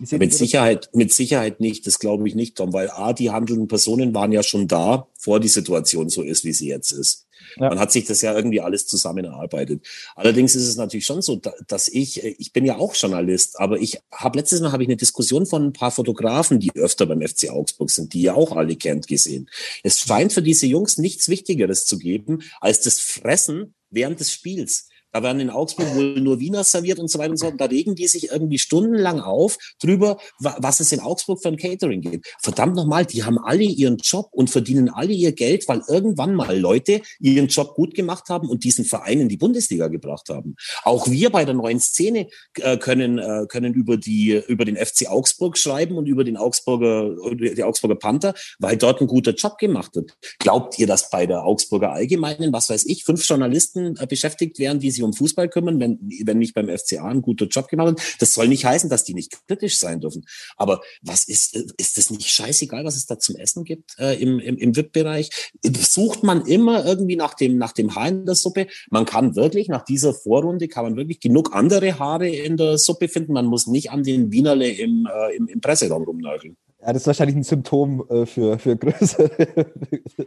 Mit 0.09 0.33
Sicherheit, 0.33 0.89
mit 0.93 1.13
Sicherheit 1.13 1.59
nicht, 1.59 1.85
das 1.85 1.99
glaube 1.99 2.27
ich 2.27 2.33
nicht, 2.33 2.55
Tom, 2.55 2.73
weil 2.73 2.89
A, 2.89 3.13
die 3.13 3.29
handelnden 3.29 3.67
Personen 3.67 4.15
waren 4.15 4.31
ja 4.31 4.41
schon 4.41 4.67
da, 4.67 5.07
vor 5.17 5.39
die 5.39 5.47
Situation 5.47 6.09
so 6.09 6.23
ist, 6.23 6.43
wie 6.43 6.53
sie 6.53 6.69
jetzt 6.69 6.91
ist. 6.91 7.27
Ja. 7.57 7.69
Man 7.69 7.79
hat 7.79 7.91
sich 7.91 8.05
das 8.05 8.21
ja 8.21 8.35
irgendwie 8.35 8.61
alles 8.61 8.87
zusammen 8.87 9.25
erarbeitet. 9.25 9.85
Allerdings 10.15 10.55
ist 10.55 10.67
es 10.67 10.75
natürlich 10.75 11.05
schon 11.05 11.21
so, 11.21 11.39
dass 11.67 11.87
ich, 11.87 12.23
ich 12.23 12.51
bin 12.53 12.65
ja 12.65 12.77
auch 12.77 12.95
Journalist, 12.95 13.59
aber 13.59 13.79
ich 13.79 13.99
habe 14.11 14.39
letztes 14.39 14.61
Mal 14.61 14.71
habe 14.71 14.83
ich 14.83 14.89
eine 14.89 14.97
Diskussion 14.97 15.45
von 15.45 15.67
ein 15.67 15.73
paar 15.73 15.91
Fotografen, 15.91 16.59
die 16.59 16.71
öfter 16.75 17.05
beim 17.05 17.21
FC 17.21 17.49
Augsburg 17.49 17.91
sind, 17.91 18.13
die 18.13 18.23
ja 18.23 18.33
auch 18.33 18.55
alle 18.55 18.75
kennt, 18.75 19.07
gesehen. 19.07 19.49
Es 19.83 19.99
scheint 19.99 20.33
für 20.33 20.41
diese 20.41 20.65
Jungs 20.65 20.97
nichts 20.97 21.29
Wichtigeres 21.29 21.85
zu 21.85 21.97
geben 21.97 22.41
als 22.59 22.81
das 22.81 22.99
Fressen 22.99 23.75
während 23.89 24.19
des 24.19 24.31
Spiels. 24.31 24.87
Da 25.11 25.23
werden 25.23 25.39
in 25.39 25.49
Augsburg 25.49 25.95
wohl 25.95 26.19
nur 26.19 26.39
Wiener 26.39 26.63
serviert 26.63 26.99
und 26.99 27.09
so 27.09 27.19
weiter 27.19 27.31
und 27.31 27.37
so 27.37 27.47
fort. 27.47 27.59
Da 27.59 27.65
regen 27.65 27.95
die 27.95 28.07
sich 28.07 28.31
irgendwie 28.31 28.59
stundenlang 28.59 29.19
auf 29.19 29.57
drüber, 29.81 30.17
was 30.39 30.79
es 30.79 30.91
in 30.91 30.99
Augsburg 30.99 31.41
für 31.41 31.49
ein 31.49 31.57
Catering 31.57 32.01
geht. 32.01 32.25
Verdammt 32.41 32.75
nochmal, 32.75 33.05
die 33.05 33.23
haben 33.23 33.37
alle 33.37 33.63
ihren 33.63 33.97
Job 33.97 34.29
und 34.31 34.49
verdienen 34.49 34.89
alle 34.89 35.13
ihr 35.13 35.31
Geld, 35.31 35.67
weil 35.67 35.81
irgendwann 35.87 36.35
mal 36.35 36.57
Leute 36.57 37.01
ihren 37.19 37.47
Job 37.47 37.75
gut 37.75 37.93
gemacht 37.93 38.29
haben 38.29 38.49
und 38.49 38.63
diesen 38.63 38.85
Verein 38.85 39.21
in 39.21 39.29
die 39.29 39.37
Bundesliga 39.37 39.87
gebracht 39.87 40.29
haben. 40.29 40.55
Auch 40.83 41.09
wir 41.09 41.29
bei 41.29 41.45
der 41.45 41.53
neuen 41.53 41.79
Szene 41.79 42.27
äh, 42.59 42.77
können, 42.77 43.17
äh, 43.17 43.45
können 43.47 43.73
über 43.73 43.97
die, 43.97 44.41
über 44.47 44.65
den 44.65 44.77
FC 44.77 45.07
Augsburg 45.09 45.57
schreiben 45.57 45.97
und 45.97 46.07
über 46.07 46.23
den 46.23 46.37
Augsburger, 46.37 47.15
die 47.35 47.63
Augsburger 47.63 47.95
Panther, 47.95 48.33
weil 48.59 48.77
dort 48.77 49.01
ein 49.01 49.07
guter 49.07 49.33
Job 49.33 49.57
gemacht 49.57 49.95
wird. 49.95 50.15
Glaubt 50.39 50.79
ihr, 50.79 50.87
dass 50.87 51.09
bei 51.09 51.25
der 51.25 51.43
Augsburger 51.43 51.91
Allgemeinen, 51.91 52.53
was 52.53 52.69
weiß 52.69 52.85
ich, 52.85 53.03
fünf 53.03 53.27
Journalisten 53.27 53.95
äh, 53.97 54.07
beschäftigt 54.07 54.59
werden, 54.59 54.79
die 54.79 54.91
sich 55.01 55.03
um 55.03 55.13
Fußball 55.13 55.49
kümmern, 55.49 55.79
wenn, 55.79 55.99
wenn 56.23 56.39
nicht 56.39 56.53
beim 56.53 56.69
FCA 56.69 57.05
ein 57.05 57.21
guter 57.21 57.47
Job 57.47 57.67
gemacht 57.67 57.87
wird. 57.87 58.01
Das 58.19 58.33
soll 58.33 58.47
nicht 58.47 58.65
heißen, 58.65 58.89
dass 58.89 59.03
die 59.03 59.13
nicht 59.13 59.47
kritisch 59.47 59.79
sein 59.79 59.99
dürfen. 59.99 60.25
Aber 60.57 60.81
was 61.01 61.25
ist, 61.25 61.55
ist 61.55 61.97
das 61.97 62.09
nicht 62.09 62.27
scheißegal, 62.27 62.85
was 62.85 62.95
es 62.95 63.05
da 63.05 63.19
zum 63.19 63.35
Essen 63.35 63.63
gibt 63.63 63.95
äh, 63.99 64.21
im, 64.21 64.39
im, 64.39 64.57
im 64.57 64.75
VIP-Bereich? 64.75 65.29
Sucht 65.63 66.23
man 66.23 66.45
immer 66.45 66.85
irgendwie 66.85 67.15
nach 67.15 67.33
dem, 67.33 67.57
nach 67.57 67.71
dem 67.73 67.95
Haar 67.95 68.09
in 68.09 68.25
der 68.25 68.35
Suppe? 68.35 68.67
Man 68.89 69.05
kann 69.05 69.35
wirklich, 69.35 69.67
nach 69.67 69.83
dieser 69.83 70.13
Vorrunde 70.13 70.67
kann 70.67 70.83
man 70.83 70.95
wirklich 70.95 71.19
genug 71.19 71.53
andere 71.53 71.99
Haare 71.99 72.29
in 72.29 72.57
der 72.57 72.77
Suppe 72.77 73.07
finden. 73.07 73.33
Man 73.33 73.45
muss 73.45 73.67
nicht 73.67 73.91
an 73.91 74.03
den 74.03 74.31
Wienerle 74.31 74.69
im, 74.69 75.07
äh, 75.11 75.35
im, 75.35 75.47
im 75.47 75.61
Presseraum 75.61 76.03
rumnörgeln. 76.03 76.57
Ja, 76.81 76.93
das 76.93 77.03
ist 77.03 77.07
wahrscheinlich 77.07 77.35
ein 77.35 77.43
Symptom 77.43 78.03
äh, 78.09 78.25
für, 78.25 78.57
für 78.57 78.75
größere. 78.75 79.29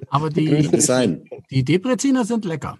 Aber 0.09 0.31
die, 0.31 0.69
die 1.51 1.65
Debreziner 1.65 2.25
sind 2.25 2.45
lecker. 2.45 2.79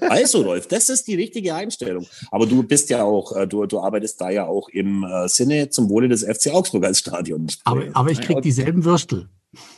Also, 0.00 0.42
Rolf, 0.42 0.66
das 0.66 0.88
ist 0.88 1.06
die 1.06 1.14
richtige 1.14 1.54
Einstellung. 1.54 2.06
Aber 2.30 2.46
du 2.46 2.62
bist 2.62 2.90
ja 2.90 3.04
auch, 3.04 3.34
äh, 3.36 3.46
du, 3.46 3.66
du 3.66 3.80
arbeitest 3.80 4.20
da 4.20 4.30
ja 4.30 4.46
auch 4.46 4.68
im 4.68 5.04
äh, 5.04 5.28
Sinne 5.28 5.70
zum 5.70 5.88
Wohle 5.88 6.08
des 6.08 6.24
FC 6.24 6.52
Augsburg 6.52 6.84
als 6.84 6.98
Stadion. 6.98 7.46
Aber, 7.64 7.84
aber 7.92 8.10
ich 8.10 8.20
krieg 8.20 8.42
dieselben 8.42 8.84
Würstel. 8.84 9.28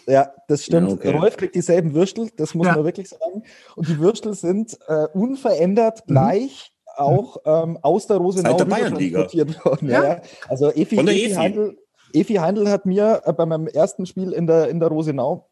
Ja, 0.07 0.33
das 0.49 0.65
stimmt. 0.65 0.89
Ja, 0.89 0.95
okay. 0.95 1.11
Rolf 1.11 1.37
kriegt 1.37 1.55
dieselben 1.55 1.95
Würstel, 1.95 2.31
das 2.37 2.55
muss 2.55 2.67
ja. 2.67 2.75
man 2.75 2.85
wirklich 2.85 3.09
sagen. 3.09 3.45
Und 3.77 3.89
die 3.89 3.99
Würstel 3.99 4.35
sind 4.35 4.79
äh, 4.89 5.07
unverändert 5.13 6.03
mhm. 6.07 6.13
gleich 6.13 6.73
auch 6.97 7.37
ähm, 7.45 7.79
aus 7.83 8.07
der 8.07 8.17
Rosenau 8.17 8.51
Seit 8.51 8.61
der 8.61 8.65
Bayernliga. 8.65 9.21
worden. 9.65 9.89
Ja. 9.89 10.05
ja. 10.05 10.23
Also 10.49 10.73
Efi, 10.73 10.97
Efi, 10.97 11.31
Heindl, 11.35 11.79
Efi 12.13 12.35
Heindl 12.35 12.69
hat 12.69 12.87
mir 12.87 13.23
äh, 13.25 13.33
bei 13.33 13.47
meinem 13.47 13.69
ersten 13.69 14.07
Spiel 14.07 14.33
in 14.33 14.47
der, 14.47 14.69
in 14.69 14.81
der 14.81 14.89
Rosenau 14.89 15.48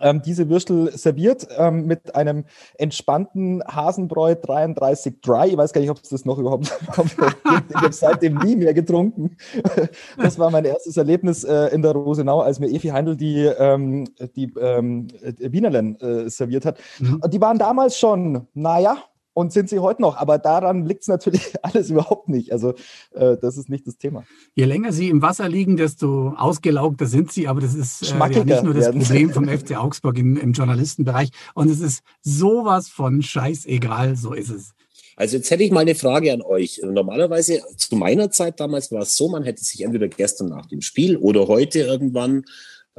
ähm, 0.00 0.22
diese 0.22 0.48
Würstel 0.48 0.96
serviert 0.96 1.48
ähm, 1.58 1.86
mit 1.86 2.14
einem 2.14 2.44
entspannten 2.78 3.62
Hasenbräu 3.66 4.36
33 4.36 5.20
Dry. 5.20 5.48
Ich 5.48 5.56
weiß 5.56 5.72
gar 5.72 5.80
nicht, 5.80 5.90
ob 5.90 5.98
es 5.98 6.10
das 6.10 6.24
noch 6.24 6.38
überhaupt 6.38 6.70
gibt. 6.96 7.70
Ich 7.70 7.76
habe 7.76 7.92
seitdem 7.92 8.38
nie 8.38 8.56
mehr 8.56 8.74
getrunken. 8.74 9.36
Das 10.16 10.38
war 10.38 10.50
mein 10.50 10.64
erstes 10.64 10.96
Erlebnis 10.96 11.44
äh, 11.44 11.66
in 11.68 11.82
der 11.82 11.92
Rosenau, 11.92 12.40
als 12.40 12.60
mir 12.60 12.68
Efi 12.68 12.88
Heindl 12.88 13.16
die, 13.16 13.44
ähm, 13.44 14.06
die 14.36 14.52
ähm, 14.60 15.08
Wienerlen 15.38 15.98
äh, 16.00 16.28
serviert 16.28 16.64
hat. 16.64 16.78
Mhm. 16.98 17.22
Die 17.28 17.40
waren 17.40 17.58
damals 17.58 17.98
schon, 17.98 18.46
naja, 18.54 18.98
und 19.32 19.52
sind 19.52 19.68
sie 19.68 19.78
heute 19.78 20.02
noch. 20.02 20.16
Aber 20.16 20.38
daran 20.38 20.86
liegt 20.86 21.02
es 21.02 21.08
natürlich 21.08 21.54
alles 21.62 21.90
überhaupt 21.90 22.28
nicht. 22.28 22.52
Also 22.52 22.74
äh, 23.12 23.36
das 23.40 23.56
ist 23.56 23.68
nicht 23.68 23.86
das 23.86 23.96
Thema. 23.98 24.24
Je 24.54 24.64
länger 24.64 24.92
sie 24.92 25.08
im 25.08 25.22
Wasser 25.22 25.48
liegen, 25.48 25.76
desto 25.76 26.34
ausgelaugter 26.36 27.06
sind 27.06 27.32
sie. 27.32 27.48
Aber 27.48 27.60
das 27.60 27.74
ist 27.74 28.02
äh, 28.02 28.18
ja 28.18 28.44
nicht 28.44 28.64
nur 28.64 28.74
das 28.74 28.86
werden. 28.86 29.00
Problem 29.00 29.30
vom 29.30 29.48
FC 29.48 29.76
Augsburg 29.76 30.18
im, 30.18 30.36
im 30.36 30.52
Journalistenbereich. 30.52 31.30
Und 31.54 31.70
es 31.70 31.80
ist 31.80 32.02
sowas 32.22 32.88
von 32.88 33.22
scheißegal, 33.22 34.16
so 34.16 34.32
ist 34.32 34.50
es. 34.50 34.72
Also 35.16 35.36
jetzt 35.36 35.50
hätte 35.50 35.62
ich 35.62 35.70
mal 35.70 35.80
eine 35.80 35.94
Frage 35.94 36.32
an 36.32 36.40
euch. 36.40 36.80
Normalerweise 36.82 37.60
zu 37.76 37.94
meiner 37.96 38.30
Zeit 38.30 38.58
damals 38.58 38.90
war 38.90 39.02
es 39.02 39.16
so, 39.16 39.28
man 39.28 39.44
hätte 39.44 39.62
sich 39.62 39.82
entweder 39.82 40.08
gestern 40.08 40.48
nach 40.48 40.64
dem 40.64 40.80
Spiel 40.80 41.18
oder 41.18 41.46
heute 41.46 41.80
irgendwann 41.80 42.44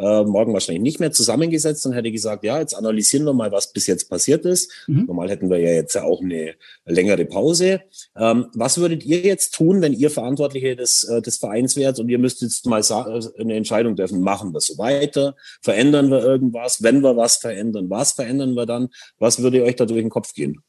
äh, 0.02 0.24
morgen 0.24 0.54
wahrscheinlich 0.54 0.82
nicht 0.82 1.00
mehr 1.00 1.12
zusammengesetzt 1.12 1.86
und 1.86 1.94
hätte 1.94 2.12
gesagt, 2.12 2.44
ja, 2.44 2.60
jetzt 2.60 2.74
analysieren 2.74 3.26
wir 3.26 3.34
mal, 3.34 3.52
was 3.52 3.72
bis 3.72 3.88
jetzt 3.88 4.10
passiert 4.10 4.46
ist. 4.46 4.72
Mhm. 4.88 5.06
Normal 5.06 5.30
hätten 5.30 5.50
wir 5.50 5.60
ja 5.60 5.72
jetzt 5.72 5.94
ja 5.94 6.04
auch 6.04 6.22
eine 6.22 6.56
längere 6.86 7.26
Pause. 7.26 7.82
Ähm, 8.16 8.48
was 8.54 8.80
würdet 8.80 9.06
ihr 9.06 9.20
jetzt 9.20 9.54
tun, 9.54 9.82
wenn 9.82 9.94
ihr 9.94 10.10
Verantwortliche 10.10 10.76
des, 10.76 11.04
äh, 11.04 11.22
des 11.22 11.38
Vereins 11.38 11.76
wärt 11.76 12.00
und 12.00 12.10
ihr 12.10 12.20
müsstet 12.20 12.50
jetzt 12.50 12.66
mal 12.66 12.82
äh, 12.82 13.42
eine 13.42 13.56
Entscheidung 13.56 13.96
treffen, 13.96 14.22
machen 14.22 14.54
wir 14.54 14.62
so 14.62 14.78
weiter, 14.78 15.36
verändern 15.62 16.10
wir 16.10 16.24
irgendwas, 16.24 16.82
wenn 16.82 17.04
wir 17.04 17.16
was 17.16 17.38
verändern, 17.38 17.90
was 17.90 18.14
verändern 18.14 18.56
wir 18.56 18.66
dann? 18.66 18.90
Was 19.20 19.42
würde 19.44 19.64
euch 19.64 19.76
da 19.76 19.86
durch 19.86 20.02
den 20.02 20.10
Kopf 20.10 20.34
gehen? 20.34 20.62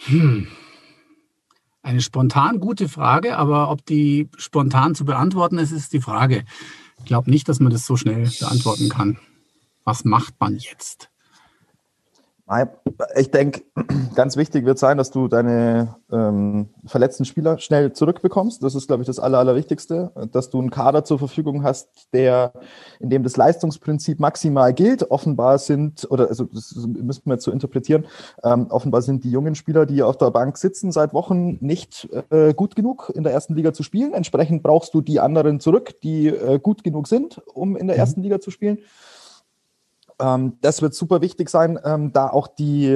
Hm. 0.00 0.48
Eine 1.82 2.00
spontan 2.00 2.60
gute 2.60 2.88
Frage, 2.88 3.36
aber 3.36 3.70
ob 3.70 3.84
die 3.84 4.30
spontan 4.38 4.94
zu 4.94 5.04
beantworten 5.04 5.58
ist, 5.58 5.70
ist 5.70 5.92
die 5.92 6.00
Frage. 6.00 6.44
Ich 6.98 7.04
glaube 7.04 7.30
nicht, 7.30 7.48
dass 7.48 7.60
man 7.60 7.72
das 7.72 7.86
so 7.86 7.96
schnell 7.96 8.30
beantworten 8.38 8.88
kann. 8.88 9.18
Was 9.84 10.04
macht 10.04 10.34
man 10.40 10.56
jetzt? 10.56 11.10
Ich 13.16 13.30
denke, 13.30 13.62
ganz 14.14 14.36
wichtig 14.36 14.66
wird 14.66 14.78
sein, 14.78 14.98
dass 14.98 15.10
du 15.10 15.28
deine 15.28 15.96
ähm, 16.12 16.68
verletzten 16.84 17.24
Spieler 17.24 17.58
schnell 17.58 17.94
zurückbekommst. 17.94 18.62
Das 18.62 18.74
ist, 18.74 18.86
glaube 18.86 19.02
ich, 19.02 19.06
das 19.06 19.18
Aller, 19.18 19.38
Allerwichtigste, 19.38 20.12
dass 20.30 20.50
du 20.50 20.60
einen 20.60 20.70
Kader 20.70 21.04
zur 21.04 21.18
Verfügung 21.18 21.62
hast, 21.62 21.88
der, 22.12 22.52
in 23.00 23.08
dem 23.08 23.22
das 23.22 23.38
Leistungsprinzip 23.38 24.20
maximal 24.20 24.74
gilt. 24.74 25.10
Offenbar 25.10 25.58
sind, 25.58 26.06
oder 26.10 26.28
also 26.28 26.44
das 26.44 26.74
müssen 26.76 27.22
wir 27.24 27.34
jetzt 27.34 27.44
so 27.44 27.50
interpretieren, 27.50 28.04
ähm, 28.42 28.66
offenbar 28.68 29.00
sind 29.00 29.24
die 29.24 29.30
jungen 29.30 29.54
Spieler, 29.54 29.86
die 29.86 30.02
auf 30.02 30.18
der 30.18 30.30
Bank 30.30 30.58
sitzen, 30.58 30.92
seit 30.92 31.14
Wochen 31.14 31.56
nicht 31.64 32.10
äh, 32.28 32.52
gut 32.52 32.76
genug 32.76 33.10
in 33.14 33.22
der 33.22 33.32
ersten 33.32 33.54
Liga 33.54 33.72
zu 33.72 33.82
spielen. 33.82 34.12
Entsprechend 34.12 34.62
brauchst 34.62 34.92
du 34.92 35.00
die 35.00 35.18
anderen 35.18 35.60
zurück, 35.60 35.94
die 36.02 36.26
äh, 36.28 36.58
gut 36.58 36.84
genug 36.84 37.08
sind, 37.08 37.40
um 37.54 37.74
in 37.74 37.86
der 37.86 37.96
mhm. 37.96 38.00
ersten 38.00 38.22
Liga 38.22 38.38
zu 38.38 38.50
spielen. 38.50 38.80
Ähm, 40.20 40.58
das 40.60 40.80
wird 40.80 40.94
super 40.94 41.20
wichtig 41.20 41.50
sein, 41.50 41.78
ähm, 41.84 42.12
da 42.12 42.28
auch 42.28 42.46
die, 42.46 42.86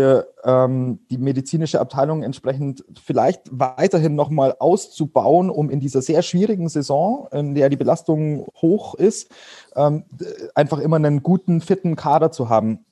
ähm, 0.45 1.01
die 1.11 1.19
medizinische 1.19 1.81
Abteilung 1.81 2.23
entsprechend 2.23 2.85
vielleicht 3.03 3.43
weiterhin 3.51 4.15
nochmal 4.15 4.55
auszubauen, 4.59 5.51
um 5.51 5.69
in 5.71 5.81
dieser 5.81 6.01
sehr 6.01 6.23
schwierigen 6.23 6.69
Saison, 6.69 7.29
in 7.33 7.55
der 7.55 7.69
die 7.71 7.77
Belastung 7.77 8.47
hoch 8.61 8.95
ist, 8.95 9.31
einfach 10.55 10.79
immer 10.79 10.97
einen 10.97 11.23
guten, 11.23 11.61
fitten 11.61 11.95
Kader 11.95 12.33
zu 12.33 12.49
haben. 12.49 12.85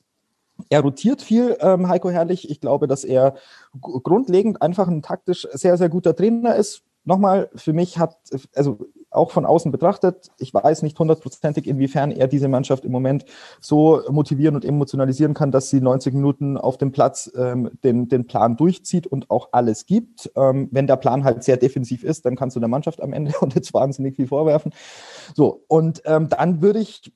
Er 0.68 0.80
rotiert 0.80 1.20
viel, 1.20 1.56
Heiko 1.60 2.10
Herrlich. 2.10 2.48
Ich 2.48 2.60
glaube, 2.60 2.86
dass 2.86 3.02
er 3.02 3.34
grundlegend 3.80 4.62
einfach 4.62 4.86
ein 4.86 5.02
taktisch 5.02 5.48
sehr, 5.52 5.76
sehr 5.76 5.88
guter 5.88 6.14
Trainer 6.14 6.54
ist. 6.54 6.82
Nochmal, 7.04 7.50
für 7.56 7.72
mich 7.72 7.98
hat, 7.98 8.16
also 8.54 8.78
auch 9.16 9.30
von 9.30 9.46
außen 9.46 9.72
betrachtet, 9.72 10.30
ich 10.38 10.52
weiß 10.52 10.82
nicht 10.82 10.98
hundertprozentig, 10.98 11.66
inwiefern 11.66 12.10
er 12.10 12.28
diese 12.28 12.48
Mannschaft 12.48 12.84
im 12.84 12.92
Moment 12.92 13.24
so 13.60 14.02
motivieren 14.10 14.54
und 14.54 14.64
emotionalisieren 14.64 15.34
kann, 15.34 15.50
dass 15.50 15.70
sie 15.70 15.80
90 15.80 16.14
Minuten 16.14 16.56
auf 16.56 16.78
dem 16.78 16.92
Platz 16.92 17.30
ähm, 17.36 17.70
den, 17.82 18.08
den 18.08 18.26
Plan 18.26 18.56
durchzieht 18.56 19.06
und 19.06 19.30
auch 19.30 19.48
alles 19.52 19.86
gibt. 19.86 20.30
Ähm, 20.36 20.68
wenn 20.70 20.86
der 20.86 20.96
Plan 20.96 21.24
halt 21.24 21.42
sehr 21.42 21.56
defensiv 21.56 22.04
ist, 22.04 22.26
dann 22.26 22.36
kannst 22.36 22.56
du 22.56 22.60
der 22.60 22.68
Mannschaft 22.68 23.02
am 23.02 23.12
Ende 23.12 23.32
und 23.40 23.54
jetzt 23.54 23.72
wahnsinnig 23.74 24.16
viel 24.16 24.28
vorwerfen. 24.28 24.72
So, 25.34 25.64
und 25.68 26.02
ähm, 26.04 26.28
dann 26.28 26.62
würde 26.62 26.80
ich 26.80 27.12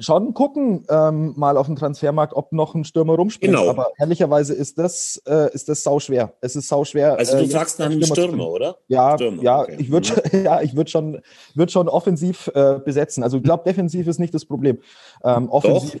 schon 0.00 0.34
gucken, 0.34 0.84
ähm, 0.88 1.34
mal 1.36 1.56
auf 1.56 1.66
dem 1.66 1.76
Transfermarkt, 1.76 2.34
ob 2.34 2.52
noch 2.52 2.74
ein 2.74 2.84
Stürmer 2.84 3.14
rumspringt. 3.14 3.54
Genau. 3.54 3.68
Aber 3.68 3.92
ehrlicherweise 3.98 4.54
ist 4.54 4.78
das, 4.78 5.22
äh, 5.26 5.52
ist 5.52 5.68
das 5.68 5.82
sau 5.82 6.00
schwer. 6.00 6.34
Es 6.40 6.56
ist 6.56 6.68
sau 6.68 6.84
schwer. 6.84 7.18
Also 7.18 7.38
du 7.38 7.44
äh, 7.44 7.48
fragst 7.48 7.78
nach 7.78 7.86
einem 7.86 8.02
Stürmer, 8.02 8.22
Stürmer, 8.22 8.48
oder? 8.48 8.78
Ja, 8.88 9.14
Stürmer, 9.14 9.42
ja, 9.42 9.60
okay. 9.62 9.76
ich 9.78 9.90
würde, 9.90 10.08
mhm. 10.32 10.44
ja, 10.44 10.62
ich 10.62 10.76
würde 10.76 10.90
schon, 10.90 11.20
würde 11.54 11.72
schon 11.72 11.88
offensiv 11.88 12.50
äh, 12.54 12.78
besetzen. 12.84 13.22
Also 13.22 13.38
ich 13.38 13.42
glaube, 13.42 13.64
defensiv 13.64 14.06
ist 14.06 14.18
nicht 14.18 14.34
das 14.34 14.44
Problem. 14.44 14.78
Ähm, 15.22 15.48
offensiv. 15.50 15.92
Doch. 15.92 16.00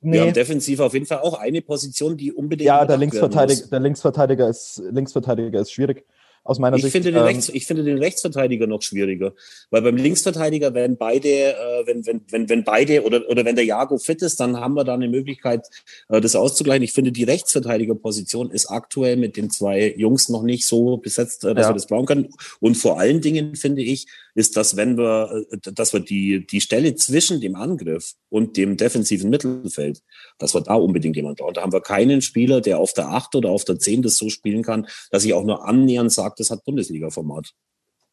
Nee. 0.00 0.12
Wir 0.12 0.20
haben 0.22 0.34
defensiv 0.34 0.80
auf 0.80 0.94
jeden 0.94 1.06
Fall 1.06 1.18
auch 1.18 1.34
eine 1.38 1.62
Position, 1.62 2.16
die 2.16 2.32
unbedingt. 2.32 2.66
Ja, 2.66 2.84
der 2.84 2.96
Linksverteidiger, 2.96 3.66
der 3.68 3.80
Linksverteidiger 3.80 4.48
ist, 4.48 4.82
Linksverteidiger 4.90 5.60
ist 5.60 5.72
schwierig. 5.72 6.04
Aus 6.46 6.58
meiner 6.58 6.76
ich 6.76 6.82
Sicht. 6.82 6.92
Finde 6.92 7.12
den 7.12 7.18
ähm, 7.18 7.24
Rechts, 7.24 7.48
ich 7.48 7.66
finde 7.66 7.84
den 7.84 7.98
Rechtsverteidiger 7.98 8.66
noch 8.66 8.82
schwieriger, 8.82 9.34
weil 9.70 9.82
beim 9.82 9.96
Linksverteidiger, 9.96 10.74
wenn 10.74 10.96
beide, 10.96 11.28
äh, 11.28 11.86
wenn, 11.86 12.06
wenn, 12.06 12.20
wenn, 12.30 12.48
wenn 12.48 12.64
beide 12.64 13.02
oder, 13.04 13.28
oder 13.28 13.44
wenn 13.44 13.56
der 13.56 13.64
Jago 13.64 13.98
fit 13.98 14.22
ist, 14.22 14.40
dann 14.40 14.58
haben 14.58 14.74
wir 14.74 14.84
da 14.84 14.94
eine 14.94 15.08
Möglichkeit, 15.08 15.66
äh, 16.08 16.20
das 16.20 16.36
auszugleichen. 16.36 16.82
Ich 16.82 16.92
finde, 16.92 17.12
die 17.12 17.24
Rechtsverteidigerposition 17.24 18.50
ist 18.50 18.66
aktuell 18.66 19.16
mit 19.16 19.36
den 19.36 19.50
zwei 19.50 19.94
Jungs 19.96 20.28
noch 20.28 20.42
nicht 20.42 20.66
so 20.66 20.96
besetzt, 20.96 21.44
äh, 21.44 21.54
dass 21.54 21.64
ja. 21.64 21.70
wir 21.70 21.74
das 21.74 21.86
brauchen 21.86 22.06
können. 22.06 22.28
Und 22.60 22.76
vor 22.76 22.98
allen 22.98 23.20
Dingen 23.20 23.56
finde 23.56 23.82
ich, 23.82 24.06
ist, 24.36 24.56
dass 24.56 24.76
wenn 24.76 24.98
wir, 24.98 25.46
äh, 25.50 25.72
dass 25.72 25.92
wir 25.92 26.00
die, 26.00 26.46
die 26.46 26.60
Stelle 26.60 26.94
zwischen 26.94 27.40
dem 27.40 27.56
Angriff 27.56 28.14
und 28.28 28.56
dem 28.56 28.76
defensiven 28.76 29.30
Mittelfeld, 29.30 30.02
dass 30.38 30.54
wir 30.54 30.60
da 30.60 30.74
unbedingt 30.74 31.16
jemand 31.16 31.38
brauchen. 31.38 31.54
Da 31.54 31.62
haben 31.62 31.72
wir 31.72 31.80
keinen 31.80 32.20
Spieler, 32.20 32.60
der 32.60 32.78
auf 32.78 32.92
der 32.92 33.08
8 33.08 33.34
oder 33.34 33.50
auf 33.50 33.64
der 33.64 33.78
10 33.78 34.02
das 34.02 34.18
so 34.18 34.28
spielen 34.28 34.62
kann, 34.62 34.86
dass 35.10 35.24
ich 35.24 35.32
auch 35.32 35.44
nur 35.44 35.66
annähernd 35.66 36.12
sage, 36.12 36.34
das 36.36 36.50
hat 36.50 36.64
Bundesliga-Format. 36.64 37.52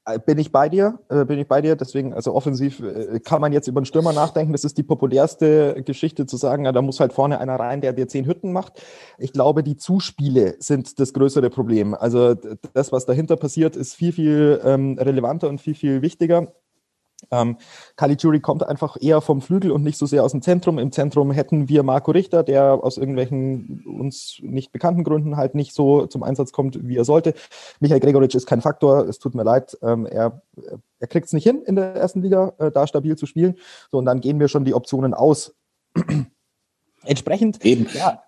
Äh, 0.05 0.19
bin 0.19 0.38
ich 0.38 0.51
bei 0.51 0.67
dir, 0.67 0.99
äh, 1.09 1.24
bin 1.24 1.39
ich 1.39 1.47
bei 1.47 1.61
dir. 1.61 1.76
Deswegen, 1.76 2.13
also 2.13 2.34
offensiv 2.34 2.82
äh, 2.82 3.19
kann 3.21 3.39
man 3.39 3.53
jetzt 3.53 3.67
über 3.67 3.80
einen 3.80 3.86
Stürmer 3.86 4.11
nachdenken. 4.11 4.51
Das 4.51 4.65
ist 4.65 4.78
die 4.78 4.84
populärste 4.84 5.82
Geschichte 5.86 6.26
zu 6.26 6.36
sagen, 6.36 6.65
ja, 6.65 6.71
da 6.74 6.82
muss 6.82 6.99
halt 6.99 7.13
vorne 7.13 7.39
einer 7.39 7.55
rein, 7.55 7.80
der 7.80 7.93
dir 7.93 8.07
zehn 8.07 8.26
Hütten 8.26 8.51
macht. 8.51 8.82
Ich 9.17 9.32
glaube, 9.32 9.63
die 9.63 9.78
Zuspiele 9.78 10.55
sind 10.59 10.99
das 10.99 11.13
größere 11.13 11.49
Problem. 11.49 11.93
Also 11.93 12.36
das, 12.74 12.91
was 12.91 13.05
dahinter 13.05 13.38
passiert, 13.38 13.76
ist 13.78 13.95
viel, 13.95 14.11
viel 14.11 14.61
ähm, 14.65 14.97
relevanter 14.99 15.47
und 15.47 15.61
viel, 15.61 15.76
viel 15.76 16.01
wichtiger. 16.01 16.53
Ähm, 17.32 17.57
Caligiuri 17.95 18.39
kommt 18.39 18.65
einfach 18.65 18.97
eher 18.99 19.21
vom 19.21 19.41
Flügel 19.41 19.71
und 19.71 19.84
nicht 19.84 19.97
so 19.97 20.05
sehr 20.05 20.24
aus 20.24 20.32
dem 20.32 20.41
Zentrum. 20.41 20.80
Im 20.80 20.91
Zentrum 20.91 21.32
hätten 21.32 21.69
wir 21.69 21.84
Marco 21.84 22.11
Richter, 22.11 22.43
der 22.43 22.84
aus 22.84 22.97
irgendwelchen 22.97 23.84
uns 23.86 24.39
nicht 24.41 24.71
bekannten 24.71 25.03
Gründen 25.03 25.38
halt 25.38 25.55
nicht 25.55 25.74
so 25.74 26.05
zum 26.07 26.24
Einsatz 26.24 26.51
kommt, 26.51 26.88
wie 26.88 26.97
er 26.97 27.05
sollte. 27.05 27.34
Michael 27.80 27.99
Gregoritsch 27.99 28.36
ist 28.36 28.47
kein 28.47 28.61
Faktor, 28.61 29.07
es 29.07 29.19
tut 29.19 29.36
mir 29.36 29.43
leid. 29.43 29.78
Ähm, 29.82 30.05
er 30.05 30.41
er 30.99 31.07
kriegt 31.07 31.26
es 31.26 31.34
nicht 31.34 31.43
hin, 31.43 31.61
in 31.65 31.76
der 31.76 31.95
ersten 31.95 32.21
Liga 32.21 32.53
äh, 32.59 32.71
da 32.71 32.88
stabil 32.88 33.17
zu 33.17 33.26
spielen. 33.26 33.55
So, 33.91 33.97
und 33.97 34.05
dann 34.05 34.21
gehen 34.21 34.39
wir 34.39 34.47
schon 34.47 34.63
die 34.63 34.74
Optionen 34.74 35.13
aus. 35.13 35.53
Entsprechend, 37.03 37.63
Eben. 37.65 37.88
ja, 37.93 38.24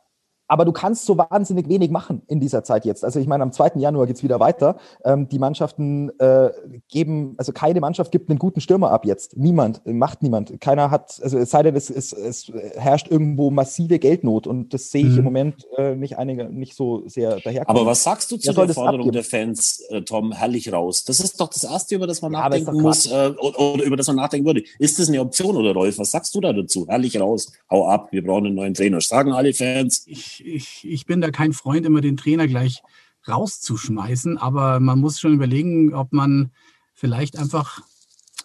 aber 0.48 0.66
du 0.66 0.72
kannst 0.72 1.06
so 1.06 1.18
wahnsinnig 1.18 1.68
wenig 1.70 1.92
machen 1.92 2.22
in 2.28 2.40
dieser 2.40 2.64
Zeit 2.64 2.86
jetzt. 2.86 3.04
Also 3.04 3.20
ich 3.20 3.28
meine, 3.28 3.44
am 3.44 3.52
2. 3.52 3.74
Januar 3.76 4.08
geht's 4.08 4.24
wieder 4.24 4.40
weiter. 4.40 4.78
Ähm, 5.04 5.28
die 5.28 5.40
Mannschaften 5.40 6.12
äh, 6.20 6.50
geben, 6.90 7.36
also 7.38 7.52
keine 7.52 7.80
Mannschaft 7.82 8.12
gibt 8.12 8.30
einen 8.30 8.40
guten 8.40 8.62
Stürmer 8.62 8.92
ab 8.92 9.06
jetzt. 9.06 9.38
Niemand, 9.38 9.82
macht 9.86 10.22
niemand. 10.22 10.60
Keiner 10.62 10.92
hat, 10.92 11.20
also 11.22 11.38
es 11.38 11.50
sei 11.50 11.64
denn, 11.64 11.76
es, 11.76 11.90
es, 11.90 12.14
es 12.14 12.52
herrscht 12.76 13.08
irgendwo 13.10 13.50
massive 13.50 14.00
Geldnot 14.00 14.48
und 14.48 14.74
das 14.74 14.92
sehe 14.92 15.06
ich 15.06 15.14
mhm. 15.14 15.18
im 15.20 15.24
Moment 15.24 15.68
äh, 15.78 15.96
nicht 15.96 16.18
einige, 16.18 16.46
nicht 16.46 16.76
so 16.76 17.04
sehr 17.08 17.40
daherkommen. 17.40 17.82
Aber 17.82 17.90
was 17.90 18.04
sagst 18.04 18.32
du 18.32 18.38
zu 18.38 18.54
der 18.54 18.70
Forderung 18.70 19.12
der 19.12 19.24
Fans, 19.24 19.84
äh, 19.90 20.02
Tom, 20.02 20.32
herrlich 20.32 20.72
raus? 20.72 21.04
Das 21.04 21.20
ist 21.20 21.40
doch 21.40 21.50
das 21.50 21.64
Erste, 21.64 21.96
über 21.96 22.08
das 22.08 22.22
man 22.22 22.34
ja, 22.34 22.40
nachdenken 22.40 22.82
muss 22.82 23.06
äh, 23.08 23.34
oder, 23.40 23.60
oder, 23.60 23.84
über 23.84 23.98
das 23.98 24.08
man 24.08 24.18
nachdenken 24.18 24.46
würde. 24.46 24.64
Ist 24.80 25.00
das 25.00 25.10
eine 25.10 25.22
Option 25.22 25.56
oder 25.56 25.74
Rolf? 25.74 25.98
Was 25.98 26.12
sagst 26.12 26.34
du 26.36 26.42
da 26.42 26.54
dazu? 26.54 26.88
Herrlich 26.88 27.20
raus, 27.20 27.52
hau 27.70 27.88
ab, 27.88 28.10
wir 28.12 28.24
brauchen 28.24 28.48
einen 28.48 28.56
neuen 28.56 28.74
Trainer. 28.74 29.02
Sagen 29.02 29.34
alle 29.34 29.54
Fans. 29.54 30.04
Ich 30.06 30.35
ich, 30.44 30.86
ich 30.88 31.06
bin 31.06 31.22
da 31.22 31.32
kein 31.32 31.54
Freund, 31.54 31.86
immer 31.86 32.02
den 32.02 32.18
Trainer 32.18 32.48
gleich 32.48 32.82
rauszuschmeißen, 33.28 34.38
aber 34.38 34.80
man 34.80 35.00
muss 35.00 35.20
schon 35.20 35.34
überlegen, 35.34 35.94
ob 35.94 36.14
man 36.14 36.52
vielleicht 36.94 37.38
einfach 37.38 37.82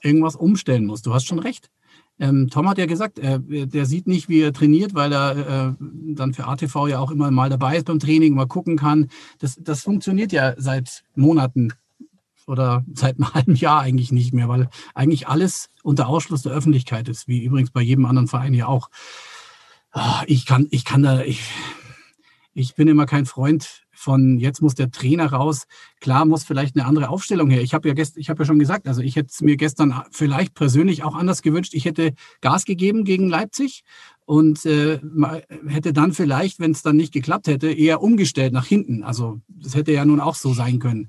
irgendwas 0.03 0.37
umstellen 0.37 0.87
muss. 0.87 1.03
Du 1.03 1.15
hast 1.15 1.27
schon 1.27 1.39
recht. 1.39 1.71
Ähm, 2.19 2.49
Tom 2.51 2.69
hat 2.69 2.77
ja 2.77 2.87
gesagt, 2.87 3.19
äh, 3.19 3.41
der 3.67 3.87
sieht 3.87 4.07
nicht, 4.07 4.29
wie 4.29 4.41
er 4.41 4.53
trainiert, 4.53 4.95
weil 4.95 5.13
er 5.13 5.37
äh, 5.71 5.85
dann 6.15 6.35
für 6.35 6.47
ATV 6.47 6.89
ja 6.89 6.99
auch 6.99 7.11
immer 7.11 7.31
mal 7.31 7.49
dabei 7.49 7.77
ist 7.77 7.87
beim 7.87 7.99
Training, 7.99 8.35
mal 8.35 8.47
gucken 8.47 8.77
kann. 8.77 9.09
Das, 9.39 9.57
das 9.59 9.83
funktioniert 9.83 10.31
ja 10.31 10.55
seit 10.59 11.03
Monaten 11.15 11.73
oder 12.47 12.85
seit 12.93 13.17
einem 13.17 13.33
halben 13.35 13.55
Jahr 13.55 13.81
eigentlich 13.81 14.13
nicht 14.13 14.35
mehr, 14.35 14.49
weil 14.49 14.69
eigentlich 14.95 15.29
alles 15.29 15.71
unter 15.83 16.09
Ausschluss 16.09 16.43
der 16.43 16.53
Öffentlichkeit 16.53 17.09
ist, 17.09 17.27
wie 17.27 17.43
übrigens 17.43 17.71
bei 17.71 17.81
jedem 17.81 18.05
anderen 18.05 18.29
Verein 18.29 18.53
ja 18.53 18.67
auch. 18.67 18.91
Ah, 19.93 20.23
ich 20.27 20.45
kann, 20.45 20.69
ich 20.71 20.85
kann 20.85 21.03
da, 21.03 21.23
ich, 21.23 21.43
ich 22.61 22.75
bin 22.75 22.89
immer 22.89 23.07
kein 23.07 23.25
Freund 23.27 23.85
von, 23.91 24.39
jetzt 24.39 24.61
muss 24.61 24.75
der 24.75 24.91
Trainer 24.91 25.33
raus. 25.33 25.65
Klar 26.01 26.25
muss 26.25 26.45
vielleicht 26.45 26.77
eine 26.77 26.87
andere 26.87 27.09
Aufstellung 27.09 27.51
her. 27.51 27.63
Ich 27.63 27.75
habe 27.75 27.89
ja, 27.89 27.95
gest, 27.95 28.17
ich 28.19 28.29
habe 28.29 28.43
ja 28.43 28.47
schon 28.47 28.59
gesagt, 28.59 28.87
also 28.87 29.01
ich 29.01 29.17
hätte 29.17 29.31
es 29.31 29.41
mir 29.41 29.57
gestern 29.57 30.03
vielleicht 30.11 30.55
persönlich 30.55 31.03
auch 31.03 31.15
anders 31.15 31.43
gewünscht. 31.43 31.75
Ich 31.75 31.87
hätte 31.87 32.13
Gas 32.41 32.65
gegeben 32.65 33.05
gegen 33.05 33.29
Leipzig 33.29 33.83
und 34.27 34.65
äh, 34.67 35.01
hätte 35.67 35.93
dann 35.93 36.13
vielleicht, 36.13 36.61
wenn 36.61 36.71
es 36.71 36.83
dann 36.83 36.97
nicht 36.97 37.13
geklappt 37.13 37.49
hätte, 37.49 37.73
eher 37.73 38.03
umgestellt 38.03 38.53
nach 38.53 38.67
hinten. 38.67 39.03
Also 39.03 39.41
das 39.49 39.75
hätte 39.75 39.93
ja 39.93 40.05
nun 40.05 40.21
auch 40.21 40.35
so 40.35 40.53
sein 40.53 40.79
können. 40.79 41.09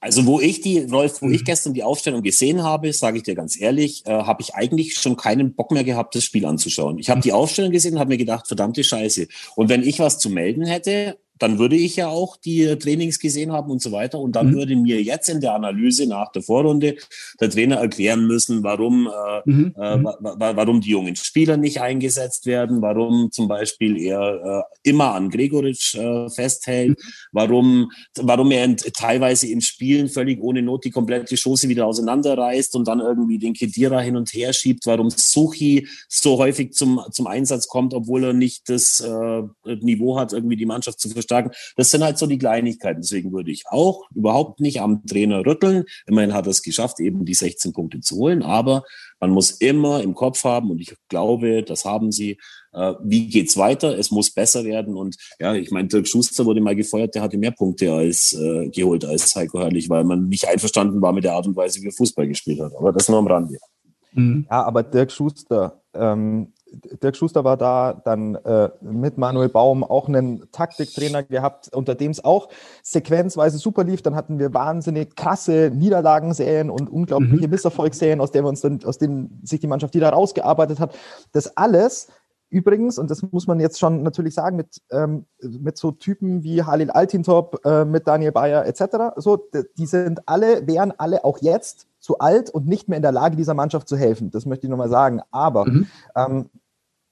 Also 0.00 0.26
wo 0.26 0.40
ich 0.40 0.60
die, 0.60 0.80
Rolf, 0.80 1.22
wo 1.22 1.28
ich 1.28 1.40
mhm. 1.40 1.44
gestern 1.44 1.74
die 1.74 1.82
Aufstellung 1.82 2.22
gesehen 2.22 2.62
habe, 2.62 2.92
sage 2.92 3.18
ich 3.18 3.22
dir 3.22 3.34
ganz 3.34 3.60
ehrlich, 3.60 4.04
äh, 4.06 4.10
habe 4.10 4.42
ich 4.42 4.54
eigentlich 4.54 4.94
schon 4.94 5.16
keinen 5.16 5.54
Bock 5.54 5.70
mehr 5.70 5.84
gehabt, 5.84 6.14
das 6.14 6.24
Spiel 6.24 6.46
anzuschauen. 6.46 6.98
Ich 6.98 7.10
habe 7.10 7.20
die 7.20 7.32
Aufstellung 7.32 7.70
gesehen 7.70 7.94
und 7.94 8.00
habe 8.00 8.10
mir 8.10 8.18
gedacht, 8.18 8.46
verdammte 8.46 8.84
Scheiße. 8.84 9.28
Und 9.56 9.68
wenn 9.68 9.82
ich 9.82 9.98
was 9.98 10.18
zu 10.18 10.30
melden 10.30 10.66
hätte, 10.66 11.18
dann 11.38 11.58
würde 11.58 11.76
ich 11.76 11.96
ja 11.96 12.08
auch 12.08 12.36
die 12.36 12.76
Trainings 12.78 13.18
gesehen 13.18 13.52
haben 13.52 13.70
und 13.70 13.82
so 13.82 13.90
weiter. 13.92 14.20
Und 14.20 14.36
dann 14.36 14.50
mhm. 14.50 14.54
würde 14.54 14.76
mir 14.76 15.02
jetzt 15.02 15.28
in 15.28 15.40
der 15.40 15.54
Analyse 15.54 16.06
nach 16.06 16.30
der 16.30 16.42
Vorrunde 16.42 16.96
der 17.40 17.50
Trainer 17.50 17.76
erklären 17.76 18.26
müssen, 18.26 18.62
warum, 18.62 19.08
äh, 19.08 19.50
mhm. 19.50 19.74
äh, 19.76 19.96
mhm. 19.96 20.06
warum 20.22 20.80
die 20.80 20.90
jungen 20.90 21.16
Spieler 21.16 21.56
nicht 21.56 21.80
eingesetzt 21.80 22.46
werden, 22.46 22.82
warum 22.82 23.30
zum 23.32 23.48
Beispiel 23.48 24.00
er 24.00 24.66
äh, 24.84 24.88
immer 24.88 25.14
an 25.14 25.30
Gregoritsch 25.30 25.96
äh, 25.96 26.30
festhält, 26.30 26.98
mhm. 26.98 27.04
warum, 27.32 27.90
warum 28.20 28.50
er 28.52 28.64
in, 28.64 28.76
teilweise 28.76 29.48
in 29.48 29.60
Spielen 29.60 30.08
völlig 30.08 30.40
ohne 30.40 30.62
Not 30.62 30.84
die 30.84 30.90
komplette 30.90 31.34
Chance 31.34 31.68
wieder 31.68 31.86
auseinanderreißt 31.86 32.76
und 32.76 32.86
dann 32.86 33.00
irgendwie 33.00 33.38
den 33.38 33.54
Kedira 33.54 34.00
hin 34.00 34.16
und 34.16 34.32
her 34.32 34.52
schiebt, 34.52 34.86
warum 34.86 35.10
Suchi 35.10 35.88
so 36.08 36.38
häufig 36.38 36.72
zum, 36.72 37.00
zum 37.10 37.26
Einsatz 37.26 37.66
kommt, 37.66 37.92
obwohl 37.92 38.24
er 38.24 38.32
nicht 38.32 38.68
das 38.68 39.00
äh, 39.00 39.42
Niveau 39.80 40.18
hat, 40.18 40.32
irgendwie 40.32 40.56
die 40.56 40.66
Mannschaft 40.66 41.00
zu 41.00 41.08
stark. 41.24 41.54
Das 41.76 41.90
sind 41.90 42.04
halt 42.04 42.18
so 42.18 42.26
die 42.26 42.38
Kleinigkeiten. 42.38 43.00
Deswegen 43.00 43.32
würde 43.32 43.50
ich 43.50 43.64
auch 43.68 44.04
überhaupt 44.14 44.60
nicht 44.60 44.80
am 44.80 45.04
Trainer 45.06 45.44
rütteln. 45.44 45.84
Immerhin 46.06 46.32
hat 46.32 46.46
er 46.46 46.50
es 46.50 46.62
geschafft, 46.62 47.00
eben 47.00 47.24
die 47.24 47.34
16 47.34 47.72
Punkte 47.72 48.00
zu 48.00 48.16
holen. 48.16 48.42
Aber 48.42 48.84
man 49.20 49.30
muss 49.30 49.50
immer 49.52 50.02
im 50.02 50.14
Kopf 50.14 50.44
haben, 50.44 50.70
und 50.70 50.80
ich 50.80 50.94
glaube, 51.08 51.62
das 51.62 51.84
haben 51.84 52.12
sie, 52.12 52.38
äh, 52.72 52.92
wie 53.02 53.28
geht's 53.28 53.56
weiter? 53.56 53.98
Es 53.98 54.10
muss 54.10 54.30
besser 54.30 54.64
werden. 54.64 54.96
Und 54.96 55.16
ja, 55.38 55.54
ich 55.54 55.70
meine, 55.70 55.88
Dirk 55.88 56.06
Schuster 56.06 56.44
wurde 56.44 56.60
mal 56.60 56.76
gefeuert, 56.76 57.14
der 57.14 57.22
hatte 57.22 57.38
mehr 57.38 57.52
Punkte 57.52 57.92
als 57.92 58.32
äh, 58.32 58.68
geholt 58.68 59.04
als 59.04 59.34
Heiko 59.34 59.60
Herrlich, 59.60 59.88
weil 59.88 60.04
man 60.04 60.28
nicht 60.28 60.46
einverstanden 60.46 61.00
war 61.00 61.12
mit 61.12 61.24
der 61.24 61.34
Art 61.34 61.46
und 61.46 61.56
Weise, 61.56 61.80
wie 61.82 61.88
er 61.88 61.92
Fußball 61.92 62.28
gespielt 62.28 62.60
hat. 62.60 62.72
Aber 62.76 62.92
das 62.92 63.08
nur 63.08 63.18
am 63.18 63.26
Rande. 63.26 63.58
Mhm. 64.12 64.46
Ja, 64.50 64.62
aber 64.64 64.82
Dirk 64.82 65.10
Schuster, 65.10 65.82
ähm, 65.94 66.52
Dirk 67.02 67.16
Schuster 67.16 67.44
war 67.44 67.56
da, 67.56 68.00
dann 68.04 68.34
äh, 68.36 68.70
mit 68.80 69.18
Manuel 69.18 69.48
Baum 69.48 69.84
auch 69.84 70.08
einen 70.08 70.50
Taktiktrainer 70.52 71.22
gehabt, 71.22 71.74
unter 71.74 71.94
dem 71.94 72.10
es 72.10 72.24
auch 72.24 72.48
sequenzweise 72.82 73.58
super 73.58 73.84
lief. 73.84 74.02
Dann 74.02 74.14
hatten 74.14 74.38
wir 74.38 74.54
wahnsinnig 74.54 75.16
krasse 75.16 75.70
Niederlagenserien 75.74 76.70
und 76.70 76.90
unglaubliche 76.90 77.46
mhm. 77.46 77.50
Misserfolgsserien, 77.50 78.20
aus 78.20 78.30
denen 78.30 78.44
wir 78.44 78.50
uns 78.50 78.60
dann, 78.60 78.84
aus 78.84 78.98
denen 78.98 79.40
sich 79.44 79.60
die 79.60 79.66
Mannschaft 79.66 79.94
wieder 79.94 80.10
rausgearbeitet 80.10 80.80
hat. 80.80 80.94
Das 81.32 81.56
alles 81.56 82.08
Übrigens, 82.54 82.98
und 82.98 83.10
das 83.10 83.20
muss 83.32 83.48
man 83.48 83.58
jetzt 83.58 83.80
schon 83.80 84.04
natürlich 84.04 84.32
sagen, 84.32 84.56
mit, 84.56 84.80
ähm, 84.92 85.26
mit 85.42 85.76
so 85.76 85.90
Typen 85.90 86.44
wie 86.44 86.62
Halil 86.62 86.88
Altintop, 86.88 87.60
äh, 87.64 87.84
mit 87.84 88.06
Daniel 88.06 88.30
Bayer 88.30 88.64
etc., 88.64 89.16
so, 89.16 89.48
die 89.76 89.86
sind 89.86 90.28
alle, 90.28 90.64
wären 90.64 90.92
alle 90.96 91.24
auch 91.24 91.38
jetzt 91.40 91.88
zu 91.98 92.20
alt 92.20 92.50
und 92.50 92.68
nicht 92.68 92.88
mehr 92.88 92.96
in 92.96 93.02
der 93.02 93.10
Lage, 93.10 93.34
dieser 93.34 93.54
Mannschaft 93.54 93.88
zu 93.88 93.96
helfen. 93.96 94.30
Das 94.30 94.46
möchte 94.46 94.66
ich 94.66 94.70
nochmal 94.70 94.88
sagen. 94.88 95.20
Aber 95.32 95.64
mhm. 95.64 95.86
ähm, 96.14 96.50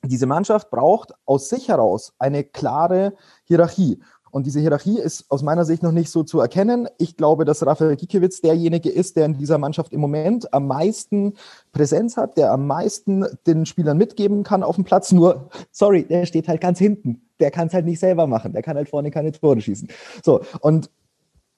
diese 0.05 0.27
Mannschaft 0.27 0.71
braucht 0.71 1.13
aus 1.25 1.49
sich 1.49 1.69
heraus 1.69 2.13
eine 2.19 2.45
klare 2.45 3.15
Hierarchie. 3.45 4.01
Und 4.33 4.47
diese 4.47 4.61
Hierarchie 4.61 4.99
ist 4.99 5.31
aus 5.31 5.43
meiner 5.43 5.67
Sicht 5.67 5.83
noch 5.83 5.93
nicht 5.93 6.11
so 6.11 6.23
zu 6.23 6.41
erkennen. 6.41 6.89
Ich 6.97 7.19
glaube, 7.19 7.45
dass 7.45 7.67
Rafael 7.67 7.97
Gikiewicz 7.97 8.41
derjenige 8.41 8.89
ist, 8.89 9.17
der 9.17 9.27
in 9.27 9.37
dieser 9.37 9.59
Mannschaft 9.59 9.93
im 9.93 10.01
Moment 10.01 10.55
am 10.55 10.67
meisten 10.67 11.35
Präsenz 11.73 12.17
hat, 12.17 12.39
der 12.39 12.51
am 12.51 12.67
meisten 12.67 13.27
den 13.47 13.67
Spielern 13.67 13.99
mitgeben 13.99 14.43
kann 14.43 14.63
auf 14.63 14.77
dem 14.77 14.85
Platz. 14.85 15.13
Nur, 15.13 15.51
sorry, 15.71 16.05
der 16.05 16.25
steht 16.25 16.49
halt 16.49 16.63
ganz 16.63 16.79
hinten. 16.79 17.29
Der 17.41 17.51
kann 17.51 17.69
es 17.69 17.75
halt 17.75 17.85
nicht 17.85 18.01
selber 18.01 18.27
machen. 18.27 18.55
Der 18.55 18.63
kann 18.63 18.77
halt 18.77 18.89
vorne 18.89 19.11
keine 19.11 19.33
Tore 19.33 19.61
schießen. 19.61 19.89
So, 20.25 20.41
und 20.61 20.91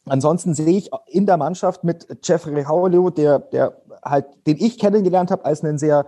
Ansonsten 0.07 0.53
sehe 0.53 0.76
ich 0.76 0.90
in 1.07 1.24
der 1.24 1.38
Mannschaft 1.38 1.82
mit 1.82 2.07
Jeffrey 2.22 2.64
Haulio, 2.64 3.09
der, 3.09 3.38
der 3.38 3.80
halt, 4.05 4.26
den 4.47 4.59
ich 4.59 4.78
kennengelernt 4.78 5.30
habe 5.30 5.47
als 5.47 5.64
einen 5.64 5.78
sehr 5.78 6.05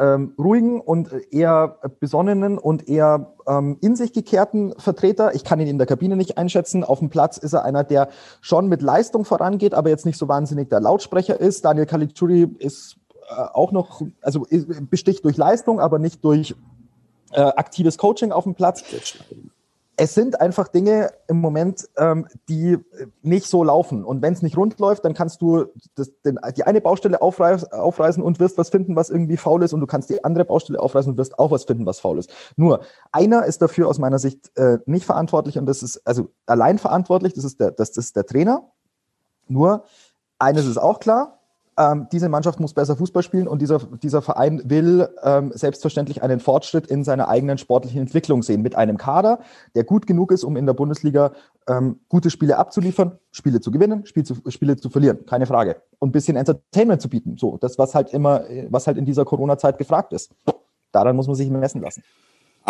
ähm, 0.00 0.32
ruhigen 0.38 0.80
und 0.80 1.12
eher 1.30 1.78
besonnenen 2.00 2.56
und 2.58 2.88
eher 2.88 3.34
ähm, 3.46 3.76
in 3.82 3.96
sich 3.96 4.12
gekehrten 4.12 4.72
Vertreter. 4.78 5.34
Ich 5.34 5.44
kann 5.44 5.60
ihn 5.60 5.68
in 5.68 5.76
der 5.76 5.86
Kabine 5.86 6.16
nicht 6.16 6.38
einschätzen. 6.38 6.84
Auf 6.84 7.00
dem 7.00 7.10
Platz 7.10 7.36
ist 7.36 7.52
er 7.52 7.64
einer, 7.64 7.84
der 7.84 8.08
schon 8.40 8.68
mit 8.68 8.80
Leistung 8.80 9.26
vorangeht, 9.26 9.74
aber 9.74 9.90
jetzt 9.90 10.06
nicht 10.06 10.16
so 10.18 10.26
wahnsinnig 10.26 10.70
der 10.70 10.80
Lautsprecher 10.80 11.38
ist. 11.38 11.64
Daniel 11.66 11.84
Caligiuri 11.84 12.48
ist 12.58 12.96
äh, 13.28 13.34
auch 13.52 13.72
noch, 13.72 14.00
also 14.22 14.46
besticht 14.90 15.24
durch 15.24 15.36
Leistung, 15.36 15.80
aber 15.80 15.98
nicht 15.98 16.24
durch 16.24 16.54
äh, 17.32 17.42
aktives 17.42 17.98
Coaching 17.98 18.32
auf 18.32 18.44
dem 18.44 18.54
Platz. 18.54 18.82
Es 20.00 20.14
sind 20.14 20.40
einfach 20.40 20.68
Dinge 20.68 21.12
im 21.28 21.42
Moment, 21.42 21.86
ähm, 21.98 22.26
die 22.48 22.78
nicht 23.20 23.46
so 23.46 23.62
laufen. 23.62 24.02
Und 24.02 24.22
wenn 24.22 24.32
es 24.32 24.40
nicht 24.40 24.56
rund 24.56 24.78
läuft, 24.78 25.04
dann 25.04 25.12
kannst 25.12 25.42
du 25.42 25.66
das, 25.94 26.10
den, 26.22 26.38
die 26.56 26.64
eine 26.64 26.80
Baustelle 26.80 27.20
aufreiß, 27.20 27.70
aufreißen 27.72 28.22
und 28.22 28.40
wirst 28.40 28.56
was 28.56 28.70
finden, 28.70 28.96
was 28.96 29.10
irgendwie 29.10 29.36
faul 29.36 29.62
ist. 29.62 29.74
Und 29.74 29.80
du 29.80 29.86
kannst 29.86 30.08
die 30.08 30.24
andere 30.24 30.46
Baustelle 30.46 30.80
aufreißen 30.80 31.12
und 31.12 31.18
wirst 31.18 31.38
auch 31.38 31.50
was 31.50 31.64
finden, 31.64 31.84
was 31.84 32.00
faul 32.00 32.18
ist. 32.18 32.32
Nur 32.56 32.80
einer 33.12 33.44
ist 33.44 33.60
dafür 33.60 33.88
aus 33.88 33.98
meiner 33.98 34.18
Sicht 34.18 34.50
äh, 34.56 34.78
nicht 34.86 35.04
verantwortlich 35.04 35.58
und 35.58 35.66
das 35.66 35.82
ist 35.82 36.00
also 36.06 36.30
allein 36.46 36.78
verantwortlich. 36.78 37.34
Das 37.34 37.44
ist 37.44 37.60
der, 37.60 37.70
das 37.70 37.90
ist 37.90 38.16
der 38.16 38.24
Trainer. 38.24 38.70
Nur 39.48 39.84
eines 40.38 40.64
ist 40.64 40.78
auch 40.78 41.00
klar 41.00 41.39
ähm, 41.80 42.08
diese 42.12 42.28
Mannschaft 42.28 42.60
muss 42.60 42.74
besser 42.74 42.94
Fußball 42.94 43.22
spielen 43.22 43.48
und 43.48 43.62
dieser, 43.62 43.78
dieser 44.02 44.20
Verein 44.20 44.60
will 44.64 45.08
ähm, 45.22 45.50
selbstverständlich 45.54 46.22
einen 46.22 46.38
Fortschritt 46.38 46.86
in 46.86 47.04
seiner 47.04 47.28
eigenen 47.28 47.56
sportlichen 47.56 48.02
Entwicklung 48.02 48.42
sehen 48.42 48.60
mit 48.60 48.76
einem 48.76 48.98
Kader, 48.98 49.40
der 49.74 49.84
gut 49.84 50.06
genug 50.06 50.30
ist, 50.30 50.44
um 50.44 50.56
in 50.56 50.66
der 50.66 50.74
Bundesliga 50.74 51.32
ähm, 51.66 52.00
gute 52.08 52.28
Spiele 52.28 52.58
abzuliefern, 52.58 53.18
Spiele 53.30 53.60
zu 53.60 53.70
gewinnen, 53.70 54.04
Spiel 54.04 54.24
zu, 54.24 54.36
Spiele 54.48 54.76
zu 54.76 54.90
verlieren, 54.90 55.24
keine 55.24 55.46
Frage. 55.46 55.76
Und 55.98 56.10
ein 56.10 56.12
bisschen 56.12 56.36
Entertainment 56.36 57.00
zu 57.00 57.08
bieten, 57.08 57.38
so 57.38 57.56
das, 57.56 57.78
was 57.78 57.94
halt 57.94 58.12
immer, 58.12 58.44
was 58.68 58.86
halt 58.86 58.98
in 58.98 59.06
dieser 59.06 59.24
Corona-Zeit 59.24 59.78
gefragt 59.78 60.12
ist. 60.12 60.34
Daran 60.92 61.16
muss 61.16 61.28
man 61.28 61.36
sich 61.36 61.48
messen 61.48 61.80
lassen. 61.80 62.02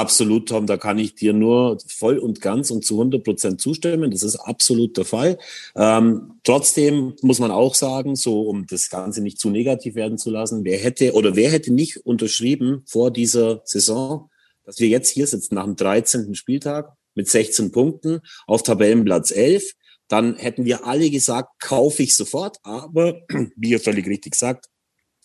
Absolut, 0.01 0.49
Tom, 0.49 0.67
da 0.67 0.79
kann 0.79 0.99
ich 0.99 1.15
dir 1.15 1.35
nur 1.35 1.77
voll 1.87 2.17
und 2.17 2.41
ganz 2.41 2.71
und 2.71 2.87
zu 2.87 2.95
100 2.95 3.23
Prozent 3.23 3.61
zustimmen. 3.61 4.11
Das 4.11 4.23
ist 4.23 4.37
absolut 4.37 4.97
der 4.97 5.05
Fall. 5.05 5.37
Ähm, 5.77 6.41
trotzdem 6.43 7.13
muss 7.21 7.39
man 7.39 7.51
auch 7.51 7.75
sagen, 7.75 8.17
so 8.17 8.41
um 8.41 8.67
das 8.67 8.89
Ganze 8.89 9.21
nicht 9.21 9.39
zu 9.39 9.51
negativ 9.51 9.97
werden 9.97 10.17
zu 10.17 10.31
lassen, 10.31 10.65
wer 10.65 10.79
hätte 10.79 11.13
oder 11.13 11.37
wer 11.37 11.51
hätte 11.51 11.71
nicht 11.71 11.99
unterschrieben 12.07 12.83
vor 12.87 13.11
dieser 13.11 13.61
Saison, 13.67 14.31
dass 14.65 14.81
wir 14.81 14.89
jetzt 14.89 15.11
hier 15.11 15.27
sitzen 15.27 15.57
nach 15.57 15.65
dem 15.65 15.77
13. 15.77 16.35
Spieltag 16.35 16.97
mit 17.15 17.29
16 17.29 17.71
Punkten 17.71 18.21
auf 18.47 18.63
Tabellenplatz 18.63 19.33
11, 19.33 19.75
dann 20.09 20.35
hätten 20.37 20.65
wir 20.65 20.87
alle 20.87 21.11
gesagt, 21.11 21.61
kaufe 21.61 22.05
ich 22.05 22.15
sofort. 22.15 22.57
Aber, 22.63 23.21
wie 23.55 23.69
ihr 23.69 23.81
völlig 23.81 24.07
richtig 24.07 24.35
sagt, 24.35 24.70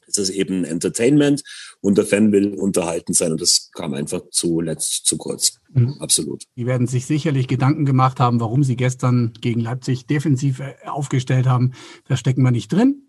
es 0.08 0.18
ist 0.18 0.30
eben 0.30 0.64
Entertainment 0.64 1.44
und 1.82 1.98
der 1.98 2.06
Fan 2.06 2.32
will 2.32 2.54
unterhalten 2.54 3.14
sein 3.14 3.32
und 3.32 3.42
das 3.42 3.70
kam 3.74 3.94
einfach 3.94 4.22
zuletzt 4.32 5.06
zu 5.06 5.18
kurz. 5.18 5.60
Mhm. 5.74 5.96
Absolut. 6.00 6.44
Die 6.56 6.66
werden 6.66 6.88
sich 6.88 7.06
sicherlich 7.06 7.48
Gedanken 7.48 7.86
gemacht 7.86 8.20
haben, 8.20 8.40
warum 8.40 8.64
sie 8.64 8.76
gestern 8.76 9.34
gegen 9.42 9.60
Leipzig 9.60 10.08
defensiv 10.08 10.60
äh, 10.60 10.76
aufgestellt 10.86 11.48
haben. 11.48 11.74
Da 12.08 12.18
stecken 12.18 12.44
wir 12.44 12.52
nicht 12.52 12.72
drin. 12.72 13.08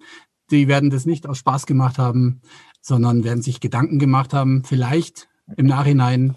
Die 0.50 0.68
werden 0.68 0.90
das 0.90 1.06
nicht 1.06 1.26
aus 1.26 1.38
Spaß 1.38 1.66
gemacht 1.66 1.98
haben, 1.98 2.40
sondern 2.80 3.24
werden 3.24 3.42
sich 3.42 3.60
Gedanken 3.60 3.98
gemacht 3.98 4.32
haben. 4.32 4.62
Vielleicht 4.64 5.28
im 5.56 5.66
Nachhinein 5.66 6.36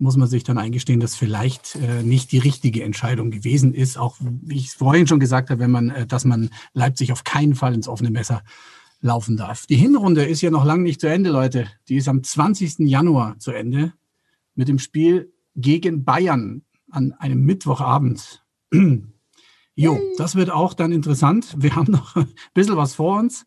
muss 0.00 0.16
man 0.16 0.28
sich 0.28 0.44
dann 0.44 0.58
eingestehen, 0.58 0.98
dass 0.98 1.14
vielleicht 1.14 1.76
äh, 1.76 2.02
nicht 2.02 2.32
die 2.32 2.38
richtige 2.38 2.82
Entscheidung 2.82 3.30
gewesen 3.30 3.74
ist. 3.74 3.98
Auch 3.98 4.16
wie 4.20 4.56
ich 4.56 4.68
es 4.68 4.74
vorhin 4.74 5.06
schon 5.06 5.20
gesagt 5.20 5.50
habe, 5.50 5.60
wenn 5.60 5.70
man, 5.70 5.90
äh, 5.90 6.06
dass 6.06 6.24
man 6.24 6.50
Leipzig 6.72 7.12
auf 7.12 7.22
keinen 7.22 7.54
Fall 7.54 7.74
ins 7.74 7.86
offene 7.86 8.10
Messer 8.10 8.42
laufen 9.00 9.36
darf. 9.36 9.66
Die 9.66 9.76
Hinrunde 9.76 10.24
ist 10.24 10.40
ja 10.40 10.50
noch 10.50 10.64
lange 10.64 10.82
nicht 10.82 11.00
zu 11.00 11.08
Ende, 11.08 11.30
Leute. 11.30 11.66
Die 11.88 11.96
ist 11.96 12.08
am 12.08 12.22
20. 12.22 12.80
Januar 12.80 13.38
zu 13.38 13.52
Ende 13.52 13.94
mit 14.54 14.68
dem 14.68 14.78
Spiel 14.78 15.32
gegen 15.56 16.04
Bayern 16.04 16.62
an 16.90 17.12
einem 17.18 17.44
Mittwochabend. 17.44 18.44
jo, 19.74 19.98
das 20.18 20.36
wird 20.36 20.50
auch 20.50 20.74
dann 20.74 20.92
interessant. 20.92 21.54
Wir 21.58 21.76
haben 21.76 21.92
noch 21.92 22.16
ein 22.16 22.28
bisschen 22.54 22.76
was 22.76 22.94
vor 22.94 23.18
uns, 23.18 23.46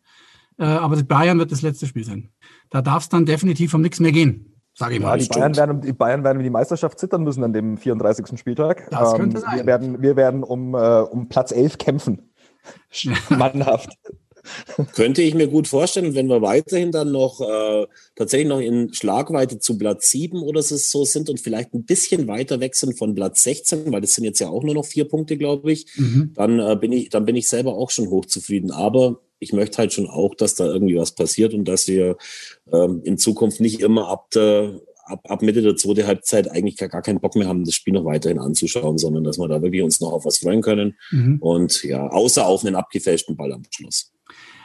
äh, 0.58 0.64
aber 0.64 1.02
Bayern 1.02 1.38
wird 1.38 1.52
das 1.52 1.62
letzte 1.62 1.86
Spiel 1.86 2.04
sein. 2.04 2.30
Da 2.70 2.82
darf 2.82 3.04
es 3.04 3.08
dann 3.08 3.26
definitiv 3.26 3.74
um 3.74 3.80
nichts 3.80 4.00
mehr 4.00 4.12
gehen. 4.12 4.50
Sage 4.76 4.96
ich 4.96 5.00
ja, 5.00 5.06
mal. 5.06 5.18
Die 5.18 5.28
Bayern, 5.28 5.56
werden, 5.56 5.80
die 5.82 5.92
Bayern 5.92 6.24
werden 6.24 6.42
die 6.42 6.50
Meisterschaft 6.50 6.98
zittern 6.98 7.22
müssen 7.22 7.44
an 7.44 7.52
dem 7.52 7.76
34. 7.78 8.38
Spieltag. 8.38 8.90
Das 8.90 9.14
könnte 9.14 9.36
ähm, 9.36 9.42
sein. 9.42 9.58
Wir 9.58 9.66
werden, 9.66 10.02
wir 10.02 10.16
werden 10.16 10.42
um, 10.42 10.74
äh, 10.74 10.78
um 10.78 11.28
Platz 11.28 11.52
11 11.52 11.78
kämpfen. 11.78 12.32
Mannhaft. 13.28 13.90
Könnte 14.94 15.22
ich 15.22 15.34
mir 15.34 15.48
gut 15.48 15.68
vorstellen, 15.68 16.14
wenn 16.14 16.26
wir 16.28 16.42
weiterhin 16.42 16.92
dann 16.92 17.12
noch 17.12 17.40
äh, 17.40 17.86
tatsächlich 18.16 18.48
noch 18.48 18.60
in 18.60 18.92
Schlagweite 18.92 19.58
zu 19.58 19.78
Platz 19.78 20.10
7 20.10 20.42
oder 20.42 20.62
so 20.62 21.04
sind 21.04 21.30
und 21.30 21.40
vielleicht 21.40 21.74
ein 21.74 21.84
bisschen 21.84 22.28
weiter 22.28 22.60
weg 22.60 22.74
sind 22.74 22.98
von 22.98 23.14
Platz 23.14 23.42
16, 23.42 23.92
weil 23.92 24.00
das 24.00 24.14
sind 24.14 24.24
jetzt 24.24 24.40
ja 24.40 24.48
auch 24.48 24.62
nur 24.62 24.74
noch 24.74 24.84
vier 24.84 25.06
Punkte, 25.06 25.36
glaube 25.36 25.72
ich, 25.72 25.86
mhm. 25.96 26.32
dann 26.34 26.58
äh, 26.58 26.76
bin 26.76 26.92
ich, 26.92 27.08
dann 27.10 27.24
bin 27.24 27.36
ich 27.36 27.48
selber 27.48 27.74
auch 27.74 27.90
schon 27.90 28.10
hochzufrieden. 28.10 28.70
Aber 28.70 29.20
ich 29.38 29.52
möchte 29.52 29.78
halt 29.78 29.92
schon 29.92 30.08
auch, 30.08 30.34
dass 30.34 30.54
da 30.54 30.66
irgendwie 30.66 30.96
was 30.96 31.12
passiert 31.12 31.54
und 31.54 31.66
dass 31.66 31.86
wir 31.88 32.16
ähm, 32.72 33.02
in 33.04 33.18
Zukunft 33.18 33.60
nicht 33.60 33.80
immer 33.80 34.08
ab 34.08 34.30
der 34.30 34.80
ab, 35.04 35.20
ab 35.28 35.42
Mitte 35.42 35.62
der 35.62 35.76
zweiten 35.76 36.06
Halbzeit 36.06 36.50
eigentlich 36.50 36.76
gar, 36.76 36.88
gar 36.88 37.02
keinen 37.02 37.20
Bock 37.20 37.36
mehr 37.36 37.48
haben, 37.48 37.64
das 37.64 37.74
Spiel 37.74 37.94
noch 37.94 38.04
weiterhin 38.04 38.38
anzuschauen, 38.38 38.98
sondern 38.98 39.24
dass 39.24 39.38
wir 39.38 39.48
da 39.48 39.62
wirklich 39.62 39.82
uns 39.82 40.00
noch 40.00 40.12
auf 40.12 40.24
was 40.24 40.38
freuen 40.38 40.62
können. 40.62 40.96
Mhm. 41.10 41.38
Und 41.40 41.82
ja, 41.84 42.08
außer 42.08 42.46
auf 42.46 42.64
einen 42.64 42.74
abgefälschten 42.74 43.36
Ball 43.36 43.52
am 43.52 43.62
Schluss. 43.70 44.13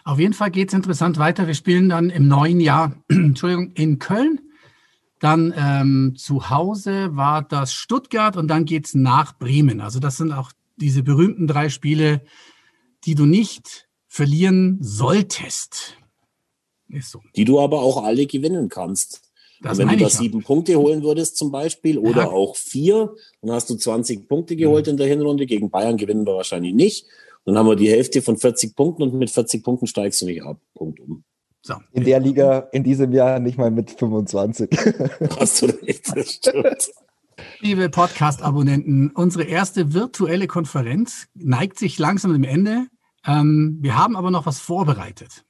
Auf 0.09 0.17
jeden 0.17 0.33
Fall 0.33 0.49
geht 0.49 0.69
es 0.69 0.73
interessant 0.73 1.19
weiter. 1.19 1.45
Wir 1.45 1.53
spielen 1.53 1.87
dann 1.87 2.09
im 2.09 2.27
neuen 2.27 2.59
Jahr, 2.59 2.95
Entschuldigung, 3.09 3.73
in 3.75 3.99
Köln. 3.99 4.39
Dann 5.19 5.53
ähm, 5.55 6.15
zu 6.17 6.49
Hause 6.49 7.15
war 7.15 7.43
das 7.43 7.73
Stuttgart 7.73 8.35
und 8.35 8.47
dann 8.47 8.65
geht 8.65 8.87
es 8.87 8.95
nach 8.95 9.37
Bremen. 9.37 9.81
Also 9.81 9.99
das 9.99 10.17
sind 10.17 10.31
auch 10.31 10.51
diese 10.77 11.03
berühmten 11.03 11.45
drei 11.45 11.69
Spiele, 11.69 12.21
die 13.05 13.13
du 13.13 13.27
nicht 13.27 13.87
verlieren 14.07 14.79
solltest. 14.81 15.97
Ist 16.87 17.11
so. 17.11 17.21
Die 17.35 17.45
du 17.45 17.59
aber 17.59 17.83
auch 17.83 18.03
alle 18.03 18.25
gewinnen 18.25 18.67
kannst. 18.67 19.21
Das 19.61 19.77
wenn 19.77 19.89
du 19.89 19.97
da 19.97 20.09
sieben 20.09 20.41
Punkte 20.41 20.75
holen 20.77 21.03
würdest 21.03 21.37
zum 21.37 21.51
Beispiel 21.51 21.99
oder 21.99 22.23
ja. 22.23 22.29
auch 22.29 22.55
vier, 22.55 23.13
dann 23.43 23.51
hast 23.51 23.69
du 23.69 23.75
20 23.75 24.27
Punkte 24.27 24.55
geholt 24.55 24.87
ja. 24.87 24.91
in 24.91 24.97
der 24.97 25.05
Hinrunde. 25.05 25.45
Gegen 25.45 25.69
Bayern 25.69 25.97
gewinnen 25.97 26.25
wir 26.25 26.33
wahrscheinlich 26.33 26.73
nicht. 26.73 27.05
Dann 27.49 27.57
haben 27.57 27.65
wir 27.65 27.75
die 27.75 27.89
Hälfte 27.89 28.21
von 28.21 28.37
40 28.37 28.75
Punkten 28.75 29.01
und 29.01 29.15
mit 29.15 29.31
40 29.31 29.63
Punkten 29.63 29.87
steigst 29.87 30.21
du 30.21 30.27
nicht 30.27 30.43
ab. 30.43 30.61
Punkt 30.75 30.99
um. 30.99 31.23
So. 31.63 31.73
In 31.93 32.03
der 32.03 32.19
Liga 32.19 32.69
in 32.71 32.83
diesem 32.83 33.11
Jahr 33.11 33.39
nicht 33.39 33.57
mal 33.57 33.71
mit 33.71 33.89
25. 33.89 34.69
Hast 35.39 35.63
du 35.63 35.65
recht, 35.65 36.15
das 36.15 36.33
stimmt. 36.33 36.91
Liebe 37.59 37.89
Podcast-Abonnenten, 37.89 39.09
unsere 39.15 39.45
erste 39.45 39.95
virtuelle 39.95 40.45
Konferenz 40.45 41.25
neigt 41.33 41.79
sich 41.79 41.97
langsam 41.97 42.33
dem 42.33 42.43
Ende. 42.43 42.85
Ähm, 43.25 43.79
wir 43.81 43.97
haben 43.97 44.15
aber 44.15 44.29
noch 44.29 44.45
was 44.45 44.59
vorbereitet. 44.59 45.43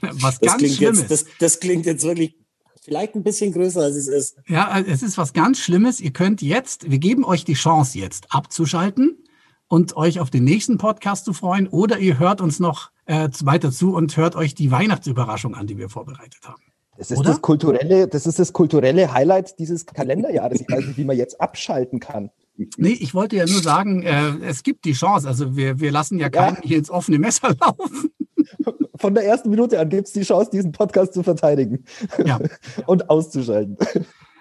Was 0.00 0.40
das 0.40 0.58
ganz 0.58 0.74
Schlimmes. 0.74 0.98
Jetzt, 0.98 1.10
das, 1.12 1.24
das 1.38 1.60
klingt 1.60 1.86
jetzt 1.86 2.02
wirklich 2.04 2.36
vielleicht 2.82 3.14
ein 3.14 3.22
bisschen 3.22 3.52
größer, 3.52 3.82
als 3.82 3.94
es 3.94 4.08
ist. 4.08 4.36
Ja, 4.48 4.80
es 4.80 5.04
ist 5.04 5.16
was 5.16 5.32
ganz 5.32 5.60
Schlimmes. 5.60 6.00
Ihr 6.00 6.12
könnt 6.12 6.42
jetzt, 6.42 6.90
wir 6.90 6.98
geben 6.98 7.24
euch 7.24 7.44
die 7.44 7.54
Chance 7.54 8.00
jetzt 8.00 8.32
abzuschalten 8.34 9.22
und 9.68 9.96
euch 9.96 10.20
auf 10.20 10.30
den 10.30 10.44
nächsten 10.44 10.78
Podcast 10.78 11.24
zu 11.24 11.32
freuen 11.32 11.68
oder 11.68 11.98
ihr 11.98 12.18
hört 12.18 12.40
uns 12.40 12.60
noch 12.60 12.90
äh, 13.06 13.28
weiter 13.42 13.70
zu 13.70 13.94
und 13.94 14.16
hört 14.16 14.36
euch 14.36 14.54
die 14.54 14.70
Weihnachtsüberraschung 14.70 15.54
an, 15.54 15.66
die 15.66 15.78
wir 15.78 15.88
vorbereitet 15.88 16.40
haben. 16.44 16.62
Das 16.98 17.10
ist 17.10 17.22
das 17.24 17.42
kulturelle, 17.42 18.08
das 18.08 18.26
ist 18.26 18.38
das 18.38 18.52
kulturelle 18.52 19.12
Highlight 19.12 19.58
dieses 19.58 19.84
Kalenderjahres. 19.84 20.62
Ich 20.62 20.70
weiß 20.70 20.86
nicht, 20.86 20.96
wie 20.96 21.04
man 21.04 21.16
jetzt 21.16 21.40
abschalten 21.40 22.00
kann. 22.00 22.30
Nee, 22.78 22.96
ich 23.00 23.12
wollte 23.12 23.36
ja 23.36 23.44
nur 23.44 23.60
sagen, 23.60 24.02
äh, 24.02 24.30
es 24.46 24.62
gibt 24.62 24.86
die 24.86 24.94
Chance. 24.94 25.28
Also 25.28 25.56
wir, 25.56 25.78
wir 25.78 25.92
lassen 25.92 26.18
ja 26.18 26.30
keinen 26.30 26.56
ja. 26.56 26.62
hier 26.62 26.78
ins 26.78 26.90
offene 26.90 27.18
Messer 27.18 27.54
laufen. 27.60 28.10
Von 28.98 29.14
der 29.14 29.26
ersten 29.26 29.50
Minute 29.50 29.78
an 29.78 29.90
gibt 29.90 30.06
es 30.06 30.14
die 30.14 30.22
Chance, 30.22 30.50
diesen 30.50 30.72
Podcast 30.72 31.12
zu 31.12 31.22
verteidigen 31.22 31.84
ja. 32.24 32.40
und 32.86 33.10
auszuschalten. 33.10 33.76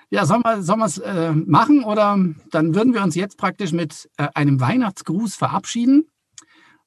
Ja, 0.10 0.26
sollen 0.26 0.43
wir 0.43 0.62
sollen 0.62 0.82
es 0.82 0.97
äh, 0.99 1.32
machen 1.32 1.84
oder 1.84 2.18
dann 2.51 2.76
würden 2.76 2.93
wir 2.93 3.03
uns 3.03 3.16
jetzt 3.16 3.38
praktisch 3.38 3.72
mit 3.72 4.10
äh, 4.18 4.28
einem 4.34 4.60
Weihnachtsgruß 4.60 5.36
verabschieden 5.36 6.06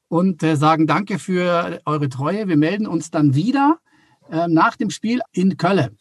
und 0.09 0.43
äh, 0.43 0.57
sagen 0.57 0.87
Danke 0.87 1.19
für 1.19 1.81
eure 1.85 2.09
Treue. 2.09 2.49
Wir 2.49 2.57
melden 2.57 2.87
uns 2.87 3.11
dann 3.11 3.35
wieder 3.35 3.79
äh, 4.31 4.47
nach 4.49 4.77
dem 4.77 4.91
Spiel 4.91 5.21
in 5.33 5.57
Köln 5.57 5.97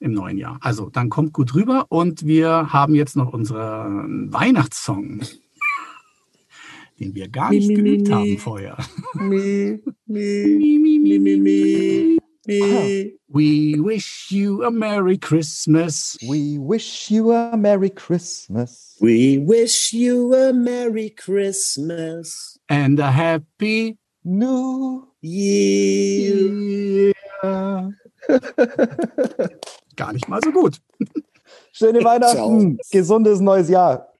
im 0.00 0.12
neuen 0.12 0.38
Jahr. 0.38 0.58
Also 0.60 0.90
dann 0.90 1.10
kommt 1.10 1.32
gut 1.32 1.54
rüber 1.54 1.86
und 1.88 2.24
wir 2.24 2.72
haben 2.72 2.94
jetzt 2.94 3.16
noch 3.16 3.32
unseren 3.32 4.32
Weihnachtssong, 4.32 5.22
den 6.98 7.14
wir 7.14 7.28
gar 7.28 7.50
nicht 7.50 7.68
mi, 7.68 7.76
mi, 7.76 7.82
geübt 7.82 8.08
mi, 8.08 8.14
haben 8.14 8.38
vorher. 8.38 8.78
Mi, 9.14 9.80
mi, 10.06 10.78
mi, 10.78 10.98
mi, 10.98 11.18
mi, 11.18 11.36
mi. 11.36 12.18
We 12.48 13.78
wish 13.78 14.28
you 14.30 14.64
a 14.64 14.70
Merry 14.70 15.18
Christmas. 15.18 16.16
We 16.26 16.56
wish 16.58 17.10
you 17.10 17.30
a 17.32 17.54
Merry 17.58 17.90
Christmas. 17.90 18.96
We 19.02 19.36
wish 19.36 19.92
you 19.92 20.32
a 20.34 20.54
Merry 20.54 21.10
Christmas. 21.10 22.58
And 22.70 22.98
a 23.00 23.10
Happy 23.10 23.98
New 24.24 25.08
Year. 25.20 27.12
Gar 29.96 30.12
nicht 30.14 30.26
mal 30.28 30.40
so 30.42 30.50
gut. 30.50 30.80
Schöne 31.72 32.02
Weihnachten, 32.02 32.78
gesundes 32.90 33.40
neues 33.40 33.68
Jahr. 33.68 34.08